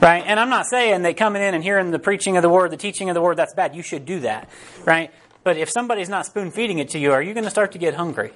Right? 0.00 0.22
And 0.26 0.38
I'm 0.38 0.50
not 0.50 0.66
saying 0.66 1.02
that 1.02 1.16
coming 1.16 1.42
in 1.42 1.54
and 1.54 1.64
hearing 1.64 1.90
the 1.90 1.98
preaching 1.98 2.36
of 2.36 2.42
the 2.42 2.48
word, 2.48 2.70
the 2.70 2.76
teaching 2.76 3.08
of 3.10 3.14
the 3.14 3.22
word, 3.22 3.36
that's 3.36 3.54
bad. 3.54 3.74
You 3.74 3.82
should 3.82 4.04
do 4.04 4.20
that. 4.20 4.48
Right? 4.84 5.10
But 5.42 5.56
if 5.56 5.70
somebody's 5.70 6.08
not 6.08 6.26
spoon 6.26 6.50
feeding 6.50 6.78
it 6.78 6.90
to 6.90 6.98
you, 6.98 7.12
are 7.12 7.22
you 7.22 7.32
going 7.34 7.44
to 7.44 7.50
start 7.50 7.72
to 7.72 7.78
get 7.78 7.94
hungry? 7.94 8.32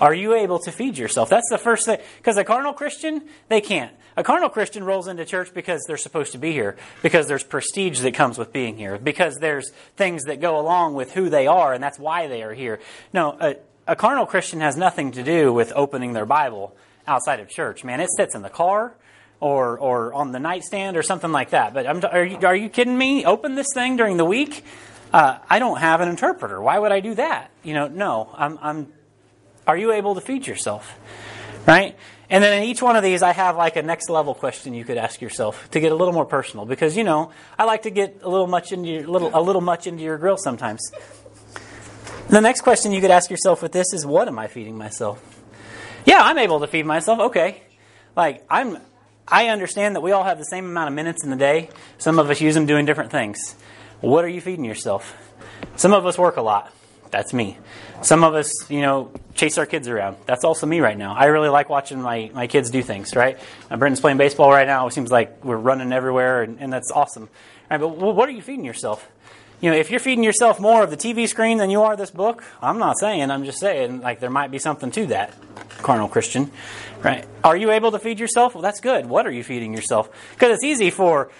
Are 0.00 0.14
you 0.14 0.34
able 0.34 0.58
to 0.60 0.72
feed 0.72 0.96
yourself? 0.96 1.28
That's 1.28 1.48
the 1.50 1.58
first 1.58 1.86
thing. 1.86 1.98
Because 2.18 2.36
a 2.36 2.44
carnal 2.44 2.72
Christian, 2.72 3.22
they 3.48 3.60
can't. 3.60 3.92
A 4.16 4.24
carnal 4.24 4.48
Christian 4.48 4.84
rolls 4.84 5.08
into 5.08 5.24
church 5.26 5.52
because 5.52 5.82
they're 5.86 5.98
supposed 5.98 6.32
to 6.32 6.38
be 6.38 6.52
here, 6.52 6.76
because 7.02 7.28
there's 7.28 7.44
prestige 7.44 8.00
that 8.00 8.14
comes 8.14 8.38
with 8.38 8.52
being 8.52 8.78
here, 8.78 8.96
because 8.96 9.36
there's 9.36 9.70
things 9.96 10.24
that 10.24 10.40
go 10.40 10.58
along 10.58 10.94
with 10.94 11.12
who 11.12 11.28
they 11.28 11.46
are, 11.46 11.74
and 11.74 11.82
that's 11.82 11.98
why 11.98 12.26
they 12.26 12.42
are 12.42 12.54
here. 12.54 12.80
No, 13.12 13.36
a, 13.38 13.56
a 13.86 13.94
carnal 13.94 14.24
Christian 14.24 14.60
has 14.60 14.76
nothing 14.76 15.12
to 15.12 15.22
do 15.22 15.52
with 15.52 15.70
opening 15.76 16.14
their 16.14 16.24
Bible 16.24 16.74
outside 17.06 17.40
of 17.40 17.48
church. 17.48 17.84
Man, 17.84 18.00
it 18.00 18.08
sits 18.16 18.34
in 18.34 18.40
the 18.40 18.48
car 18.48 18.94
or 19.38 19.78
or 19.78 20.14
on 20.14 20.32
the 20.32 20.40
nightstand 20.40 20.96
or 20.96 21.02
something 21.02 21.32
like 21.32 21.50
that. 21.50 21.74
But 21.74 21.86
I'm, 21.86 22.02
are 22.04 22.24
you 22.24 22.38
are 22.46 22.56
you 22.56 22.68
kidding 22.68 22.96
me? 22.96 23.24
Open 23.24 23.54
this 23.54 23.68
thing 23.74 23.96
during 23.96 24.16
the 24.16 24.24
week? 24.24 24.64
Uh, 25.12 25.38
I 25.48 25.58
don't 25.58 25.78
have 25.78 26.00
an 26.00 26.08
interpreter. 26.08 26.60
Why 26.60 26.78
would 26.78 26.92
I 26.92 27.00
do 27.00 27.14
that? 27.14 27.50
You 27.62 27.74
know, 27.74 27.88
no. 27.88 28.30
I'm. 28.34 28.58
I'm 28.62 28.92
are 29.66 29.76
you 29.76 29.92
able 29.92 30.14
to 30.14 30.20
feed 30.20 30.46
yourself? 30.46 30.96
Right? 31.66 31.96
And 32.30 32.42
then 32.42 32.62
in 32.62 32.68
each 32.68 32.80
one 32.82 32.96
of 32.96 33.02
these, 33.02 33.22
I 33.22 33.32
have 33.32 33.56
like 33.56 33.76
a 33.76 33.82
next 33.82 34.08
level 34.08 34.34
question 34.34 34.74
you 34.74 34.84
could 34.84 34.98
ask 34.98 35.20
yourself 35.20 35.70
to 35.72 35.80
get 35.80 35.92
a 35.92 35.94
little 35.94 36.14
more 36.14 36.24
personal, 36.24 36.66
because 36.66 36.96
you 36.96 37.04
know 37.04 37.32
I 37.58 37.64
like 37.64 37.82
to 37.82 37.90
get 37.90 38.20
a 38.22 38.28
little 38.28 38.46
much 38.46 38.72
into 38.72 38.88
your 38.88 39.06
little 39.06 39.30
a 39.32 39.40
little 39.40 39.60
much 39.60 39.86
into 39.86 40.02
your 40.02 40.18
grill 40.18 40.36
sometimes. 40.36 40.80
The 42.28 42.40
next 42.40 42.62
question 42.62 42.92
you 42.92 43.00
could 43.00 43.10
ask 43.10 43.30
yourself 43.30 43.62
with 43.62 43.72
this 43.72 43.92
is, 43.92 44.04
what 44.04 44.26
am 44.26 44.38
I 44.38 44.48
feeding 44.48 44.76
myself? 44.76 45.22
Yeah, 46.04 46.20
I'm 46.22 46.38
able 46.38 46.60
to 46.60 46.66
feed 46.66 46.86
myself. 46.86 47.18
Okay, 47.18 47.62
like 48.16 48.44
I'm. 48.50 48.78
I 49.28 49.48
understand 49.48 49.96
that 49.96 50.02
we 50.02 50.12
all 50.12 50.22
have 50.22 50.38
the 50.38 50.44
same 50.44 50.66
amount 50.66 50.86
of 50.88 50.94
minutes 50.94 51.24
in 51.24 51.30
the 51.30 51.36
day. 51.36 51.70
Some 51.98 52.20
of 52.20 52.30
us 52.30 52.40
use 52.40 52.54
them 52.54 52.66
doing 52.66 52.86
different 52.86 53.10
things. 53.10 53.56
What 54.00 54.24
are 54.24 54.28
you 54.28 54.40
feeding 54.40 54.64
yourself? 54.64 55.16
Some 55.74 55.92
of 55.92 56.06
us 56.06 56.16
work 56.16 56.36
a 56.36 56.42
lot. 56.42 56.72
That's 57.10 57.32
me. 57.32 57.58
Some 58.02 58.24
of 58.24 58.34
us, 58.34 58.70
you 58.70 58.80
know, 58.80 59.10
chase 59.34 59.58
our 59.58 59.66
kids 59.66 59.88
around. 59.88 60.16
That's 60.26 60.44
also 60.44 60.66
me 60.66 60.80
right 60.80 60.96
now. 60.96 61.14
I 61.14 61.26
really 61.26 61.48
like 61.48 61.68
watching 61.68 62.00
my, 62.02 62.30
my 62.34 62.46
kids 62.46 62.70
do 62.70 62.82
things, 62.82 63.14
right? 63.14 63.38
Uh, 63.70 63.76
Brenton's 63.76 64.00
playing 64.00 64.18
baseball 64.18 64.50
right 64.50 64.66
now. 64.66 64.86
It 64.86 64.92
seems 64.92 65.10
like 65.10 65.44
we're 65.44 65.56
running 65.56 65.92
everywhere, 65.92 66.42
and, 66.42 66.60
and 66.60 66.72
that's 66.72 66.90
awesome. 66.90 67.28
Right, 67.70 67.80
but 67.80 67.88
what 67.88 68.28
are 68.28 68.32
you 68.32 68.42
feeding 68.42 68.64
yourself? 68.64 69.10
You 69.60 69.70
know, 69.70 69.76
if 69.76 69.90
you're 69.90 70.00
feeding 70.00 70.22
yourself 70.22 70.60
more 70.60 70.82
of 70.82 70.90
the 70.90 70.96
TV 70.96 71.26
screen 71.26 71.58
than 71.58 71.70
you 71.70 71.82
are 71.82 71.96
this 71.96 72.10
book, 72.10 72.44
I'm 72.60 72.78
not 72.78 72.98
saying, 72.98 73.30
I'm 73.30 73.44
just 73.44 73.58
saying, 73.58 74.02
like, 74.02 74.20
there 74.20 74.30
might 74.30 74.50
be 74.50 74.58
something 74.58 74.90
to 74.90 75.06
that, 75.06 75.34
carnal 75.78 76.08
Christian, 76.08 76.50
right? 77.02 77.24
Are 77.42 77.56
you 77.56 77.70
able 77.70 77.90
to 77.92 77.98
feed 77.98 78.20
yourself? 78.20 78.54
Well, 78.54 78.62
that's 78.62 78.80
good. 78.80 79.06
What 79.06 79.26
are 79.26 79.30
you 79.30 79.42
feeding 79.42 79.72
yourself? 79.72 80.10
Because 80.34 80.56
it's 80.56 80.64
easy 80.64 80.90
for 80.90 81.30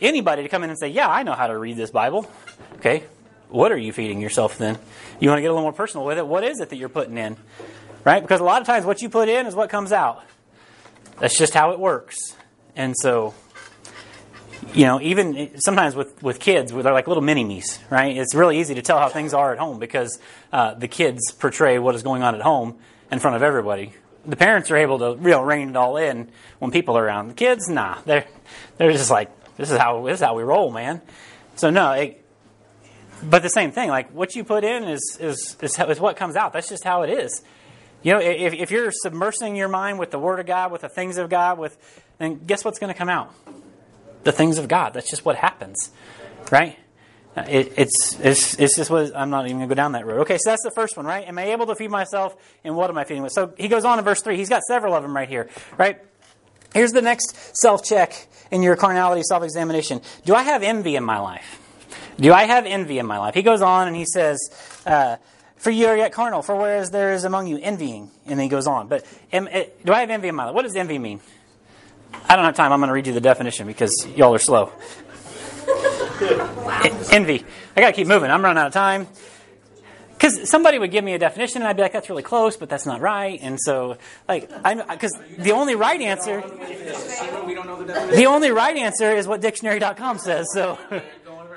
anybody 0.00 0.44
to 0.44 0.48
come 0.48 0.62
in 0.62 0.70
and 0.70 0.78
say, 0.78 0.88
Yeah, 0.88 1.08
I 1.08 1.24
know 1.24 1.32
how 1.32 1.48
to 1.48 1.58
read 1.58 1.76
this 1.76 1.90
Bible. 1.90 2.30
Okay, 2.76 3.02
what 3.48 3.72
are 3.72 3.76
you 3.76 3.92
feeding 3.92 4.20
yourself 4.20 4.58
then? 4.58 4.78
You 5.20 5.28
want 5.28 5.38
to 5.38 5.42
get 5.42 5.48
a 5.48 5.52
little 5.52 5.62
more 5.62 5.72
personal 5.72 6.04
with 6.04 6.18
it. 6.18 6.26
What 6.26 6.44
is 6.44 6.60
it 6.60 6.70
that 6.70 6.76
you're 6.76 6.88
putting 6.88 7.16
in? 7.16 7.36
Right? 8.04 8.22
Because 8.22 8.40
a 8.40 8.44
lot 8.44 8.60
of 8.60 8.66
times 8.66 8.84
what 8.84 9.02
you 9.02 9.08
put 9.08 9.28
in 9.28 9.46
is 9.46 9.54
what 9.54 9.70
comes 9.70 9.92
out. 9.92 10.22
That's 11.18 11.38
just 11.38 11.54
how 11.54 11.72
it 11.72 11.78
works. 11.78 12.16
And 12.76 12.94
so, 12.96 13.34
you 14.74 14.84
know, 14.84 15.00
even 15.00 15.58
sometimes 15.60 15.94
with, 15.94 16.22
with 16.22 16.38
kids, 16.38 16.72
they're 16.72 16.92
like 16.92 17.08
little 17.08 17.22
mini 17.22 17.44
me's, 17.44 17.78
right? 17.88 18.16
It's 18.16 18.34
really 18.34 18.60
easy 18.60 18.74
to 18.74 18.82
tell 18.82 18.98
how 18.98 19.08
things 19.08 19.32
are 19.32 19.52
at 19.52 19.58
home 19.58 19.78
because 19.78 20.18
uh, 20.52 20.74
the 20.74 20.88
kids 20.88 21.32
portray 21.32 21.78
what 21.78 21.94
is 21.94 22.02
going 22.02 22.22
on 22.22 22.34
at 22.34 22.42
home 22.42 22.76
in 23.10 23.18
front 23.18 23.36
of 23.36 23.42
everybody. 23.42 23.94
The 24.26 24.36
parents 24.36 24.70
are 24.70 24.76
able 24.76 24.98
to 24.98 25.22
know, 25.22 25.42
rein 25.42 25.70
it 25.70 25.76
all 25.76 25.96
in 25.96 26.30
when 26.58 26.70
people 26.70 26.98
are 26.98 27.04
around. 27.04 27.28
The 27.28 27.34
kids, 27.34 27.68
nah, 27.68 27.98
they're 28.04 28.26
they're 28.76 28.90
just 28.90 29.10
like 29.10 29.30
this 29.56 29.70
is 29.70 29.78
how 29.78 30.04
this 30.04 30.20
is 30.20 30.24
how 30.24 30.36
we 30.36 30.42
roll, 30.42 30.72
man. 30.72 31.00
So 31.54 31.70
no, 31.70 31.92
it, 31.92 32.25
but 33.22 33.42
the 33.42 33.48
same 33.48 33.72
thing, 33.72 33.88
like 33.88 34.10
what 34.12 34.34
you 34.34 34.44
put 34.44 34.64
in 34.64 34.84
is, 34.84 35.18
is, 35.20 35.56
is, 35.60 35.78
is 35.78 36.00
what 36.00 36.16
comes 36.16 36.36
out. 36.36 36.52
That's 36.52 36.68
just 36.68 36.84
how 36.84 37.02
it 37.02 37.10
is. 37.10 37.42
You 38.02 38.12
know, 38.12 38.20
if, 38.20 38.52
if 38.52 38.70
you're 38.70 38.92
submersing 39.04 39.56
your 39.56 39.68
mind 39.68 39.98
with 39.98 40.10
the 40.10 40.18
Word 40.18 40.38
of 40.38 40.46
God, 40.46 40.70
with 40.70 40.82
the 40.82 40.88
things 40.88 41.16
of 41.16 41.28
God, 41.28 41.58
with, 41.58 41.76
then 42.18 42.44
guess 42.46 42.64
what's 42.64 42.78
going 42.78 42.92
to 42.92 42.98
come 42.98 43.08
out? 43.08 43.34
The 44.22 44.32
things 44.32 44.58
of 44.58 44.68
God. 44.68 44.94
That's 44.94 45.10
just 45.10 45.24
what 45.24 45.36
happens, 45.36 45.90
right? 46.52 46.78
It, 47.36 47.72
it's, 47.76 48.18
it's, 48.20 48.54
it's 48.58 48.76
just 48.76 48.90
what, 48.90 49.14
I'm 49.14 49.30
not 49.30 49.46
even 49.46 49.58
going 49.58 49.68
to 49.68 49.74
go 49.74 49.76
down 49.76 49.92
that 49.92 50.06
road. 50.06 50.20
Okay, 50.20 50.38
so 50.38 50.50
that's 50.50 50.62
the 50.62 50.70
first 50.70 50.96
one, 50.96 51.04
right? 51.04 51.26
Am 51.26 51.38
I 51.38 51.52
able 51.52 51.66
to 51.66 51.74
feed 51.74 51.90
myself, 51.90 52.34
and 52.64 52.76
what 52.76 52.88
am 52.90 52.96
I 52.96 53.04
feeding 53.04 53.22
with? 53.22 53.32
So 53.32 53.52
he 53.58 53.68
goes 53.68 53.84
on 53.84 53.98
in 53.98 54.04
verse 54.04 54.22
3. 54.22 54.36
He's 54.36 54.48
got 54.48 54.62
several 54.62 54.94
of 54.94 55.02
them 55.02 55.14
right 55.14 55.28
here, 55.28 55.48
right? 55.76 56.00
Here's 56.74 56.92
the 56.92 57.02
next 57.02 57.56
self 57.56 57.84
check 57.84 58.28
in 58.50 58.62
your 58.62 58.76
carnality 58.76 59.22
self 59.22 59.42
examination. 59.42 60.00
Do 60.24 60.34
I 60.34 60.42
have 60.42 60.62
envy 60.62 60.96
in 60.96 61.04
my 61.04 61.18
life? 61.18 61.60
Do 62.18 62.32
I 62.32 62.44
have 62.44 62.66
envy 62.66 62.98
in 62.98 63.06
my 63.06 63.18
life? 63.18 63.34
He 63.34 63.42
goes 63.42 63.62
on 63.62 63.88
and 63.88 63.96
he 63.96 64.04
says, 64.06 64.38
uh, 64.86 65.16
For 65.56 65.70
you 65.70 65.86
are 65.86 65.96
yet 65.96 66.12
carnal, 66.12 66.42
for 66.42 66.56
whereas 66.56 66.90
there 66.90 67.12
is 67.12 67.24
among 67.24 67.46
you 67.46 67.58
envying. 67.58 68.10
And 68.24 68.38
then 68.38 68.44
he 68.44 68.48
goes 68.48 68.66
on. 68.66 68.88
But 68.88 69.04
am, 69.32 69.48
uh, 69.52 69.64
do 69.84 69.92
I 69.92 70.00
have 70.00 70.10
envy 70.10 70.28
in 70.28 70.34
my 70.34 70.46
life? 70.46 70.54
What 70.54 70.62
does 70.62 70.76
envy 70.76 70.98
mean? 70.98 71.20
I 72.28 72.36
don't 72.36 72.44
have 72.44 72.56
time. 72.56 72.72
I'm 72.72 72.80
going 72.80 72.88
to 72.88 72.94
read 72.94 73.06
you 73.06 73.12
the 73.12 73.20
definition 73.20 73.66
because 73.66 74.06
y'all 74.16 74.34
are 74.34 74.38
slow. 74.38 74.72
envy. 77.12 77.44
I 77.76 77.80
got 77.80 77.88
to 77.88 77.92
keep 77.92 78.06
moving. 78.06 78.30
I'm 78.30 78.42
running 78.42 78.58
out 78.58 78.68
of 78.68 78.72
time. 78.72 79.06
Because 80.14 80.48
somebody 80.48 80.78
would 80.78 80.90
give 80.90 81.04
me 81.04 81.12
a 81.12 81.18
definition, 81.18 81.60
and 81.60 81.68
I'd 81.68 81.76
be 81.76 81.82
like, 81.82 81.92
"That's 81.92 82.08
really 82.08 82.22
close, 82.22 82.56
but 82.56 82.70
that's 82.70 82.86
not 82.86 83.02
right." 83.02 83.38
And 83.42 83.60
so, 83.60 83.98
like, 84.26 84.50
I'm 84.64 84.78
because 84.78 85.12
the 85.36 85.52
only 85.52 85.74
right 85.74 86.00
answer, 86.00 86.40
the 86.40 88.24
only 88.26 88.50
right 88.50 88.78
answer 88.78 89.14
is 89.14 89.28
what 89.28 89.42
dictionary.com 89.42 90.16
says. 90.16 90.46
So. 90.54 90.78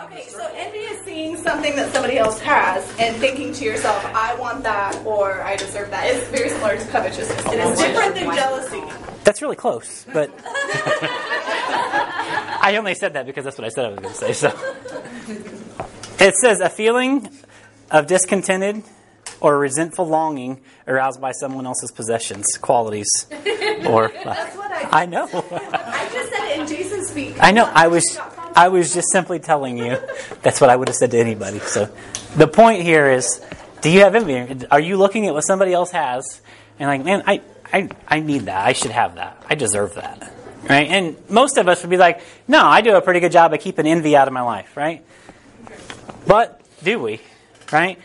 Okay, 0.01 0.23
so 0.29 0.49
envy 0.55 0.77
is 0.79 1.03
seeing 1.03 1.35
something 1.35 1.75
that 1.75 1.91
somebody 1.91 2.17
else 2.17 2.39
has 2.39 2.89
and 2.99 3.17
thinking 3.17 3.51
to 3.51 3.65
yourself, 3.65 4.01
I 4.05 4.33
want 4.35 4.63
that 4.63 4.95
or 5.05 5.41
I 5.41 5.57
deserve 5.57 5.89
that. 5.91 6.07
It's 6.07 6.25
very 6.29 6.47
similar 6.47 6.77
to 6.77 6.85
covetousness. 6.85 7.45
It 7.47 7.59
is 7.59 7.77
different 7.77 8.15
than 8.15 8.33
jealousy. 8.33 8.81
That's 9.25 9.41
really 9.41 9.57
close, 9.57 10.05
but 10.13 10.31
I 12.61 12.75
only 12.77 12.95
said 12.95 13.13
that 13.13 13.25
because 13.25 13.43
that's 13.43 13.57
what 13.57 13.65
I 13.65 13.69
said 13.69 13.85
I 13.85 13.89
was 13.89 13.99
going 13.99 14.13
to 14.13 14.17
say. 14.17 14.31
So 14.31 14.53
it 16.25 16.35
says 16.35 16.61
a 16.61 16.69
feeling 16.69 17.27
of 17.91 18.07
discontented 18.07 18.83
or 19.41 19.59
resentful 19.59 20.07
longing 20.07 20.61
aroused 20.87 21.19
by 21.19 21.33
someone 21.33 21.65
else's 21.65 21.91
possessions, 21.91 22.57
qualities, 22.61 23.09
or 23.85 24.07
That's 24.23 24.55
what 24.55 24.71
I. 24.71 25.01
I 25.01 25.05
know. 25.05 25.23
I 25.33 26.09
just 26.13 26.31
said 26.31 26.51
it 26.51 26.59
in 26.61 26.67
Jason's 26.67 27.09
speak. 27.09 27.35
I 27.41 27.51
know. 27.51 27.69
I 27.73 27.87
was 27.87 28.17
I 28.55 28.69
was 28.69 28.93
just 28.93 29.11
simply 29.11 29.39
telling 29.39 29.77
you 29.77 29.97
that's 30.41 30.59
what 30.61 30.69
I 30.69 30.75
would 30.75 30.87
have 30.87 30.95
said 30.95 31.11
to 31.11 31.19
anybody. 31.19 31.59
So 31.59 31.89
the 32.35 32.47
point 32.47 32.81
here 32.81 33.09
is, 33.11 33.41
do 33.81 33.89
you 33.89 34.01
have 34.01 34.15
envy? 34.15 34.65
Are 34.69 34.79
you 34.79 34.97
looking 34.97 35.27
at 35.27 35.33
what 35.33 35.41
somebody 35.41 35.73
else 35.73 35.91
has 35.91 36.41
and 36.79 36.87
like, 36.87 37.03
man, 37.03 37.23
I 37.27 37.41
I 37.71 37.89
I 38.07 38.19
need 38.19 38.45
that. 38.45 38.65
I 38.65 38.73
should 38.73 38.91
have 38.91 39.15
that. 39.15 39.43
I 39.47 39.55
deserve 39.55 39.95
that. 39.95 40.33
Right? 40.69 40.89
And 40.89 41.17
most 41.29 41.57
of 41.57 41.67
us 41.67 41.81
would 41.81 41.89
be 41.89 41.97
like, 41.97 42.21
no, 42.47 42.63
I 42.63 42.81
do 42.81 42.95
a 42.95 43.01
pretty 43.01 43.19
good 43.19 43.31
job 43.31 43.53
of 43.53 43.59
keeping 43.59 43.87
envy 43.87 44.15
out 44.15 44.27
of 44.27 44.33
my 44.33 44.41
life, 44.41 44.75
right? 44.75 45.03
But 46.27 46.61
do 46.83 46.99
we? 46.99 47.21
Right? 47.71 47.97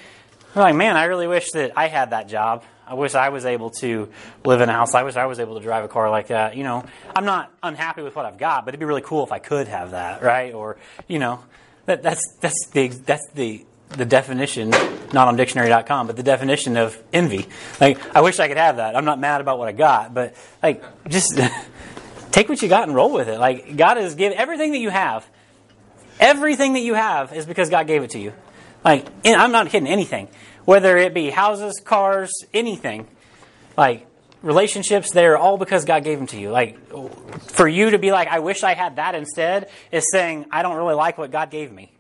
We're 0.55 0.63
like, 0.63 0.75
man, 0.75 0.97
I 0.97 1.05
really 1.05 1.27
wish 1.27 1.51
that 1.53 1.73
I 1.77 1.89
had 1.89 2.11
that 2.11 2.29
job. 2.29 2.65
I 2.87 2.95
wish 2.95 3.15
I 3.15 3.31
was 3.31 3.45
able 3.47 3.71
to 3.81 4.09
live 4.45 4.61
in 4.61 4.69
a 4.69 4.73
house. 4.73 4.95
I 4.95 5.03
wish 5.03 5.17
I 5.17 5.27
was 5.27 5.41
able 5.41 5.55
to 5.55 5.61
drive 5.61 5.85
a 5.85 5.89
car 5.89 6.11
like 6.11 6.29
that. 6.29 6.57
You 6.57 6.65
know, 6.65 6.85
I'm 7.17 7.25
not 7.25 7.51
unhappy 7.63 8.03
with 8.03 8.15
what 8.15 8.27
I've 8.27 8.39
got, 8.39 8.65
but 8.65 8.71
it'd 8.71 8.81
be 8.81 8.87
really 8.87 9.03
cool 9.03 9.25
if 9.25 9.33
I 9.33 9.39
could 9.39 9.69
have 9.69 9.93
that, 9.93 10.23
right? 10.23 10.53
Or, 10.53 10.77
you 11.09 11.19
know, 11.19 11.43
that, 11.87 12.03
that's 12.03 12.23
that's 12.41 12.69
the 12.73 12.89
that's 12.89 13.27
the 13.35 13.65
the 13.91 14.05
definition, 14.05 14.71
not 15.13 15.29
on 15.29 15.37
dictionary.com, 15.37 16.07
but 16.07 16.17
the 16.17 16.23
definition 16.23 16.77
of 16.77 17.01
envy. 17.13 17.47
Like, 17.81 17.99
I 18.15 18.21
wish 18.21 18.39
I 18.41 18.49
could 18.49 18.57
have 18.57 18.77
that. 18.77 18.97
I'm 18.97 19.05
not 19.05 19.21
mad 19.21 19.41
about 19.41 19.59
what 19.59 19.69
I 19.69 19.73
got, 19.73 20.13
but 20.13 20.35
like, 20.63 20.83
just 21.09 21.41
take 22.33 22.49
what 22.49 22.61
you 22.61 22.69
got 22.69 22.89
and 22.89 22.95
roll 22.95 23.13
with 23.13 23.29
it. 23.29 23.39
Like, 23.39 23.77
God 23.77 23.97
has 23.97 24.15
given 24.15 24.37
everything 24.37 24.73
that 24.73 24.79
you 24.79 24.91
have. 24.91 25.27
Everything 26.21 26.75
that 26.75 26.83
you 26.83 26.95
have 26.95 27.33
is 27.33 27.45
because 27.47 27.71
God 27.71 27.87
gave 27.87 28.03
it 28.03 28.11
to 28.11 28.19
you. 28.19 28.33
Like, 28.85 29.07
I'm 29.25 29.51
not 29.51 29.69
kidding. 29.71 29.89
Anything, 29.89 30.29
whether 30.65 30.97
it 30.97 31.15
be 31.15 31.31
houses, 31.31 31.81
cars, 31.85 32.33
anything, 32.53 33.07
like 33.77 34.07
relationships, 34.43 35.11
they're 35.11 35.37
all 35.37 35.57
because 35.57 35.85
God 35.85 36.05
gave 36.05 36.19
them 36.19 36.27
to 36.29 36.39
you. 36.39 36.51
Like, 36.51 36.79
for 37.51 37.67
you 37.67 37.91
to 37.91 37.99
be 37.99 38.13
like, 38.13 38.29
I 38.29 38.41
wish 38.41 38.63
I 38.63 38.75
had 38.75 38.97
that 38.97 39.15
instead, 39.15 39.71
is 39.91 40.05
saying, 40.13 40.47
I 40.51 40.63
don't 40.63 40.77
really 40.77 40.95
like 40.95 41.19
what 41.19 41.31
God 41.31 41.51
gave 41.51 41.73
me. 41.73 41.91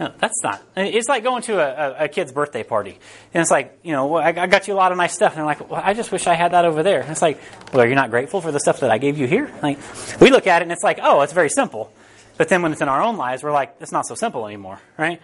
No, 0.00 0.12
that's 0.18 0.40
not. 0.44 0.62
It's 0.76 1.08
like 1.08 1.24
going 1.24 1.42
to 1.42 1.58
a, 1.58 2.04
a, 2.04 2.08
kid's 2.08 2.30
birthday 2.30 2.62
party. 2.62 2.96
And 3.34 3.40
it's 3.40 3.50
like, 3.50 3.80
you 3.82 3.92
know, 3.92 4.14
I, 4.14 4.28
I 4.28 4.46
got 4.46 4.68
you 4.68 4.74
a 4.74 4.76
lot 4.76 4.92
of 4.92 4.98
nice 4.98 5.12
stuff. 5.12 5.32
And 5.32 5.38
they're 5.38 5.44
like, 5.44 5.68
well, 5.68 5.82
I 5.84 5.92
just 5.92 6.12
wish 6.12 6.28
I 6.28 6.34
had 6.34 6.52
that 6.52 6.64
over 6.64 6.84
there. 6.84 7.00
And 7.00 7.10
it's 7.10 7.20
like, 7.20 7.40
well, 7.72 7.82
you're 7.82 7.90
you 7.90 7.94
not 7.96 8.10
grateful 8.10 8.40
for 8.40 8.52
the 8.52 8.60
stuff 8.60 8.78
that 8.80 8.92
I 8.92 8.98
gave 8.98 9.18
you 9.18 9.26
here? 9.26 9.52
Like, 9.60 9.78
we 10.20 10.30
look 10.30 10.46
at 10.46 10.62
it 10.62 10.66
and 10.66 10.72
it's 10.72 10.84
like, 10.84 11.00
oh, 11.02 11.22
it's 11.22 11.32
very 11.32 11.50
simple. 11.50 11.92
But 12.36 12.48
then 12.48 12.62
when 12.62 12.70
it's 12.70 12.80
in 12.80 12.88
our 12.88 13.02
own 13.02 13.16
lives, 13.16 13.42
we're 13.42 13.50
like, 13.50 13.74
it's 13.80 13.90
not 13.90 14.06
so 14.06 14.14
simple 14.14 14.46
anymore, 14.46 14.80
right? 14.96 15.20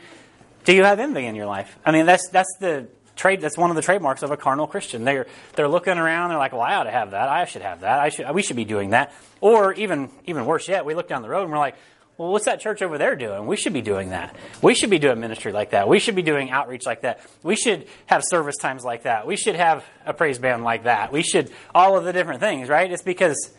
Do 0.65 0.75
you 0.75 0.85
have 0.85 0.99
envy 0.99 1.27
in 1.27 1.35
your 1.35 1.47
life? 1.47 1.79
I 1.85 1.93
mean, 1.93 2.07
that's, 2.07 2.29
that's 2.31 2.53
the 2.59 2.89
trade, 3.17 3.41
that's 3.41 3.57
one 3.57 3.71
of 3.71 3.77
the 3.77 3.83
trademarks 3.83 4.23
of 4.23 4.31
a 4.31 4.37
carnal 4.37 4.67
Christian. 4.67 5.05
They're, 5.05 5.27
they're 5.55 5.69
looking 5.69 5.99
around, 5.99 6.31
they're 6.31 6.39
like, 6.39 6.53
well, 6.53 6.63
I 6.63 6.75
ought 6.75 6.85
to 6.85 6.91
have 6.91 7.13
that. 7.13 7.29
I 7.29 7.45
should 7.45 7.63
have 7.63 7.81
that. 7.81 8.01
I 8.01 8.09
should, 8.09 8.31
we 8.35 8.43
should 8.43 8.57
be 8.57 8.65
doing 8.65 8.91
that. 8.91 9.13
Or 9.41 9.73
even, 9.75 10.11
even 10.27 10.47
worse 10.47 10.69
yet, 10.69 10.85
we 10.85 10.95
look 10.95 11.09
down 11.09 11.23
the 11.23 11.29
road 11.29 11.43
and 11.43 11.53
we're 11.53 11.59
like, 11.59 11.77
well, 12.17 12.31
what's 12.31 12.45
that 12.45 12.61
church 12.61 12.81
over 12.81 12.97
there 12.97 13.17
doing? 13.17 13.47
We 13.47 13.57
should 13.57 13.73
be 13.73 13.83
doing 13.83 14.11
that. 14.11 14.37
We 14.63 14.75
should 14.75 14.91
be 14.91 15.01
doing 15.01 15.19
ministry 15.19 15.53
like 15.53 15.71
that. 15.71 15.89
We 15.89 15.99
should 15.99 16.15
be 16.15 16.23
doing 16.23 16.49
outreach 16.51 16.87
like 16.87 17.03
that. 17.03 17.21
We 17.43 17.57
should 17.57 17.89
have 18.07 18.23
service 18.25 18.57
times 18.57 18.85
like 18.85 19.03
that. 19.03 19.27
We 19.27 19.37
should 19.37 19.57
have 19.57 19.85
a 20.07 20.15
praise 20.15 20.39
band 20.39 20.63
like 20.63 20.85
that. 20.85 21.13
We 21.13 21.23
should, 21.23 21.51
all 21.75 21.99
of 21.99 22.05
the 22.05 22.13
different 22.13 22.41
things, 22.41 22.69
right? 22.69 22.91
It's 22.91 23.03
because 23.03 23.51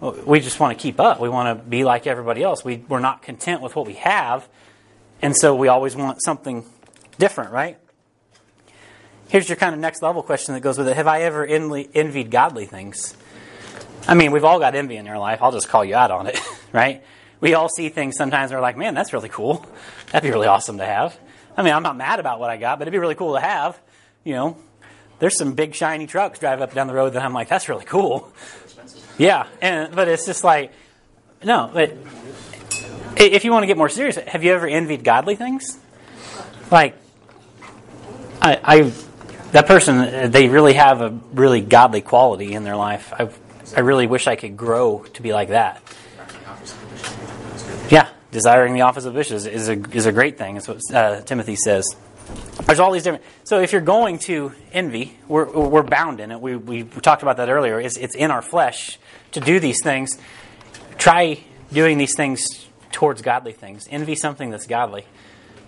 we 0.00 0.40
just 0.40 0.58
want 0.58 0.76
to 0.76 0.82
keep 0.82 1.00
up. 1.00 1.20
We 1.20 1.28
want 1.28 1.58
to 1.58 1.64
be 1.64 1.84
like 1.84 2.06
everybody 2.06 2.42
else. 2.42 2.64
We, 2.64 2.78
we're 2.88 2.98
not 2.98 3.20
content 3.20 3.60
with 3.60 3.76
what 3.76 3.86
we 3.86 3.94
have. 3.94 4.48
And 5.20 5.36
so 5.36 5.54
we 5.54 5.68
always 5.68 5.96
want 5.96 6.22
something 6.22 6.64
different, 7.18 7.52
right? 7.52 7.78
Here's 9.28 9.48
your 9.48 9.56
kind 9.56 9.74
of 9.74 9.80
next 9.80 10.00
level 10.02 10.22
question 10.22 10.54
that 10.54 10.60
goes 10.60 10.78
with 10.78 10.88
it 10.88 10.96
Have 10.96 11.06
I 11.06 11.22
ever 11.22 11.44
envied 11.44 12.30
godly 12.30 12.66
things? 12.66 13.16
I 14.06 14.14
mean, 14.14 14.32
we've 14.32 14.44
all 14.44 14.58
got 14.58 14.74
envy 14.74 14.96
in 14.96 15.06
our 15.06 15.18
life. 15.18 15.42
I'll 15.42 15.52
just 15.52 15.68
call 15.68 15.84
you 15.84 15.94
out 15.94 16.10
on 16.10 16.26
it, 16.26 16.40
right? 16.72 17.02
we 17.40 17.54
all 17.54 17.68
see 17.68 17.88
things 17.88 18.16
sometimes 18.16 18.50
and 18.50 18.58
we're 18.58 18.62
like, 18.62 18.76
man, 18.76 18.94
that's 18.94 19.12
really 19.12 19.28
cool. 19.28 19.64
That'd 20.12 20.26
be 20.26 20.32
really 20.32 20.46
awesome 20.46 20.78
to 20.78 20.86
have. 20.86 21.18
I 21.56 21.62
mean, 21.62 21.74
I'm 21.74 21.82
not 21.82 21.96
mad 21.96 22.20
about 22.20 22.40
what 22.40 22.50
I 22.50 22.56
got, 22.56 22.78
but 22.78 22.84
it'd 22.84 22.92
be 22.92 22.98
really 22.98 23.14
cool 23.14 23.34
to 23.34 23.40
have. 23.40 23.78
You 24.24 24.34
know, 24.34 24.58
there's 25.18 25.36
some 25.36 25.54
big 25.54 25.74
shiny 25.74 26.06
trucks 26.06 26.38
drive 26.38 26.60
up 26.60 26.74
down 26.74 26.86
the 26.86 26.94
road 26.94 27.10
that 27.10 27.22
I'm 27.22 27.32
like, 27.32 27.48
that's 27.48 27.68
really 27.68 27.84
cool. 27.84 28.32
Yeah, 29.18 29.46
and 29.60 29.94
but 29.94 30.08
it's 30.08 30.26
just 30.26 30.44
like, 30.44 30.72
no, 31.42 31.70
but 31.72 31.96
if 33.18 33.44
you 33.44 33.52
want 33.52 33.62
to 33.62 33.66
get 33.66 33.76
more 33.76 33.88
serious, 33.88 34.16
have 34.16 34.44
you 34.44 34.52
ever 34.52 34.66
envied 34.66 35.04
godly 35.04 35.36
things? 35.36 35.78
Like, 36.70 36.96
I, 38.40 38.60
I 38.62 38.92
that 39.52 39.66
person, 39.66 40.30
they 40.30 40.48
really 40.48 40.74
have 40.74 41.00
a 41.00 41.18
really 41.32 41.60
godly 41.60 42.02
quality 42.02 42.52
in 42.52 42.64
their 42.64 42.76
life. 42.76 43.12
I, 43.12 43.30
I 43.74 43.80
really 43.80 44.06
wish 44.06 44.26
I 44.26 44.36
could 44.36 44.56
grow 44.56 45.04
to 45.14 45.22
be 45.22 45.32
like 45.32 45.48
that. 45.48 45.82
Yeah, 47.88 48.08
desiring 48.30 48.74
the 48.74 48.82
office 48.82 49.06
of 49.06 49.14
bishop 49.14 49.36
is, 49.36 49.68
a, 49.68 49.72
is 49.90 50.04
a 50.04 50.12
great 50.12 50.36
thing. 50.36 50.54
That's 50.54 50.68
what 50.68 50.80
uh, 50.92 51.22
Timothy 51.22 51.56
says. 51.56 51.96
There's 52.66 52.78
all 52.78 52.92
these 52.92 53.04
different. 53.04 53.24
So 53.44 53.60
if 53.60 53.72
you're 53.72 53.80
going 53.80 54.18
to 54.20 54.52
envy, 54.72 55.16
we're, 55.26 55.50
we're 55.50 55.82
bound 55.82 56.20
in 56.20 56.30
it. 56.30 56.40
We, 56.40 56.56
we 56.56 56.82
talked 56.84 57.22
about 57.22 57.38
that 57.38 57.48
earlier. 57.48 57.80
It's, 57.80 57.96
it's 57.96 58.14
in 58.14 58.30
our 58.30 58.42
flesh 58.42 58.98
to 59.32 59.40
do 59.40 59.60
these 59.60 59.82
things. 59.82 60.18
Try 60.98 61.42
doing 61.72 61.96
these 61.96 62.14
things 62.14 62.67
towards 62.92 63.22
godly 63.22 63.52
things. 63.52 63.88
Envy 63.90 64.14
something 64.14 64.50
that's 64.50 64.66
godly. 64.66 65.04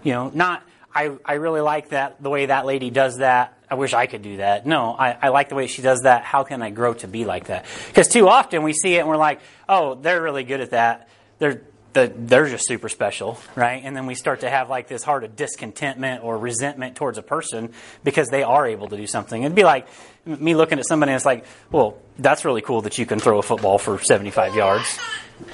You 0.03 0.13
know, 0.13 0.31
not 0.33 0.63
I, 0.95 1.17
I 1.25 1.35
really 1.35 1.61
like 1.61 1.91
that 1.91 2.23
the 2.23 2.31
way 2.31 2.47
that 2.47 2.67
lady 2.67 2.91
does 2.91 3.19
that. 3.19 3.57
I 3.71 3.75
wish 3.75 3.95
I 3.95 4.07
could 4.07 4.23
do 4.23 4.39
that. 4.39 4.67
No, 4.67 4.93
I, 4.99 5.17
I 5.23 5.29
like 5.29 5.49
the 5.49 5.55
way 5.55 5.69
she 5.69 5.83
does 5.83 6.01
that. 6.01 6.25
How 6.25 6.43
can 6.43 6.63
I 6.63 6.71
grow 6.71 6.95
to 6.95 7.07
be 7.07 7.25
like 7.25 7.47
that? 7.47 7.67
Because 7.87 8.09
too 8.09 8.29
often 8.29 8.65
we 8.65 8.73
see 8.73 8.97
it 8.97 9.01
and 9.01 9.09
we're 9.09 9.17
like, 9.17 9.41
oh, 9.69 9.95
they're 9.95 10.21
really 10.21 10.43
good 10.43 10.61
at 10.61 10.71
that. 10.71 11.09
They're 11.39 11.63
the, 11.93 12.13
they're 12.15 12.49
just 12.49 12.69
super 12.69 12.89
special, 12.89 13.39
right? 13.57 13.83
And 13.85 13.97
then 13.97 14.07
we 14.07 14.15
start 14.15 14.41
to 14.41 14.51
have 14.51 14.71
like 14.71 14.87
this 14.87 15.03
heart 15.03 15.25
of 15.25 15.35
discontentment 15.35 16.23
or 16.23 16.39
resentment 16.39 16.97
towards 16.97 17.19
a 17.19 17.23
person 17.23 17.73
because 18.05 18.29
they 18.29 18.45
are 18.45 18.67
able 18.67 18.89
to 18.89 18.97
do 18.97 19.09
something. 19.09 19.43
It'd 19.43 19.57
be 19.57 19.65
like 19.65 19.89
me 20.25 20.55
looking 20.55 20.79
at 20.79 20.87
somebody 20.87 21.11
and 21.11 21.17
it's 21.17 21.27
like, 21.27 21.45
well, 21.73 21.99
that's 22.17 22.45
really 22.45 22.61
cool 22.63 22.83
that 22.83 22.99
you 22.99 23.07
can 23.07 23.19
throw 23.19 23.39
a 23.39 23.43
football 23.43 23.79
for 23.79 23.99
75 23.99 24.55
yards 24.55 24.99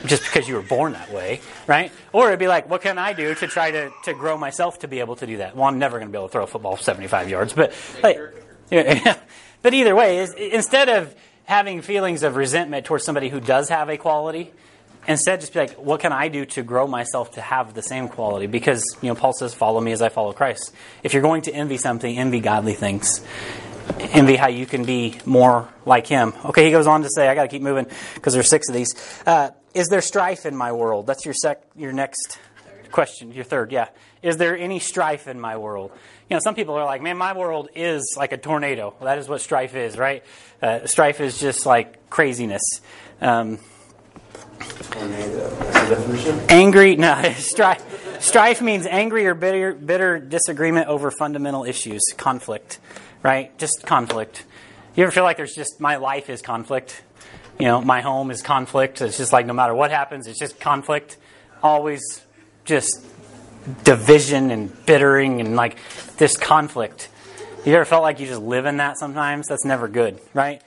just 0.05 0.23
because 0.25 0.49
you 0.49 0.55
were 0.55 0.63
born 0.63 0.93
that 0.93 1.13
way, 1.13 1.41
right? 1.67 1.93
Or 2.13 2.29
it'd 2.29 2.39
be 2.39 2.49
like, 2.49 2.69
what 2.69 2.83
can 2.83 2.99
I 2.99 3.13
do 3.13 3.35
to 3.35 3.47
try 3.47 3.71
to, 3.71 3.91
to 4.05 4.15
grow 4.15 4.37
myself 4.37 4.81
to 4.81 4.89
be 4.89 5.01
able 5.01 5.17
to 5.17 5.27
do 5.27 5.39
that? 5.39 5.57
Well, 5.57 5.67
I'm 5.67 5.79
never 5.79 5.99
going 5.99 6.09
to 6.09 6.13
be 6.13 6.19
able 6.19 6.29
to 6.29 6.33
throw 6.33 6.45
a 6.45 6.47
football 6.47 6.77
75 6.77 7.29
yards, 7.29 7.53
but 7.53 7.73
like, 8.03 8.19
but 9.63 9.75
either 9.75 9.95
way, 9.95 10.19
is 10.19 10.35
instead 10.35 10.89
of 10.89 11.15
having 11.45 11.83
feelings 11.83 12.23
of 12.23 12.37
resentment 12.37 12.87
towards 12.87 13.05
somebody 13.05 13.29
who 13.29 13.41
does 13.41 13.69
have 13.69 13.89
a 13.89 13.97
quality, 13.97 14.53
Instead, 15.09 15.41
just 15.41 15.53
be 15.53 15.61
like, 15.61 15.75
what 15.75 16.01
can 16.01 16.13
I 16.13 16.29
do 16.29 16.45
to 16.47 16.63
grow 16.63 16.87
myself 16.87 17.33
to 17.33 17.41
have 17.41 17.75
the 17.75 17.83
same 17.83 18.09
quality? 18.09 18.47
Because, 18.47 18.85
you 19.03 19.09
know, 19.09 19.15
Paul 19.15 19.33
says, 19.33 19.55
follow 19.55 19.81
me 19.81 19.93
as 19.93 20.03
I 20.03 20.09
follow 20.09 20.33
Christ. 20.33 20.75
If 21.03 21.13
you're 21.13 21.23
going 21.23 21.43
to 21.43 21.53
envy 21.53 21.77
something, 21.77 22.19
envy 22.19 22.41
godly 22.41 22.75
things. 22.75 23.25
Envy 24.01 24.35
how 24.35 24.49
you 24.49 24.67
can 24.67 24.85
be 24.85 25.17
more 25.25 25.69
like 25.85 26.09
him. 26.09 26.35
Okay, 26.47 26.65
he 26.65 26.73
goes 26.73 26.89
on 26.89 27.03
to 27.03 27.09
say, 27.09 27.29
I 27.29 27.37
got 27.37 27.43
to 27.43 27.49
keep 27.49 27.63
moving 27.63 27.87
because 28.15 28.35
there's 28.35 28.49
six 28.49 28.69
of 28.69 28.75
these. 28.75 28.95
Uh, 29.25 29.51
is 29.77 29.89
there 29.89 30.01
strife 30.01 30.47
in 30.47 30.57
my 30.57 30.73
world? 30.73 31.07
That's 31.07 31.25
your 31.25 31.35
sec, 31.35 31.63
your 31.77 31.93
next 31.93 32.39
question, 32.91 33.33
your 33.33 33.45
third, 33.45 33.73
yeah. 33.73 33.89
Is 34.23 34.39
there 34.39 34.57
any 34.57 34.79
strife 34.79 35.29
in 35.29 35.39
my 35.39 35.59
world? 35.59 35.93
You 36.31 36.35
know, 36.35 36.41
some 36.43 36.55
people 36.55 36.75
are 36.77 36.85
like, 36.85 37.03
man, 37.03 37.19
my 37.19 37.37
world 37.37 37.69
is 37.75 38.15
like 38.17 38.33
a 38.33 38.39
tornado. 38.39 38.95
Well, 38.99 39.05
that 39.05 39.19
is 39.19 39.29
what 39.29 39.43
strife 39.43 39.75
is, 39.75 39.99
right? 39.99 40.25
Uh, 40.63 40.87
strife 40.87 41.21
is 41.21 41.39
just 41.39 41.67
like 41.67 42.09
craziness. 42.09 42.63
Um, 43.21 43.59
Angry, 46.49 46.97
no, 46.97 47.33
strife. 47.37 48.23
Strife 48.23 48.63
means 48.63 48.87
angry 48.87 49.27
or 49.27 49.35
bitter, 49.35 49.75
bitter 49.75 50.19
disagreement 50.19 50.89
over 50.89 51.11
fundamental 51.11 51.65
issues, 51.65 52.03
conflict, 52.17 52.79
right? 53.23 53.57
Just 53.59 53.85
conflict. 53.85 54.45
You 54.95 55.03
ever 55.03 55.13
feel 55.13 55.25
like 55.25 55.37
there's 55.37 55.55
just 55.55 55.81
my 55.81 55.97
life 55.97 56.31
is 56.31 56.41
conflict? 56.41 57.03
You 57.59 57.67
know, 57.67 57.81
my 57.81 58.01
home 58.01 58.31
is 58.31 58.43
conflict. 58.43 59.01
It's 59.01 59.17
just 59.17 59.33
like 59.33 59.47
no 59.47 59.53
matter 59.53 59.75
what 59.75 59.91
happens, 59.91 60.27
it's 60.27 60.39
just 60.39 60.61
conflict. 60.61 61.17
Always 61.63 62.03
just 62.65 63.05
division 63.85 64.51
and 64.51 64.87
bittering 64.87 65.41
and 65.41 65.57
like 65.57 65.79
this 66.19 66.37
conflict. 66.37 67.09
You 67.65 67.75
ever 67.75 67.85
felt 67.85 68.03
like 68.03 68.21
you 68.21 68.27
just 68.27 68.43
live 68.43 68.67
in 68.67 68.77
that 68.77 68.99
sometimes? 68.99 69.49
That's 69.49 69.65
never 69.65 69.89
good, 69.89 70.21
right? 70.35 70.63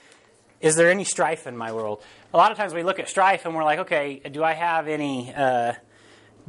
Is 0.60 0.76
there 0.76 0.90
any 0.90 1.04
strife 1.04 1.46
in 1.46 1.56
my 1.56 1.72
world? 1.72 2.02
a 2.32 2.36
lot 2.36 2.52
of 2.52 2.56
times 2.56 2.72
we 2.72 2.82
look 2.82 2.98
at 2.98 3.08
strife 3.08 3.44
and 3.44 3.54
we're 3.54 3.64
like, 3.64 3.80
okay, 3.80 4.20
do 4.30 4.44
I 4.44 4.52
have 4.52 4.86
any? 4.86 5.34
Uh, 5.34 5.72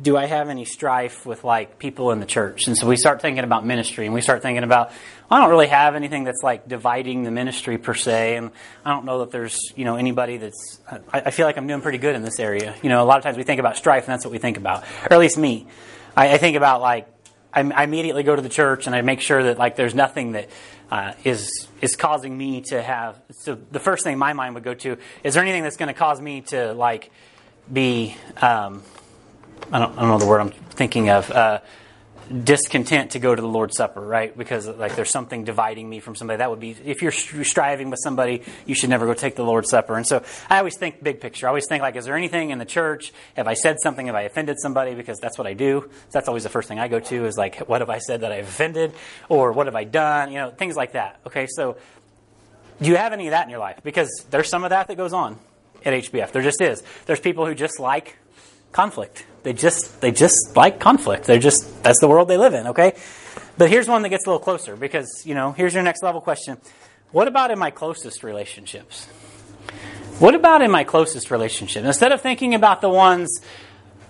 do 0.01 0.17
I 0.17 0.25
have 0.25 0.49
any 0.49 0.65
strife 0.65 1.25
with 1.25 1.43
like 1.43 1.77
people 1.77 2.11
in 2.11 2.19
the 2.19 2.25
church? 2.25 2.67
And 2.67 2.77
so 2.77 2.87
we 2.87 2.95
start 2.95 3.21
thinking 3.21 3.43
about 3.43 3.65
ministry 3.65 4.05
and 4.05 4.13
we 4.13 4.21
start 4.21 4.41
thinking 4.41 4.63
about, 4.63 4.89
well, 5.29 5.39
I 5.39 5.41
don't 5.41 5.49
really 5.49 5.67
have 5.67 5.95
anything 5.95 6.23
that's 6.23 6.41
like 6.43 6.67
dividing 6.67 7.23
the 7.23 7.31
ministry 7.31 7.77
per 7.77 7.93
se. 7.93 8.35
And 8.35 8.51
I 8.83 8.91
don't 8.91 9.05
know 9.05 9.19
that 9.19 9.31
there's, 9.31 9.57
you 9.75 9.85
know, 9.85 9.95
anybody 9.95 10.37
that's, 10.37 10.79
I, 10.89 11.21
I 11.21 11.31
feel 11.31 11.45
like 11.45 11.57
I'm 11.57 11.67
doing 11.67 11.81
pretty 11.81 11.99
good 11.99 12.15
in 12.15 12.23
this 12.23 12.39
area. 12.39 12.75
You 12.81 12.89
know, 12.89 13.03
a 13.03 13.05
lot 13.05 13.17
of 13.17 13.23
times 13.23 13.37
we 13.37 13.43
think 13.43 13.59
about 13.59 13.77
strife 13.77 14.05
and 14.05 14.13
that's 14.13 14.25
what 14.25 14.31
we 14.31 14.39
think 14.39 14.57
about. 14.57 14.83
Or 15.03 15.13
at 15.13 15.19
least 15.19 15.37
me. 15.37 15.67
I, 16.15 16.33
I 16.33 16.37
think 16.37 16.57
about 16.57 16.81
like, 16.81 17.07
I, 17.53 17.61
I 17.61 17.83
immediately 17.83 18.23
go 18.23 18.35
to 18.35 18.41
the 18.41 18.49
church 18.49 18.87
and 18.87 18.95
I 18.95 19.01
make 19.01 19.21
sure 19.21 19.43
that 19.43 19.57
like 19.57 19.75
there's 19.75 19.93
nothing 19.93 20.31
that 20.33 20.49
uh, 20.89 21.13
is 21.23 21.67
is 21.81 21.95
causing 21.95 22.37
me 22.37 22.61
to 22.61 22.81
have. 22.81 23.21
So 23.31 23.57
the 23.71 23.79
first 23.79 24.03
thing 24.03 24.17
my 24.17 24.33
mind 24.33 24.55
would 24.55 24.63
go 24.63 24.73
to 24.73 24.97
is 25.23 25.33
there 25.33 25.43
anything 25.43 25.63
that's 25.63 25.77
going 25.77 25.87
to 25.87 25.93
cause 25.93 26.19
me 26.19 26.41
to 26.41 26.73
like 26.73 27.11
be 27.71 28.15
um, 28.41 28.83
I 29.71 29.79
don't 29.79 29.97
I 29.97 30.01
don't 30.01 30.09
know 30.09 30.19
the 30.19 30.27
word 30.27 30.41
I'm 30.41 30.51
thinking 30.51 31.09
of. 31.09 31.29
Uh, 31.31 31.59
discontent 32.31 33.11
to 33.11 33.19
go 33.19 33.35
to 33.35 33.41
the 33.41 33.47
Lord's 33.47 33.75
Supper, 33.75 33.99
right? 33.99 34.37
Because 34.37 34.65
like 34.65 34.95
there's 34.95 35.09
something 35.09 35.43
dividing 35.43 35.89
me 35.89 35.99
from 35.99 36.15
somebody. 36.15 36.37
That 36.37 36.49
would 36.49 36.61
be 36.61 36.71
if 36.85 37.01
you're 37.01 37.11
striving 37.11 37.89
with 37.89 37.99
somebody, 38.01 38.43
you 38.65 38.73
should 38.73 38.89
never 38.89 39.05
go 39.05 39.13
take 39.13 39.35
the 39.35 39.43
Lord's 39.43 39.69
Supper. 39.69 39.97
And 39.97 40.07
so 40.07 40.23
I 40.49 40.59
always 40.59 40.77
think 40.77 41.03
big 41.03 41.19
picture. 41.19 41.47
I 41.47 41.49
always 41.49 41.67
think 41.67 41.81
like, 41.81 41.97
is 41.97 42.05
there 42.05 42.15
anything 42.15 42.51
in 42.51 42.57
the 42.57 42.65
church? 42.65 43.11
Have 43.35 43.47
I 43.47 43.53
said 43.53 43.81
something? 43.81 44.05
Have 44.05 44.15
I 44.15 44.21
offended 44.21 44.61
somebody? 44.61 44.95
Because 44.95 45.19
that's 45.19 45.37
what 45.37 45.45
I 45.45 45.53
do. 45.53 45.89
So 45.89 46.09
that's 46.13 46.29
always 46.29 46.43
the 46.43 46.49
first 46.49 46.69
thing 46.69 46.79
I 46.79 46.87
go 46.87 47.01
to 47.01 47.25
is 47.25 47.37
like, 47.37 47.67
what 47.67 47.81
have 47.81 47.89
I 47.89 47.97
said 47.99 48.21
that 48.21 48.31
I've 48.31 48.47
offended, 48.47 48.93
or 49.27 49.51
what 49.51 49.67
have 49.67 49.75
I 49.75 49.83
done? 49.83 50.31
You 50.31 50.37
know, 50.37 50.51
things 50.51 50.77
like 50.77 50.93
that. 50.93 51.19
Okay, 51.27 51.47
so 51.49 51.75
Do 52.81 52.89
you 52.89 52.95
have 52.95 53.13
any 53.13 53.27
of 53.27 53.31
that 53.31 53.43
in 53.43 53.49
your 53.49 53.59
life? 53.59 53.79
Because 53.83 54.25
there's 54.31 54.49
some 54.49 54.63
of 54.63 54.71
that 54.71 54.87
that 54.87 54.95
goes 54.95 55.13
on 55.13 55.37
at 55.85 55.93
HBF. 55.93 56.31
There 56.31 56.41
just 56.41 56.61
is. 56.61 56.81
There's 57.05 57.19
people 57.19 57.45
who 57.45 57.53
just 57.53 57.79
like 57.79 58.17
conflict. 58.71 59.25
They 59.43 59.53
just 59.53 60.01
they 60.01 60.11
just 60.11 60.55
like 60.55 60.79
conflict. 60.79 61.25
They're 61.25 61.39
just 61.39 61.83
that's 61.83 61.99
the 61.99 62.07
world 62.07 62.27
they 62.27 62.37
live 62.37 62.53
in, 62.53 62.67
okay? 62.67 62.93
But 63.57 63.69
here's 63.69 63.87
one 63.87 64.01
that 64.03 64.09
gets 64.09 64.25
a 64.25 64.29
little 64.29 64.43
closer 64.43 64.75
because, 64.75 65.23
you 65.25 65.35
know, 65.35 65.51
here's 65.51 65.73
your 65.73 65.83
next 65.83 66.03
level 66.03 66.21
question. 66.21 66.57
What 67.11 67.27
about 67.27 67.51
in 67.51 67.59
my 67.59 67.71
closest 67.71 68.23
relationships? 68.23 69.05
What 70.19 70.35
about 70.35 70.61
in 70.61 70.71
my 70.71 70.83
closest 70.83 71.31
relationship? 71.31 71.83
Instead 71.83 72.11
of 72.11 72.21
thinking 72.21 72.55
about 72.55 72.81
the 72.81 72.89
ones 72.89 73.41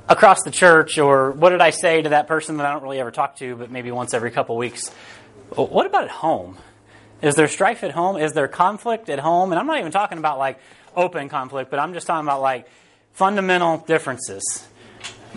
across 0.07 0.43
the 0.43 0.51
church 0.51 0.97
or 0.97 1.31
what 1.31 1.49
did 1.49 1.61
I 1.61 1.69
say 1.71 2.01
to 2.01 2.09
that 2.09 2.27
person 2.27 2.57
that 2.57 2.65
I 2.65 2.71
don't 2.73 2.83
really 2.83 2.99
ever 2.99 3.11
talk 3.11 3.37
to, 3.37 3.55
but 3.55 3.71
maybe 3.71 3.91
once 3.91 4.13
every 4.13 4.31
couple 4.31 4.57
weeks, 4.57 4.89
what 5.55 5.85
about 5.85 6.03
at 6.03 6.11
home? 6.11 6.57
Is 7.21 7.35
there 7.35 7.47
strife 7.47 7.83
at 7.83 7.91
home? 7.91 8.17
Is 8.17 8.33
there 8.33 8.47
conflict 8.47 9.09
at 9.09 9.19
home? 9.19 9.51
And 9.51 9.59
I'm 9.59 9.67
not 9.67 9.79
even 9.79 9.91
talking 9.91 10.17
about 10.17 10.37
like 10.37 10.59
open 10.95 11.29
conflict, 11.29 11.71
but 11.71 11.79
I'm 11.79 11.93
just 11.93 12.07
talking 12.07 12.27
about 12.27 12.41
like 12.41 12.67
fundamental 13.13 13.77
differences. 13.77 14.67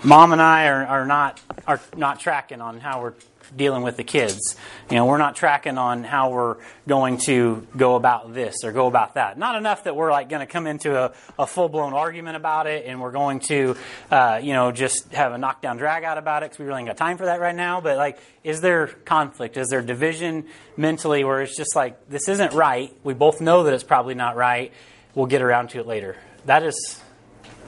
Mom 0.02 0.32
and 0.32 0.42
I 0.42 0.66
are, 0.66 0.84
are 0.84 1.06
not 1.06 1.40
are 1.66 1.80
not 1.96 2.20
tracking 2.20 2.60
on 2.60 2.80
how 2.80 3.00
we're 3.00 3.14
dealing 3.56 3.82
with 3.82 3.96
the 3.96 4.04
kids. 4.04 4.56
You 4.90 4.96
know, 4.96 5.06
we're 5.06 5.18
not 5.18 5.36
tracking 5.36 5.78
on 5.78 6.04
how 6.04 6.30
we're 6.30 6.56
going 6.86 7.18
to 7.18 7.66
go 7.76 7.94
about 7.94 8.34
this 8.34 8.64
or 8.64 8.72
go 8.72 8.86
about 8.86 9.14
that. 9.14 9.38
Not 9.38 9.56
enough 9.56 9.84
that 9.84 9.96
we're 9.96 10.10
like 10.10 10.28
going 10.28 10.40
to 10.40 10.50
come 10.50 10.66
into 10.66 10.98
a, 10.98 11.12
a 11.38 11.46
full 11.46 11.68
blown 11.68 11.92
argument 11.92 12.36
about 12.36 12.66
it 12.66 12.86
and 12.86 13.00
we're 13.00 13.12
going 13.12 13.40
to, 13.40 13.76
uh, 14.10 14.40
you 14.42 14.52
know, 14.52 14.72
just 14.72 15.12
have 15.12 15.32
a 15.32 15.38
knockdown 15.38 15.76
drag 15.76 16.04
out 16.04 16.18
about 16.18 16.42
it 16.42 16.46
because 16.46 16.58
we 16.58 16.66
really 16.66 16.80
ain't 16.80 16.88
got 16.88 16.96
time 16.96 17.16
for 17.16 17.26
that 17.26 17.40
right 17.40 17.54
now. 17.54 17.80
But 17.80 17.96
like, 17.96 18.18
is 18.42 18.60
there 18.60 18.88
conflict? 18.88 19.56
Is 19.56 19.68
there 19.68 19.82
division 19.82 20.46
mentally 20.76 21.24
where 21.24 21.42
it's 21.42 21.56
just 21.56 21.76
like, 21.76 22.08
this 22.08 22.28
isn't 22.28 22.52
right? 22.52 22.94
We 23.04 23.14
both 23.14 23.40
know 23.40 23.64
that 23.64 23.74
it's 23.74 23.84
probably 23.84 24.14
not 24.14 24.36
right. 24.36 24.72
We'll 25.14 25.26
get 25.26 25.42
around 25.42 25.70
to 25.70 25.80
it 25.80 25.86
later. 25.86 26.16
That 26.46 26.62
is, 26.62 27.00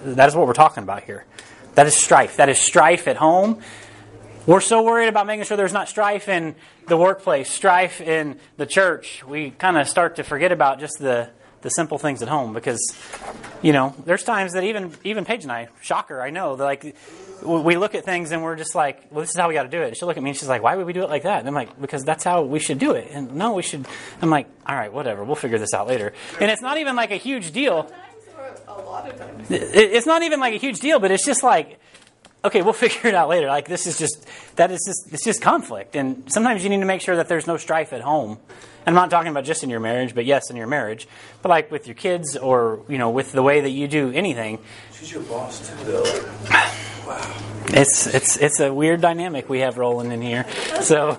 that 0.05 0.29
is 0.29 0.35
what 0.35 0.47
we're 0.47 0.53
talking 0.53 0.83
about 0.83 1.05
here. 1.05 1.25
That 1.75 1.87
is 1.87 1.95
strife. 1.95 2.37
That 2.37 2.49
is 2.49 2.59
strife 2.59 3.09
at 3.09 3.17
home 3.17 3.63
we're 4.47 4.61
so 4.61 4.85
worried 4.85 5.09
about 5.09 5.27
making 5.27 5.45
sure 5.45 5.57
there's 5.57 5.73
not 5.73 5.89
strife 5.89 6.29
in 6.29 6.55
the 6.87 6.97
workplace, 6.97 7.51
strife 7.51 8.01
in 8.01 8.39
the 8.57 8.65
church. 8.65 9.25
We 9.25 9.51
kind 9.51 9.77
of 9.77 9.89
start 9.89 10.17
to 10.17 10.23
forget 10.23 10.53
about 10.53 10.79
just 10.79 11.01
the, 11.01 11.31
the 11.63 11.69
simple 11.71 11.99
things 11.99 12.23
at 12.23 12.29
home 12.29 12.55
because, 12.55 12.81
you 13.61 13.73
know, 13.73 13.93
there's 14.05 14.23
times 14.23 14.53
that 14.53 14.63
even 14.63 14.95
even 15.03 15.25
Paige 15.25 15.43
and 15.43 15.51
I, 15.51 15.67
shocker, 15.83 16.23
I 16.23 16.31
know, 16.31 16.55
like 16.55 16.95
we 17.43 17.77
look 17.77 17.97
at 17.97 18.05
things 18.05 18.31
and 18.31 18.43
we're 18.45 18.55
just 18.55 18.77
like, 18.77 19.09
well, 19.11 19.23
this 19.23 19.31
is 19.31 19.37
how 19.37 19.49
we 19.49 19.55
got 19.55 19.65
to 19.65 19.69
do 19.69 19.83
it. 19.83 19.97
She'll 19.97 20.07
look 20.07 20.17
at 20.17 20.23
me 20.23 20.31
and 20.31 20.39
she's 20.39 20.49
like, 20.49 20.63
why 20.63 20.77
would 20.77 20.87
we 20.87 20.93
do 20.93 21.03
it 21.03 21.11
like 21.11 21.25
that? 21.25 21.41
And 21.41 21.49
I'm 21.49 21.55
like, 21.55 21.81
because 21.81 22.05
that's 22.05 22.23
how 22.23 22.43
we 22.43 22.61
should 22.61 22.79
do 22.79 22.93
it. 22.93 23.09
And 23.11 23.35
no, 23.35 23.55
we 23.55 23.63
should. 23.63 23.85
I'm 24.23 24.31
like, 24.31 24.47
all 24.65 24.77
right, 24.77 24.93
whatever, 24.93 25.25
we'll 25.25 25.35
figure 25.35 25.59
this 25.59 25.75
out 25.75 25.89
later. 25.89 26.13
And 26.41 26.53
it's 26.53 26.63
not 26.63 26.79
even 26.79 26.95
like 26.95 27.11
a 27.11 27.17
huge 27.17 27.51
deal. 27.51 27.91
A 28.77 28.83
lot 28.83 29.09
of 29.09 29.19
times. 29.19 29.51
It's 29.51 30.07
not 30.07 30.23
even 30.23 30.41
like 30.41 30.55
a 30.55 30.59
huge 30.59 30.81
deal, 30.81 30.99
but 30.99 31.11
it's 31.11 31.25
just 31.25 31.43
like 31.43 31.79
okay, 32.47 32.62
we'll 32.62 32.73
figure 32.87 33.09
it 33.09 33.15
out 33.15 33.29
later. 33.29 33.49
Like 33.49 33.69
this 33.69 33.87
is 33.87 33.99
just 33.99 34.27
that 34.57 34.71
is 34.71 34.81
just 34.87 35.12
it's 35.12 35.25
just 35.25 35.43
conflict, 35.43 35.97
and 35.97 36.31
sometimes 36.33 36.65
you 36.65 36.71
need 36.71 36.81
to 36.81 36.87
make 36.87 37.01
sure 37.01 37.17
that 37.17 37.29
there's 37.29 37.47
no 37.47 37.57
strife 37.57 37.93
at 37.93 38.01
home. 38.01 38.39
And 38.87 38.97
I'm 38.97 39.03
not 39.03 39.11
talking 39.11 39.33
about 39.33 39.45
just 39.45 39.65
in 39.65 39.71
your 39.71 39.81
marriage, 39.81 40.15
but 40.15 40.25
yes, 40.25 40.49
in 40.49 40.57
your 40.57 40.69
marriage, 40.69 41.09
but 41.43 41.49
like 41.49 41.73
with 41.73 41.89
your 41.89 41.97
kids 41.97 42.37
or 42.37 42.81
you 42.89 42.99
know 42.99 43.11
with 43.11 43.33
the 43.33 43.43
way 43.43 43.61
that 43.61 43.71
you 43.71 43.89
do 43.89 44.12
anything. 44.12 44.59
She's 44.93 45.12
your 45.12 45.23
boss 45.23 45.69
too, 45.69 45.85
though. 45.85 46.33
Wow. 47.07 47.37
It's 47.69 48.07
it's 48.07 48.37
it's 48.37 48.61
a 48.61 48.73
weird 48.73 49.01
dynamic 49.01 49.49
we 49.49 49.61
have 49.61 49.77
rolling 49.77 50.12
in 50.12 50.23
here. 50.23 50.47
So. 50.81 51.19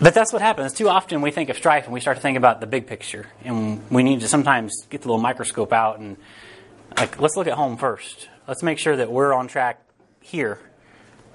But 0.00 0.14
that's 0.14 0.32
what 0.32 0.40
happens. 0.42 0.72
Too 0.72 0.88
often 0.88 1.20
we 1.20 1.30
think 1.30 1.50
of 1.50 1.56
strife 1.56 1.84
and 1.84 1.92
we 1.92 2.00
start 2.00 2.16
to 2.16 2.22
think 2.22 2.38
about 2.38 2.60
the 2.60 2.66
big 2.66 2.86
picture. 2.86 3.26
And 3.44 3.88
we 3.90 4.02
need 4.02 4.20
to 4.20 4.28
sometimes 4.28 4.86
get 4.88 5.02
the 5.02 5.08
little 5.08 5.20
microscope 5.20 5.72
out 5.72 5.98
and, 5.98 6.16
like, 6.96 7.20
let's 7.20 7.36
look 7.36 7.46
at 7.46 7.54
home 7.54 7.76
first 7.76 8.28
let's 8.50 8.64
make 8.64 8.78
sure 8.78 8.96
that 8.96 9.10
we're 9.12 9.32
on 9.32 9.46
track 9.46 9.80
here, 10.20 10.58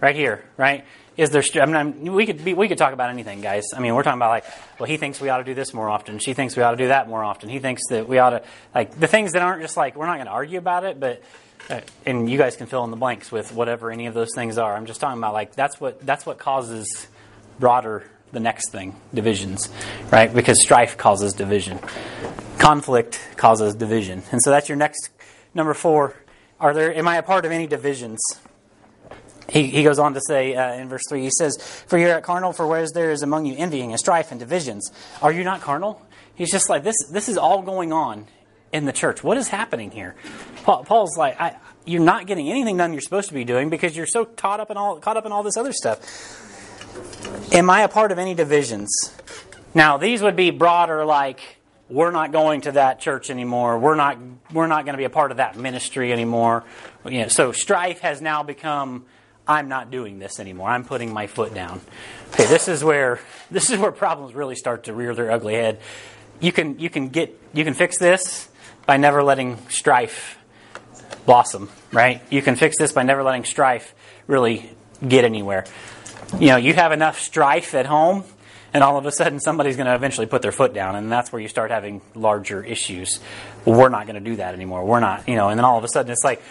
right 0.01 0.17
here, 0.17 0.43
right? 0.57 0.83
Is 1.15 1.29
there? 1.29 1.41
I 1.61 1.65
mean, 1.65 2.11
we 2.11 2.25
could 2.25 2.43
be, 2.43 2.53
we 2.53 2.67
could 2.67 2.77
talk 2.77 2.91
about 2.91 3.09
anything, 3.09 3.39
guys. 3.39 3.63
I 3.73 3.79
mean, 3.79 3.95
we're 3.95 4.03
talking 4.03 4.19
about 4.19 4.31
like, 4.31 4.43
well, 4.77 4.87
he 4.87 4.97
thinks 4.97 5.21
we 5.21 5.29
ought 5.29 5.37
to 5.37 5.45
do 5.45 5.53
this 5.53 5.73
more 5.73 5.89
often. 5.89 6.19
She 6.19 6.33
thinks 6.33 6.57
we 6.57 6.63
ought 6.63 6.71
to 6.71 6.77
do 6.77 6.89
that 6.89 7.07
more 7.07 7.23
often. 7.23 7.47
He 7.47 7.59
thinks 7.59 7.83
that 7.89 8.09
we 8.09 8.17
ought 8.17 8.31
to 8.31 8.43
like 8.75 8.99
the 8.99 9.07
things 9.07 9.31
that 9.31 9.41
aren't 9.41 9.61
just 9.61 9.77
like 9.77 9.95
we're 9.95 10.07
not 10.07 10.15
going 10.15 10.25
to 10.25 10.33
argue 10.33 10.57
about 10.57 10.83
it, 10.83 10.99
but 10.99 11.23
uh, 11.69 11.79
and 12.05 12.29
you 12.29 12.37
guys 12.37 12.57
can 12.57 12.67
fill 12.67 12.83
in 12.83 12.91
the 12.91 12.97
blanks 12.97 13.31
with 13.31 13.53
whatever 13.53 13.91
any 13.91 14.07
of 14.07 14.13
those 14.13 14.35
things 14.35 14.57
are. 14.57 14.75
I'm 14.75 14.85
just 14.85 14.99
talking 14.99 15.17
about 15.17 15.33
like 15.33 15.55
that's 15.55 15.79
what 15.79 16.05
that's 16.05 16.25
what 16.25 16.37
causes 16.37 17.07
broader 17.59 18.03
the 18.35 18.39
next 18.39 18.69
thing 18.69 18.95
divisions, 19.13 19.69
right? 20.11 20.31
Because 20.31 20.61
strife 20.61 20.95
causes 20.95 21.33
division, 21.33 21.79
conflict 22.59 23.19
causes 23.35 23.73
division, 23.73 24.21
and 24.31 24.39
so 24.43 24.51
that's 24.51 24.69
your 24.69 24.77
next 24.77 25.09
number 25.55 25.73
four 25.73 26.13
are 26.59 26.73
there? 26.73 26.95
Am 26.95 27.07
I 27.07 27.17
a 27.17 27.23
part 27.23 27.45
of 27.45 27.51
any 27.51 27.67
divisions? 27.67 28.19
He, 29.49 29.67
he 29.67 29.83
goes 29.83 29.99
on 29.99 30.13
to 30.13 30.21
say 30.25 30.55
uh, 30.55 30.73
in 30.73 30.89
verse 30.89 31.03
3, 31.07 31.21
he 31.21 31.29
says, 31.29 31.57
For 31.87 31.97
you're 31.97 32.11
at 32.11 32.23
carnal, 32.23 32.53
for 32.53 32.65
whereas 32.65 32.93
there 32.93 33.11
is 33.11 33.21
among 33.21 33.45
you 33.45 33.55
envying 33.57 33.91
and 33.91 33.99
strife 33.99 34.31
and 34.31 34.39
divisions, 34.39 34.91
are 35.21 35.31
you 35.31 35.43
not 35.43 35.61
carnal? 35.61 36.01
He's 36.33 36.51
just 36.51 36.69
like, 36.69 36.83
this, 36.83 36.95
this 37.11 37.29
is 37.29 37.37
all 37.37 37.61
going 37.61 37.93
on 37.93 38.25
in 38.71 38.85
the 38.85 38.93
church. 38.93 39.23
What 39.23 39.37
is 39.37 39.49
happening 39.49 39.91
here? 39.91 40.15
Paul, 40.63 40.83
Paul's 40.83 41.17
like, 41.17 41.39
I, 41.39 41.57
you're 41.85 42.01
not 42.01 42.25
getting 42.25 42.49
anything 42.49 42.77
done 42.77 42.93
you're 42.93 43.01
supposed 43.01 43.27
to 43.27 43.33
be 43.33 43.43
doing 43.43 43.69
because 43.69 43.95
you're 43.95 44.07
so 44.07 44.25
caught 44.25 44.59
up 44.59 44.71
in 44.71 44.77
all, 44.77 44.99
caught 44.99 45.17
up 45.17 45.25
in 45.25 45.31
all 45.31 45.43
this 45.43 45.57
other 45.57 45.73
stuff. 45.73 45.99
Am 47.51 47.69
I 47.69 47.81
a 47.81 47.87
part 47.87 48.11
of 48.11 48.19
any 48.19 48.33
divisions? 48.33 48.89
Now, 49.73 49.97
these 49.97 50.21
would 50.21 50.35
be 50.35 50.51
broader, 50.51 51.05
like, 51.05 51.57
we're 51.89 52.11
not 52.11 52.31
going 52.31 52.61
to 52.61 52.73
that 52.73 52.99
church 52.99 53.29
anymore. 53.29 53.77
We're 53.77 53.95
not 53.95 54.17
we're 54.51 54.67
not 54.67 54.85
going 54.85 54.93
to 54.93 54.97
be 54.97 55.03
a 55.03 55.09
part 55.09 55.31
of 55.31 55.37
that 55.37 55.55
ministry 55.55 56.11
anymore. 56.11 56.63
You 57.05 57.21
know, 57.21 57.27
so 57.27 57.51
strife 57.51 57.99
has 57.99 58.21
now 58.21 58.43
become 58.43 59.05
I'm 59.47 59.69
not 59.69 59.91
doing 59.91 60.17
this 60.17 60.39
anymore. 60.39 60.69
I'm 60.69 60.83
putting 60.83 61.13
my 61.13 61.27
foot 61.27 61.53
down. 61.53 61.81
Okay, 62.31 62.47
this 62.47 62.67
is 62.67 62.83
where 62.83 63.19
this 63.51 63.69
is 63.69 63.77
where 63.77 63.91
problems 63.91 64.33
really 64.33 64.55
start 64.55 64.85
to 64.85 64.93
rear 64.93 65.13
their 65.13 65.31
ugly 65.31 65.53
head. 65.53 65.79
You 66.39 66.51
can 66.51 66.79
you 66.79 66.89
can 66.89 67.09
get 67.09 67.39
you 67.53 67.63
can 67.63 67.75
fix 67.75 67.99
this 67.99 68.49
by 68.85 68.97
never 68.97 69.23
letting 69.23 69.57
strife 69.69 70.39
blossom, 71.25 71.69
right? 71.91 72.21
You 72.31 72.41
can 72.41 72.55
fix 72.55 72.77
this 72.77 72.91
by 72.91 73.03
never 73.03 73.23
letting 73.23 73.43
strife 73.43 73.93
really 74.27 74.71
get 75.07 75.23
anywhere. 75.23 75.65
You 76.39 76.47
know, 76.47 76.57
you 76.57 76.73
have 76.73 76.91
enough 76.91 77.19
strife 77.19 77.75
at 77.75 77.85
home 77.85 78.23
and 78.75 78.83
all 78.83 78.97
of 78.97 79.05
a 79.05 79.11
sudden 79.11 79.39
somebody's 79.39 79.77
going 79.77 79.85
to 79.85 79.95
eventually 79.95 80.27
put 80.27 80.41
their 80.41 80.51
foot 80.51 80.73
down, 80.73 80.97
and 80.97 81.09
that's 81.09 81.31
where 81.31 81.41
you 81.41 81.47
start 81.47 81.71
having 81.71 82.01
larger 82.13 82.61
issues. 82.61 83.21
We're 83.63 83.87
not 83.87 84.05
going 84.05 84.21
to 84.21 84.29
do 84.29 84.35
that 84.35 84.53
anymore. 84.53 84.83
We're 84.83 84.99
not, 84.99 85.29
you 85.29 85.35
know, 85.35 85.47
and 85.47 85.57
then 85.57 85.63
all 85.63 85.77
of 85.77 85.85
a 85.85 85.87
sudden 85.87 86.11
it's 86.11 86.25
like, 86.25 86.43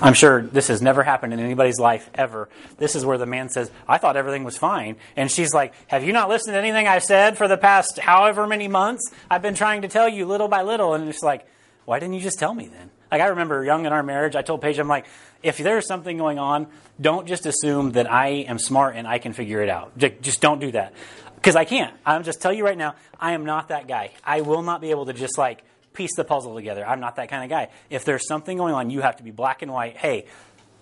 I'm 0.00 0.14
sure 0.14 0.42
this 0.42 0.68
has 0.68 0.80
never 0.80 1.02
happened 1.02 1.34
in 1.34 1.40
anybody's 1.40 1.80
life 1.80 2.08
ever. 2.14 2.48
This 2.78 2.94
is 2.94 3.04
where 3.04 3.18
the 3.18 3.26
man 3.26 3.48
says, 3.48 3.68
I 3.88 3.98
thought 3.98 4.16
everything 4.16 4.44
was 4.44 4.56
fine. 4.56 4.94
And 5.16 5.28
she's 5.28 5.52
like, 5.52 5.74
Have 5.88 6.04
you 6.04 6.12
not 6.12 6.28
listened 6.28 6.54
to 6.54 6.58
anything 6.58 6.86
I've 6.86 7.02
said 7.02 7.36
for 7.36 7.48
the 7.48 7.58
past 7.58 7.98
however 7.98 8.46
many 8.46 8.68
months? 8.68 9.10
I've 9.28 9.42
been 9.42 9.54
trying 9.54 9.82
to 9.82 9.88
tell 9.88 10.08
you 10.08 10.24
little 10.24 10.48
by 10.48 10.62
little. 10.62 10.94
And 10.94 11.08
it's 11.08 11.22
like, 11.22 11.46
Why 11.84 11.98
didn't 11.98 12.14
you 12.14 12.20
just 12.20 12.38
tell 12.38 12.54
me 12.54 12.68
then? 12.68 12.90
Like, 13.10 13.20
I 13.20 13.26
remember 13.26 13.64
young 13.64 13.86
in 13.86 13.92
our 13.92 14.04
marriage, 14.04 14.36
I 14.36 14.42
told 14.42 14.62
Paige, 14.62 14.78
I'm 14.78 14.88
like, 14.88 15.06
if 15.42 15.58
there's 15.58 15.86
something 15.86 16.16
going 16.16 16.38
on, 16.38 16.66
don't 17.00 17.26
just 17.26 17.46
assume 17.46 17.92
that 17.92 18.10
I 18.10 18.44
am 18.48 18.58
smart 18.58 18.96
and 18.96 19.06
I 19.06 19.18
can 19.18 19.32
figure 19.32 19.62
it 19.62 19.68
out. 19.68 19.96
Just 19.96 20.40
don't 20.40 20.60
do 20.60 20.72
that. 20.72 20.92
Because 21.34 21.56
I 21.56 21.64
can't. 21.64 21.94
I'm 22.04 22.22
just 22.22 22.42
tell 22.42 22.52
you 22.52 22.64
right 22.64 22.76
now, 22.76 22.96
I 23.18 23.32
am 23.32 23.44
not 23.44 23.68
that 23.68 23.88
guy. 23.88 24.12
I 24.22 24.42
will 24.42 24.62
not 24.62 24.80
be 24.80 24.90
able 24.90 25.06
to 25.06 25.14
just 25.14 25.38
like 25.38 25.62
piece 25.94 26.14
the 26.14 26.24
puzzle 26.24 26.54
together. 26.54 26.86
I'm 26.86 27.00
not 27.00 27.16
that 27.16 27.30
kind 27.30 27.44
of 27.44 27.50
guy. 27.50 27.68
If 27.88 28.04
there's 28.04 28.26
something 28.26 28.58
going 28.58 28.74
on, 28.74 28.90
you 28.90 29.00
have 29.00 29.16
to 29.16 29.22
be 29.22 29.30
black 29.30 29.62
and 29.62 29.72
white. 29.72 29.96
Hey, 29.96 30.26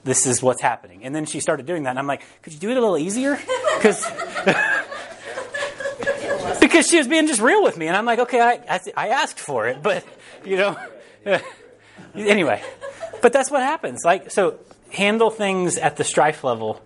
this 0.04 0.26
is 0.26 0.42
what's 0.42 0.60
happening. 0.60 1.04
And 1.04 1.14
then 1.14 1.26
she 1.26 1.40
started 1.40 1.66
doing 1.66 1.84
that, 1.84 1.90
and 1.90 1.98
I'm 1.98 2.06
like, 2.06 2.22
could 2.42 2.52
you 2.52 2.58
do 2.58 2.70
it 2.70 2.76
a 2.76 2.80
little 2.80 2.98
easier? 2.98 3.38
Because. 3.76 4.04
because 6.60 6.88
she 6.88 6.98
was 6.98 7.08
being 7.08 7.26
just 7.26 7.40
real 7.40 7.62
with 7.62 7.76
me, 7.76 7.88
and 7.88 7.96
I'm 7.96 8.04
like, 8.04 8.18
okay, 8.20 8.40
I, 8.40 8.60
I, 8.68 8.80
I 8.96 9.08
asked 9.08 9.38
for 9.38 9.68
it, 9.68 9.82
but 9.82 10.04
you 10.44 10.56
know, 10.56 10.76
anyway, 12.14 12.62
but 13.22 13.32
that's 13.32 13.50
what 13.50 13.62
happens. 13.62 14.04
Like, 14.04 14.30
so 14.30 14.58
handle 14.90 15.30
things 15.30 15.78
at 15.78 15.96
the 15.96 16.04
strife 16.04 16.44
level 16.44 16.80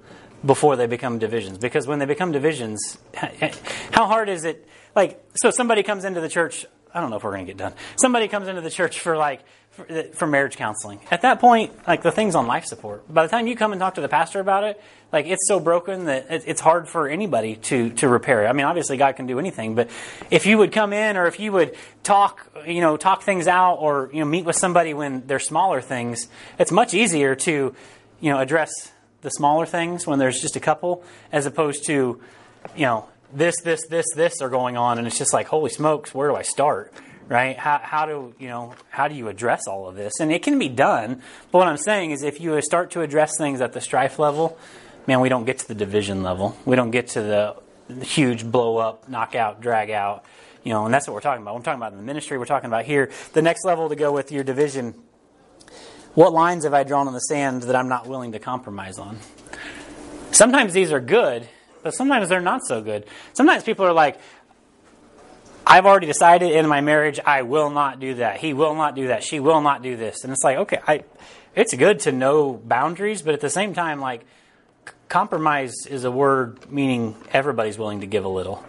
before 0.44 0.76
they 0.76 0.86
become 0.86 1.18
divisions. 1.18 1.58
Because 1.58 1.86
when 1.86 1.98
they 1.98 2.06
become 2.06 2.32
divisions, 2.32 2.98
how 3.92 4.06
hard 4.06 4.28
is 4.28 4.44
it? 4.44 4.66
Like, 4.94 5.22
so 5.36 5.50
somebody 5.50 5.82
comes 5.82 6.04
into 6.04 6.20
the 6.20 6.28
church. 6.28 6.66
I 6.92 7.00
don't 7.00 7.10
know 7.10 7.16
if 7.16 7.24
we're 7.24 7.32
going 7.32 7.46
to 7.46 7.52
get 7.52 7.58
done. 7.58 7.74
Somebody 7.96 8.28
comes 8.28 8.48
into 8.48 8.60
the 8.60 8.70
church 8.70 9.00
for 9.00 9.16
like 9.16 9.42
for, 9.72 9.90
uh, 9.90 10.02
for, 10.12 10.26
marriage 10.26 10.56
counseling. 10.56 11.00
At 11.10 11.22
that 11.22 11.40
point, 11.40 11.72
like 11.86 12.02
the 12.02 12.12
thing's 12.12 12.34
on 12.34 12.46
life 12.46 12.64
support. 12.64 13.12
By 13.12 13.24
the 13.24 13.28
time 13.28 13.46
you 13.46 13.56
come 13.56 13.72
and 13.72 13.80
talk 13.80 13.94
to 13.96 14.00
the 14.00 14.08
pastor 14.08 14.40
about 14.40 14.64
it, 14.64 14.80
like 15.12 15.26
it's 15.26 15.46
so 15.48 15.60
broken 15.60 16.06
that 16.06 16.26
it's 16.30 16.60
hard 16.60 16.88
for 16.88 17.08
anybody 17.08 17.56
to 17.56 17.90
to 17.90 18.08
repair 18.08 18.44
it. 18.44 18.48
I 18.48 18.52
mean, 18.52 18.66
obviously 18.66 18.96
God 18.96 19.16
can 19.16 19.26
do 19.26 19.38
anything, 19.38 19.74
but 19.74 19.90
if 20.30 20.46
you 20.46 20.58
would 20.58 20.72
come 20.72 20.92
in 20.92 21.16
or 21.16 21.26
if 21.26 21.40
you 21.40 21.52
would 21.52 21.76
talk, 22.02 22.46
you 22.66 22.80
know, 22.80 22.96
talk 22.96 23.22
things 23.22 23.46
out 23.48 23.76
or 23.76 24.10
you 24.12 24.20
know 24.20 24.26
meet 24.26 24.44
with 24.44 24.56
somebody 24.56 24.94
when 24.94 25.26
they're 25.26 25.38
smaller 25.38 25.80
things, 25.80 26.28
it's 26.58 26.70
much 26.70 26.94
easier 26.94 27.34
to 27.34 27.74
you 28.20 28.30
know 28.30 28.38
address 28.38 28.92
the 29.22 29.30
smaller 29.30 29.66
things 29.66 30.06
when 30.06 30.18
there's 30.18 30.40
just 30.40 30.56
a 30.56 30.60
couple 30.60 31.04
as 31.30 31.46
opposed 31.46 31.86
to 31.86 32.20
you 32.76 32.86
know 32.86 33.08
this, 33.32 33.60
this, 33.62 33.86
this, 33.88 34.06
this 34.14 34.40
are 34.40 34.48
going 34.48 34.76
on, 34.76 34.98
and 34.98 35.06
it's 35.06 35.18
just 35.18 35.32
like, 35.32 35.46
holy 35.46 35.70
smokes, 35.70 36.14
where 36.14 36.28
do 36.28 36.36
I 36.36 36.42
start? 36.42 36.92
Right? 37.32 37.56
How, 37.56 37.80
how 37.82 38.04
do 38.04 38.34
you 38.38 38.48
know? 38.48 38.74
How 38.90 39.08
do 39.08 39.14
you 39.14 39.28
address 39.28 39.66
all 39.66 39.88
of 39.88 39.94
this? 39.94 40.20
And 40.20 40.30
it 40.30 40.42
can 40.42 40.58
be 40.58 40.68
done. 40.68 41.22
But 41.50 41.60
what 41.60 41.66
I'm 41.66 41.78
saying 41.78 42.10
is, 42.10 42.22
if 42.22 42.42
you 42.42 42.60
start 42.60 42.90
to 42.90 43.00
address 43.00 43.38
things 43.38 43.62
at 43.62 43.72
the 43.72 43.80
strife 43.80 44.18
level, 44.18 44.58
man, 45.06 45.20
we 45.22 45.30
don't 45.30 45.46
get 45.46 45.58
to 45.60 45.66
the 45.66 45.74
division 45.74 46.22
level. 46.22 46.54
We 46.66 46.76
don't 46.76 46.90
get 46.90 47.06
to 47.08 47.22
the, 47.22 47.56
the 47.88 48.04
huge 48.04 48.44
blow 48.44 48.76
up, 48.76 49.08
knockout, 49.08 49.62
drag 49.62 49.88
out. 49.90 50.26
You 50.62 50.74
know, 50.74 50.84
and 50.84 50.92
that's 50.92 51.08
what 51.08 51.14
we're 51.14 51.22
talking 51.22 51.40
about. 51.40 51.56
I'm 51.56 51.62
talking 51.62 51.80
about 51.80 51.92
in 51.92 51.98
the 51.98 52.04
ministry. 52.04 52.36
We're 52.36 52.44
talking 52.44 52.68
about 52.68 52.84
here. 52.84 53.10
The 53.32 53.40
next 53.40 53.64
level 53.64 53.88
to 53.88 53.96
go 53.96 54.12
with 54.12 54.30
your 54.30 54.44
division. 54.44 54.94
What 56.12 56.34
lines 56.34 56.64
have 56.64 56.74
I 56.74 56.84
drawn 56.84 57.08
in 57.08 57.14
the 57.14 57.20
sand 57.20 57.62
that 57.62 57.74
I'm 57.74 57.88
not 57.88 58.06
willing 58.06 58.32
to 58.32 58.40
compromise 58.40 58.98
on? 58.98 59.18
Sometimes 60.32 60.74
these 60.74 60.92
are 60.92 61.00
good, 61.00 61.48
but 61.82 61.94
sometimes 61.94 62.28
they're 62.28 62.42
not 62.42 62.60
so 62.66 62.82
good. 62.82 63.06
Sometimes 63.32 63.64
people 63.64 63.86
are 63.86 63.94
like, 63.94 64.20
I've 65.66 65.86
already 65.86 66.06
decided 66.06 66.52
in 66.52 66.66
my 66.66 66.80
marriage 66.80 67.20
I 67.24 67.42
will 67.42 67.70
not 67.70 68.00
do 68.00 68.14
that. 68.16 68.38
He 68.38 68.52
will 68.52 68.74
not 68.74 68.94
do 68.94 69.08
that. 69.08 69.22
She 69.22 69.40
will 69.40 69.60
not 69.60 69.82
do 69.82 69.96
this. 69.96 70.24
And 70.24 70.32
it's 70.32 70.44
like, 70.44 70.58
okay, 70.58 70.78
I, 70.86 71.04
it's 71.54 71.74
good 71.74 72.00
to 72.00 72.12
know 72.12 72.54
boundaries, 72.54 73.22
but 73.22 73.34
at 73.34 73.40
the 73.40 73.50
same 73.50 73.74
time, 73.74 74.00
like, 74.00 74.24
compromise 75.08 75.86
is 75.88 76.04
a 76.04 76.10
word 76.10 76.70
meaning 76.70 77.14
everybody's 77.32 77.78
willing 77.78 78.00
to 78.00 78.06
give 78.06 78.24
a 78.24 78.28
little. 78.28 78.64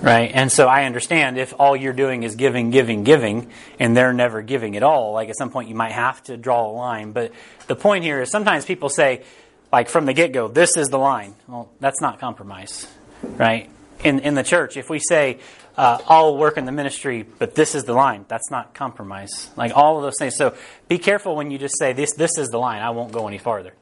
Right? 0.00 0.30
And 0.32 0.50
so 0.50 0.66
I 0.66 0.84
understand 0.84 1.36
if 1.36 1.52
all 1.58 1.76
you're 1.76 1.92
doing 1.92 2.22
is 2.22 2.34
giving, 2.36 2.70
giving, 2.70 3.04
giving, 3.04 3.50
and 3.78 3.94
they're 3.94 4.14
never 4.14 4.40
giving 4.40 4.76
at 4.76 4.82
all, 4.82 5.12
like 5.12 5.28
at 5.28 5.36
some 5.36 5.50
point 5.50 5.68
you 5.68 5.74
might 5.74 5.92
have 5.92 6.22
to 6.24 6.38
draw 6.38 6.70
a 6.70 6.72
line. 6.72 7.12
But 7.12 7.32
the 7.66 7.76
point 7.76 8.04
here 8.04 8.22
is 8.22 8.30
sometimes 8.30 8.64
people 8.64 8.88
say, 8.88 9.24
like 9.70 9.90
from 9.90 10.06
the 10.06 10.14
get 10.14 10.32
go, 10.32 10.48
this 10.48 10.76
is 10.78 10.88
the 10.88 10.98
line. 10.98 11.34
Well, 11.46 11.70
that's 11.80 12.00
not 12.00 12.18
compromise, 12.18 12.86
right? 13.22 13.68
In 14.02 14.20
in 14.20 14.34
the 14.34 14.42
church, 14.42 14.78
if 14.78 14.88
we 14.88 15.00
say 15.00 15.38
uh, 15.80 15.98
I'll 16.08 16.36
work 16.36 16.58
in 16.58 16.66
the 16.66 16.72
ministry, 16.72 17.24
but 17.38 17.54
this 17.54 17.74
is 17.74 17.84
the 17.84 17.94
line, 17.94 18.26
that's 18.28 18.50
not 18.50 18.74
compromise. 18.74 19.48
Like 19.56 19.74
all 19.74 19.96
of 19.96 20.02
those 20.02 20.16
things. 20.18 20.36
So 20.36 20.54
be 20.88 20.98
careful 20.98 21.34
when 21.34 21.50
you 21.50 21.56
just 21.56 21.78
say 21.78 21.94
this. 21.94 22.12
This 22.12 22.36
is 22.36 22.48
the 22.48 22.58
line. 22.58 22.82
I 22.82 22.90
won't 22.90 23.12
go 23.12 23.26
any 23.26 23.38
farther. 23.38 23.72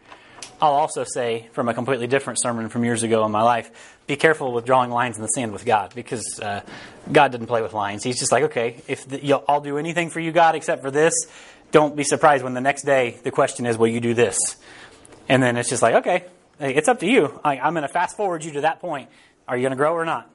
I'll 0.62 0.74
also 0.74 1.02
say 1.02 1.48
from 1.50 1.68
a 1.68 1.74
completely 1.74 2.06
different 2.06 2.40
sermon 2.40 2.68
from 2.68 2.84
years 2.84 3.02
ago 3.02 3.26
in 3.26 3.32
my 3.32 3.42
life, 3.42 3.98
be 4.06 4.14
careful 4.14 4.52
with 4.52 4.64
drawing 4.64 4.92
lines 4.92 5.16
in 5.16 5.22
the 5.22 5.28
sand 5.28 5.50
with 5.50 5.64
God 5.64 5.92
because 5.92 6.38
uh, 6.40 6.60
God 7.10 7.32
didn't 7.32 7.48
play 7.48 7.62
with 7.62 7.72
lines. 7.72 8.04
He's 8.04 8.20
just 8.20 8.30
like, 8.30 8.44
okay, 8.44 8.80
if 8.86 9.04
the, 9.04 9.42
I'll 9.48 9.60
do 9.60 9.76
anything 9.76 10.10
for 10.10 10.20
you, 10.20 10.30
God, 10.30 10.54
except 10.54 10.82
for 10.82 10.92
this. 10.92 11.14
Don't 11.72 11.96
be 11.96 12.04
surprised 12.04 12.44
when 12.44 12.54
the 12.54 12.60
next 12.60 12.84
day 12.84 13.18
the 13.24 13.32
question 13.32 13.66
is, 13.66 13.76
will 13.76 13.88
you 13.88 14.00
do 14.00 14.14
this? 14.14 14.38
And 15.28 15.42
then 15.42 15.56
it's 15.56 15.68
just 15.68 15.82
like, 15.82 15.96
okay, 15.96 16.26
it's 16.60 16.86
up 16.86 17.00
to 17.00 17.06
you. 17.06 17.40
I, 17.44 17.56
am 17.56 17.74
going 17.74 17.82
to 17.82 17.92
fast 17.92 18.16
forward 18.16 18.44
you 18.44 18.52
to 18.52 18.60
that 18.60 18.78
point. 18.78 19.08
Are 19.48 19.56
you 19.56 19.62
going 19.62 19.72
to 19.72 19.76
grow 19.76 19.94
or 19.94 20.04
not? 20.04 20.30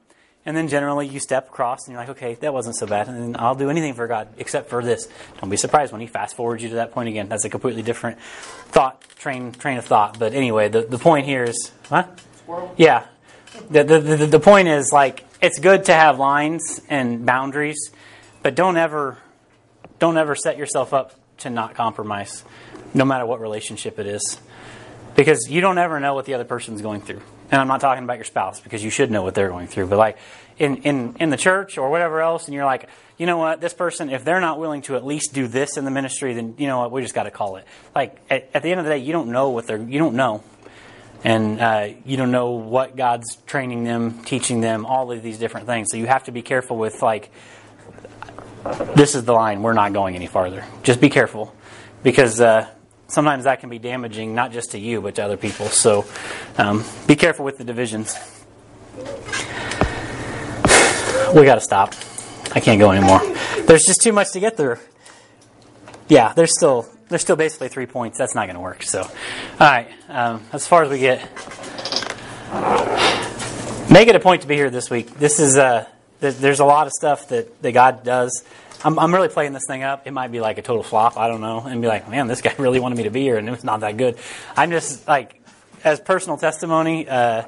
And 0.46 0.56
then 0.56 0.68
generally 0.68 1.08
you 1.08 1.20
step 1.20 1.48
across 1.48 1.86
and 1.86 1.92
you're 1.92 2.00
like, 2.00 2.10
okay, 2.10 2.34
that 2.34 2.52
wasn't 2.52 2.76
so 2.76 2.86
bad. 2.86 3.08
And 3.08 3.36
I'll 3.36 3.54
do 3.54 3.70
anything 3.70 3.94
for 3.94 4.06
God 4.06 4.28
except 4.36 4.68
for 4.68 4.82
this. 4.82 5.08
Don't 5.40 5.48
be 5.50 5.56
surprised 5.56 5.92
when 5.92 6.00
He 6.00 6.06
fast 6.06 6.36
forwards 6.36 6.62
you 6.62 6.68
to 6.70 6.74
that 6.76 6.92
point 6.92 7.08
again. 7.08 7.28
That's 7.28 7.44
a 7.44 7.48
completely 7.48 7.82
different 7.82 8.20
thought, 8.20 9.02
train, 9.16 9.52
train 9.52 9.78
of 9.78 9.86
thought. 9.86 10.18
But 10.18 10.34
anyway, 10.34 10.68
the, 10.68 10.82
the 10.82 10.98
point 10.98 11.26
here 11.26 11.44
is, 11.44 11.72
what? 11.88 12.20
Yeah. 12.76 13.06
The, 13.70 13.84
the, 13.84 14.00
the, 14.00 14.26
the 14.26 14.40
point 14.40 14.68
is 14.68 14.92
like, 14.92 15.24
it's 15.40 15.58
good 15.58 15.84
to 15.84 15.94
have 15.94 16.18
lines 16.18 16.80
and 16.88 17.24
boundaries, 17.24 17.90
but 18.42 18.54
don't 18.54 18.76
ever, 18.76 19.16
don't 19.98 20.18
ever 20.18 20.34
set 20.34 20.58
yourself 20.58 20.92
up 20.92 21.14
to 21.38 21.50
not 21.50 21.74
compromise, 21.74 22.44
no 22.92 23.04
matter 23.04 23.24
what 23.24 23.40
relationship 23.40 23.98
it 23.98 24.06
is 24.06 24.38
because 25.14 25.48
you 25.48 25.60
don't 25.60 25.78
ever 25.78 26.00
know 26.00 26.14
what 26.14 26.24
the 26.24 26.34
other 26.34 26.44
person's 26.44 26.82
going 26.82 27.00
through. 27.00 27.22
And 27.50 27.60
I'm 27.60 27.68
not 27.68 27.80
talking 27.80 28.04
about 28.04 28.16
your 28.16 28.24
spouse 28.24 28.60
because 28.60 28.82
you 28.82 28.90
should 28.90 29.10
know 29.10 29.22
what 29.22 29.34
they're 29.34 29.50
going 29.50 29.66
through. 29.66 29.86
But 29.86 29.98
like 29.98 30.18
in, 30.58 30.78
in, 30.78 31.16
in 31.20 31.30
the 31.30 31.36
church 31.36 31.78
or 31.78 31.90
whatever 31.90 32.20
else, 32.20 32.46
and 32.46 32.54
you're 32.54 32.64
like, 32.64 32.88
you 33.18 33.26
know 33.26 33.38
what, 33.38 33.60
this 33.60 33.74
person, 33.74 34.10
if 34.10 34.24
they're 34.24 34.40
not 34.40 34.58
willing 34.58 34.82
to 34.82 34.96
at 34.96 35.04
least 35.04 35.34
do 35.34 35.46
this 35.46 35.76
in 35.76 35.84
the 35.84 35.90
ministry, 35.90 36.34
then 36.34 36.54
you 36.58 36.66
know 36.66 36.80
what, 36.80 36.90
we 36.90 37.02
just 37.02 37.14
got 37.14 37.24
to 37.24 37.30
call 37.30 37.56
it. 37.56 37.66
Like 37.94 38.18
at, 38.30 38.50
at, 38.54 38.62
the 38.62 38.70
end 38.70 38.80
of 38.80 38.86
the 38.86 38.92
day, 38.92 38.98
you 38.98 39.12
don't 39.12 39.30
know 39.30 39.50
what 39.50 39.66
they're, 39.66 39.80
you 39.80 39.98
don't 39.98 40.16
know. 40.16 40.42
And 41.22 41.60
uh, 41.60 41.88
you 42.04 42.18
don't 42.18 42.30
know 42.30 42.52
what 42.52 42.96
God's 42.96 43.36
training 43.46 43.84
them, 43.84 44.22
teaching 44.24 44.60
them, 44.60 44.84
all 44.84 45.10
of 45.10 45.22
these 45.22 45.38
different 45.38 45.66
things. 45.66 45.88
So 45.90 45.96
you 45.96 46.06
have 46.06 46.24
to 46.24 46.32
be 46.32 46.42
careful 46.42 46.76
with 46.76 47.00
like, 47.00 47.30
this 48.94 49.14
is 49.14 49.24
the 49.24 49.32
line. 49.32 49.62
We're 49.62 49.74
not 49.74 49.92
going 49.92 50.14
any 50.14 50.26
farther. 50.26 50.64
Just 50.82 51.00
be 51.00 51.10
careful, 51.10 51.54
because 52.02 52.40
uh, 52.40 52.68
sometimes 53.08 53.44
that 53.44 53.60
can 53.60 53.70
be 53.70 53.78
damaging, 53.78 54.34
not 54.34 54.52
just 54.52 54.72
to 54.72 54.78
you, 54.78 55.00
but 55.00 55.14
to 55.16 55.24
other 55.24 55.36
people. 55.36 55.66
So 55.66 56.04
um, 56.58 56.84
be 57.06 57.16
careful 57.16 57.44
with 57.44 57.58
the 57.58 57.64
divisions. 57.64 58.16
We 61.34 61.44
got 61.44 61.56
to 61.56 61.60
stop. 61.60 61.94
I 62.54 62.60
can't 62.60 62.78
go 62.78 62.92
anymore. 62.92 63.20
There's 63.66 63.84
just 63.84 64.02
too 64.02 64.12
much 64.12 64.32
to 64.32 64.40
get 64.40 64.56
through. 64.56 64.78
Yeah, 66.08 66.32
there's 66.34 66.56
still 66.56 66.86
there's 67.08 67.22
still 67.22 67.36
basically 67.36 67.68
three 67.68 67.86
points. 67.86 68.18
That's 68.18 68.34
not 68.34 68.46
going 68.46 68.56
to 68.56 68.60
work. 68.60 68.82
So, 68.82 69.00
all 69.02 69.08
right. 69.60 69.88
Um, 70.08 70.42
as 70.52 70.66
far 70.66 70.84
as 70.84 70.90
we 70.90 70.98
get, 70.98 71.20
make 73.90 74.08
it 74.08 74.14
a 74.14 74.20
point 74.20 74.42
to 74.42 74.48
be 74.48 74.54
here 74.54 74.70
this 74.70 74.90
week. 74.90 75.14
This 75.14 75.40
is 75.40 75.56
uh, 75.56 75.86
there's 76.20 76.60
a 76.60 76.64
lot 76.64 76.86
of 76.86 76.92
stuff 76.92 77.28
that 77.28 77.60
that 77.62 77.72
God 77.72 78.04
does 78.04 78.44
I'm, 78.84 78.98
I'm 78.98 79.14
really 79.14 79.28
playing 79.28 79.54
this 79.54 79.64
thing 79.66 79.82
up. 79.82 80.06
It 80.06 80.10
might 80.10 80.30
be 80.30 80.40
like 80.40 80.58
a 80.58 80.62
total 80.62 80.82
flop. 80.82 81.16
I 81.16 81.28
don't 81.28 81.40
know. 81.40 81.60
And 81.60 81.80
be 81.80 81.88
like, 81.88 82.08
man, 82.08 82.26
this 82.28 82.42
guy 82.42 82.54
really 82.58 82.80
wanted 82.80 82.98
me 82.98 83.04
to 83.04 83.10
be 83.10 83.22
here, 83.22 83.38
and 83.38 83.48
it 83.48 83.50
was 83.50 83.64
not 83.64 83.80
that 83.80 83.96
good. 83.96 84.18
I'm 84.56 84.70
just 84.70 85.08
like, 85.08 85.40
as 85.82 86.00
personal 86.00 86.36
testimony, 86.36 87.08
uh, 87.08 87.44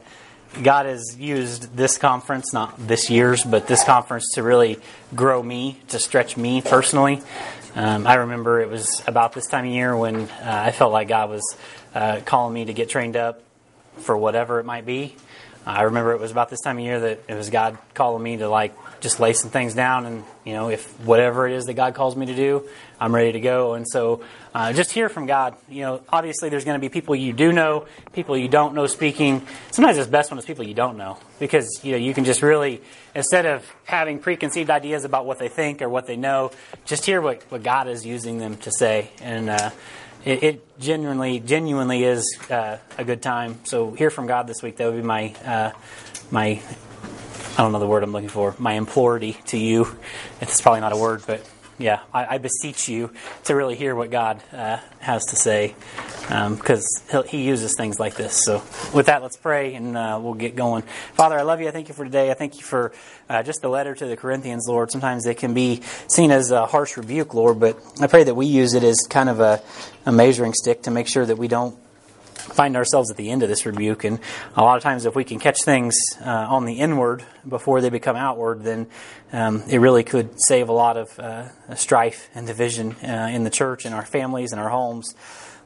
God 0.62 0.86
has 0.86 1.16
used 1.18 1.76
this 1.76 1.98
conference, 1.98 2.52
not 2.52 2.74
this 2.78 3.10
year's, 3.10 3.44
but 3.44 3.66
this 3.66 3.84
conference 3.84 4.32
to 4.34 4.42
really 4.42 4.78
grow 5.14 5.42
me, 5.42 5.78
to 5.88 5.98
stretch 5.98 6.36
me 6.36 6.62
personally. 6.62 7.22
Um, 7.74 8.06
I 8.06 8.14
remember 8.14 8.60
it 8.60 8.70
was 8.70 9.02
about 9.06 9.34
this 9.34 9.46
time 9.46 9.66
of 9.66 9.70
year 9.70 9.94
when 9.94 10.16
uh, 10.16 10.28
I 10.42 10.72
felt 10.72 10.92
like 10.92 11.08
God 11.08 11.28
was 11.28 11.56
uh, 11.94 12.20
calling 12.24 12.54
me 12.54 12.64
to 12.64 12.72
get 12.72 12.88
trained 12.88 13.16
up 13.16 13.42
for 13.98 14.16
whatever 14.16 14.60
it 14.60 14.64
might 14.64 14.86
be. 14.86 15.14
I 15.66 15.82
remember 15.82 16.12
it 16.12 16.20
was 16.20 16.30
about 16.30 16.48
this 16.48 16.60
time 16.60 16.78
of 16.78 16.84
year 16.84 17.00
that 17.00 17.24
it 17.28 17.34
was 17.34 17.50
God 17.50 17.76
calling 17.92 18.22
me 18.22 18.36
to 18.36 18.48
like 18.48 18.72
just 19.00 19.18
lay 19.18 19.32
some 19.32 19.50
things 19.50 19.74
down 19.74 20.06
and 20.06 20.24
you 20.44 20.52
know 20.52 20.70
if 20.70 20.98
whatever 21.00 21.46
it 21.46 21.52
is 21.52 21.66
that 21.66 21.74
god 21.74 21.94
calls 21.94 22.16
me 22.16 22.26
to 22.26 22.34
do 22.34 22.66
i'm 22.98 23.14
ready 23.14 23.32
to 23.32 23.40
go. 23.40 23.74
And 23.74 23.86
so 23.86 24.22
uh, 24.54 24.72
just 24.72 24.90
hear 24.92 25.08
from 25.08 25.26
god. 25.26 25.56
You 25.68 25.82
know 25.82 26.02
obviously 26.08 26.48
there's 26.48 26.64
going 26.64 26.76
to 26.76 26.80
be 26.80 26.88
people 26.88 27.14
you 27.14 27.32
do 27.32 27.52
know 27.52 27.86
people 28.12 28.38
you 28.38 28.48
don't 28.48 28.74
know 28.74 28.86
speaking. 28.86 29.46
Sometimes 29.70 29.98
it's 29.98 30.08
best 30.08 30.30
when 30.30 30.38
it's 30.38 30.46
people 30.46 30.64
you 30.64 30.74
don't 30.74 30.96
know 30.96 31.18
because 31.40 31.80
you 31.82 31.92
know 31.92 31.98
you 31.98 32.14
can 32.14 32.24
just 32.24 32.42
really 32.42 32.80
instead 33.14 33.44
of 33.44 33.66
having 33.84 34.18
preconceived 34.18 34.70
ideas 34.70 35.04
about 35.04 35.26
what 35.26 35.38
they 35.38 35.48
think 35.48 35.82
or 35.82 35.88
what 35.88 36.06
they 36.06 36.16
know 36.16 36.52
just 36.84 37.04
hear 37.04 37.20
what, 37.20 37.42
what 37.50 37.62
god 37.62 37.88
is 37.88 38.06
using 38.06 38.38
them 38.38 38.56
to 38.58 38.70
say. 38.70 39.10
And 39.20 39.50
uh, 39.50 39.70
it, 40.26 40.42
it, 40.42 40.78
genuinely 40.78 41.40
genuinely 41.40 42.04
is 42.04 42.38
uh, 42.50 42.76
a 42.98 43.04
good 43.04 43.22
time. 43.22 43.60
So 43.64 43.92
hear 43.92 44.10
from 44.10 44.26
god 44.26 44.46
this 44.46 44.62
week. 44.62 44.76
That 44.76 44.86
would 44.86 45.00
be 45.00 45.06
my 45.06 45.34
uh, 45.44 45.70
my 46.30 46.60
I 47.56 47.62
don't 47.62 47.72
know 47.72 47.78
the 47.78 47.86
word 47.86 48.02
I'm 48.02 48.12
looking 48.12 48.28
for, 48.28 48.54
my 48.58 48.74
implority 48.74 49.38
to 49.46 49.56
you. 49.56 49.96
It's 50.42 50.60
probably 50.60 50.80
not 50.80 50.92
a 50.92 50.96
word, 50.96 51.22
but 51.26 51.48
yeah, 51.78 52.00
I, 52.12 52.36
I 52.36 52.38
beseech 52.38 52.88
you 52.88 53.12
to 53.44 53.54
really 53.54 53.76
hear 53.76 53.94
what 53.94 54.10
God 54.10 54.42
uh, 54.52 54.78
has 55.00 55.24
to 55.26 55.36
say 55.36 55.74
because 56.22 57.02
um, 57.12 57.24
He 57.28 57.44
uses 57.44 57.74
things 57.76 58.00
like 58.00 58.14
this. 58.14 58.44
So, 58.44 58.62
with 58.94 59.06
that, 59.06 59.22
let's 59.22 59.36
pray 59.36 59.74
and 59.74 59.96
uh, 59.96 60.18
we'll 60.22 60.34
get 60.34 60.56
going. 60.56 60.82
Father, 61.14 61.38
I 61.38 61.42
love 61.42 61.60
you. 61.60 61.68
I 61.68 61.70
thank 61.70 61.88
you 61.88 61.94
for 61.94 62.04
today. 62.04 62.30
I 62.30 62.34
thank 62.34 62.56
you 62.56 62.62
for 62.62 62.92
uh, 63.28 63.42
just 63.42 63.60
the 63.60 63.68
letter 63.68 63.94
to 63.94 64.06
the 64.06 64.16
Corinthians, 64.16 64.66
Lord. 64.68 64.90
Sometimes 64.90 65.26
it 65.26 65.36
can 65.36 65.54
be 65.54 65.82
seen 66.08 66.30
as 66.30 66.50
a 66.50 66.66
harsh 66.66 66.96
rebuke, 66.96 67.34
Lord, 67.34 67.60
but 67.60 67.78
I 68.00 68.06
pray 68.06 68.24
that 68.24 68.34
we 68.34 68.46
use 68.46 68.74
it 68.74 68.82
as 68.82 69.06
kind 69.08 69.28
of 69.28 69.40
a, 69.40 69.62
a 70.06 70.12
measuring 70.12 70.54
stick 70.54 70.82
to 70.82 70.90
make 70.90 71.08
sure 71.08 71.26
that 71.26 71.36
we 71.36 71.48
don't 71.48 71.76
find 72.54 72.76
ourselves 72.76 73.10
at 73.10 73.16
the 73.16 73.30
end 73.30 73.42
of 73.42 73.48
this 73.48 73.66
rebuke. 73.66 74.04
And 74.04 74.18
a 74.56 74.62
lot 74.62 74.76
of 74.76 74.82
times, 74.82 75.04
if 75.04 75.14
we 75.14 75.24
can 75.24 75.38
catch 75.38 75.62
things 75.62 75.96
uh, 76.20 76.28
on 76.28 76.64
the 76.64 76.74
inward 76.74 77.24
before 77.48 77.80
they 77.80 77.90
become 77.90 78.16
outward, 78.16 78.62
then 78.62 78.86
um, 79.32 79.62
it 79.68 79.78
really 79.78 80.04
could 80.04 80.30
save 80.40 80.68
a 80.68 80.72
lot 80.72 80.96
of 80.96 81.18
uh, 81.18 81.74
strife 81.74 82.28
and 82.34 82.46
division 82.46 82.92
uh, 82.96 83.30
in 83.32 83.44
the 83.44 83.50
church, 83.50 83.86
in 83.86 83.92
our 83.92 84.04
families, 84.04 84.52
in 84.52 84.58
our 84.58 84.70
homes. 84.70 85.14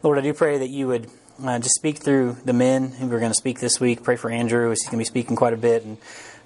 Lord, 0.02 0.18
I 0.18 0.22
do 0.22 0.32
pray 0.32 0.58
that 0.58 0.70
you 0.70 0.86
would 0.88 1.10
uh, 1.44 1.58
just 1.58 1.74
speak 1.74 1.98
through 1.98 2.36
the 2.44 2.52
men 2.52 2.90
who 2.90 3.06
we're 3.06 3.20
going 3.20 3.32
to 3.32 3.34
speak 3.34 3.60
this 3.60 3.80
week. 3.80 4.02
Pray 4.02 4.16
for 4.16 4.30
Andrew, 4.30 4.68
he's 4.70 4.82
going 4.84 4.92
to 4.92 4.98
be 4.98 5.04
speaking 5.04 5.36
quite 5.36 5.52
a 5.52 5.58
bit. 5.58 5.84
And 5.84 5.98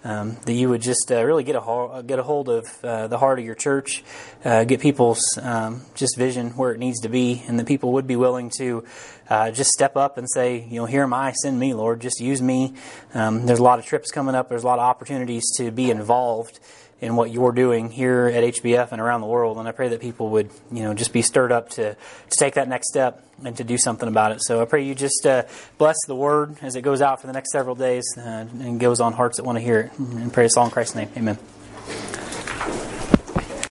um, 0.04 0.36
that 0.44 0.52
you 0.52 0.68
would 0.68 0.82
just 0.82 1.10
uh, 1.10 1.24
really 1.24 1.42
get 1.42 1.56
a 1.56 1.60
hold, 1.60 2.06
get 2.06 2.18
a 2.18 2.22
hold 2.22 2.48
of 2.48 2.64
uh, 2.84 3.08
the 3.08 3.18
heart 3.18 3.38
of 3.38 3.44
your 3.44 3.54
church, 3.54 4.04
uh, 4.44 4.64
get 4.64 4.80
people's 4.80 5.38
um, 5.40 5.82
just 5.94 6.16
vision 6.16 6.50
where 6.50 6.72
it 6.72 6.78
needs 6.78 7.00
to 7.00 7.08
be, 7.08 7.42
and 7.48 7.58
that 7.58 7.66
people 7.66 7.92
would 7.92 8.06
be 8.06 8.16
willing 8.16 8.50
to 8.58 8.84
uh, 9.28 9.50
just 9.50 9.70
step 9.70 9.96
up 9.96 10.18
and 10.18 10.28
say, 10.30 10.66
you 10.68 10.78
know, 10.78 10.86
here 10.86 11.02
am 11.02 11.14
I, 11.14 11.32
send 11.32 11.58
me, 11.58 11.72
Lord, 11.72 12.00
just 12.00 12.20
use 12.20 12.42
me. 12.42 12.74
Um, 13.14 13.46
there's 13.46 13.58
a 13.58 13.64
lot 13.64 13.78
of 13.78 13.86
trips 13.86 14.10
coming 14.10 14.34
up. 14.34 14.48
There's 14.48 14.64
a 14.64 14.66
lot 14.66 14.78
of 14.78 14.84
opportunities 14.84 15.44
to 15.56 15.70
be 15.70 15.90
involved 15.90 16.60
in 17.04 17.16
what 17.16 17.30
you're 17.30 17.52
doing 17.52 17.90
here 17.90 18.26
at 18.26 18.42
HBF 18.42 18.90
and 18.90 19.00
around 19.00 19.20
the 19.20 19.26
world. 19.26 19.58
And 19.58 19.68
I 19.68 19.72
pray 19.72 19.88
that 19.88 20.00
people 20.00 20.30
would, 20.30 20.50
you 20.72 20.82
know, 20.82 20.94
just 20.94 21.12
be 21.12 21.20
stirred 21.20 21.52
up 21.52 21.68
to, 21.70 21.94
to 21.94 22.36
take 22.38 22.54
that 22.54 22.66
next 22.66 22.88
step 22.88 23.22
and 23.44 23.54
to 23.58 23.64
do 23.64 23.76
something 23.76 24.08
about 24.08 24.32
it. 24.32 24.42
So 24.42 24.62
I 24.62 24.64
pray 24.64 24.84
you 24.84 24.94
just 24.94 25.26
uh, 25.26 25.42
bless 25.76 25.96
the 26.06 26.14
word 26.14 26.56
as 26.62 26.76
it 26.76 26.82
goes 26.82 27.02
out 27.02 27.20
for 27.20 27.26
the 27.26 27.34
next 27.34 27.52
several 27.52 27.74
days 27.74 28.06
uh, 28.16 28.46
and 28.60 28.80
goes 28.80 29.00
on 29.00 29.12
hearts 29.12 29.36
that 29.36 29.44
want 29.44 29.58
to 29.58 29.62
hear 29.62 29.80
it. 29.80 29.98
And 29.98 30.32
pray 30.32 30.46
us 30.46 30.56
all 30.56 30.64
in 30.64 30.70
Christ's 30.70 30.94
name. 30.94 31.10
Amen. 31.16 31.38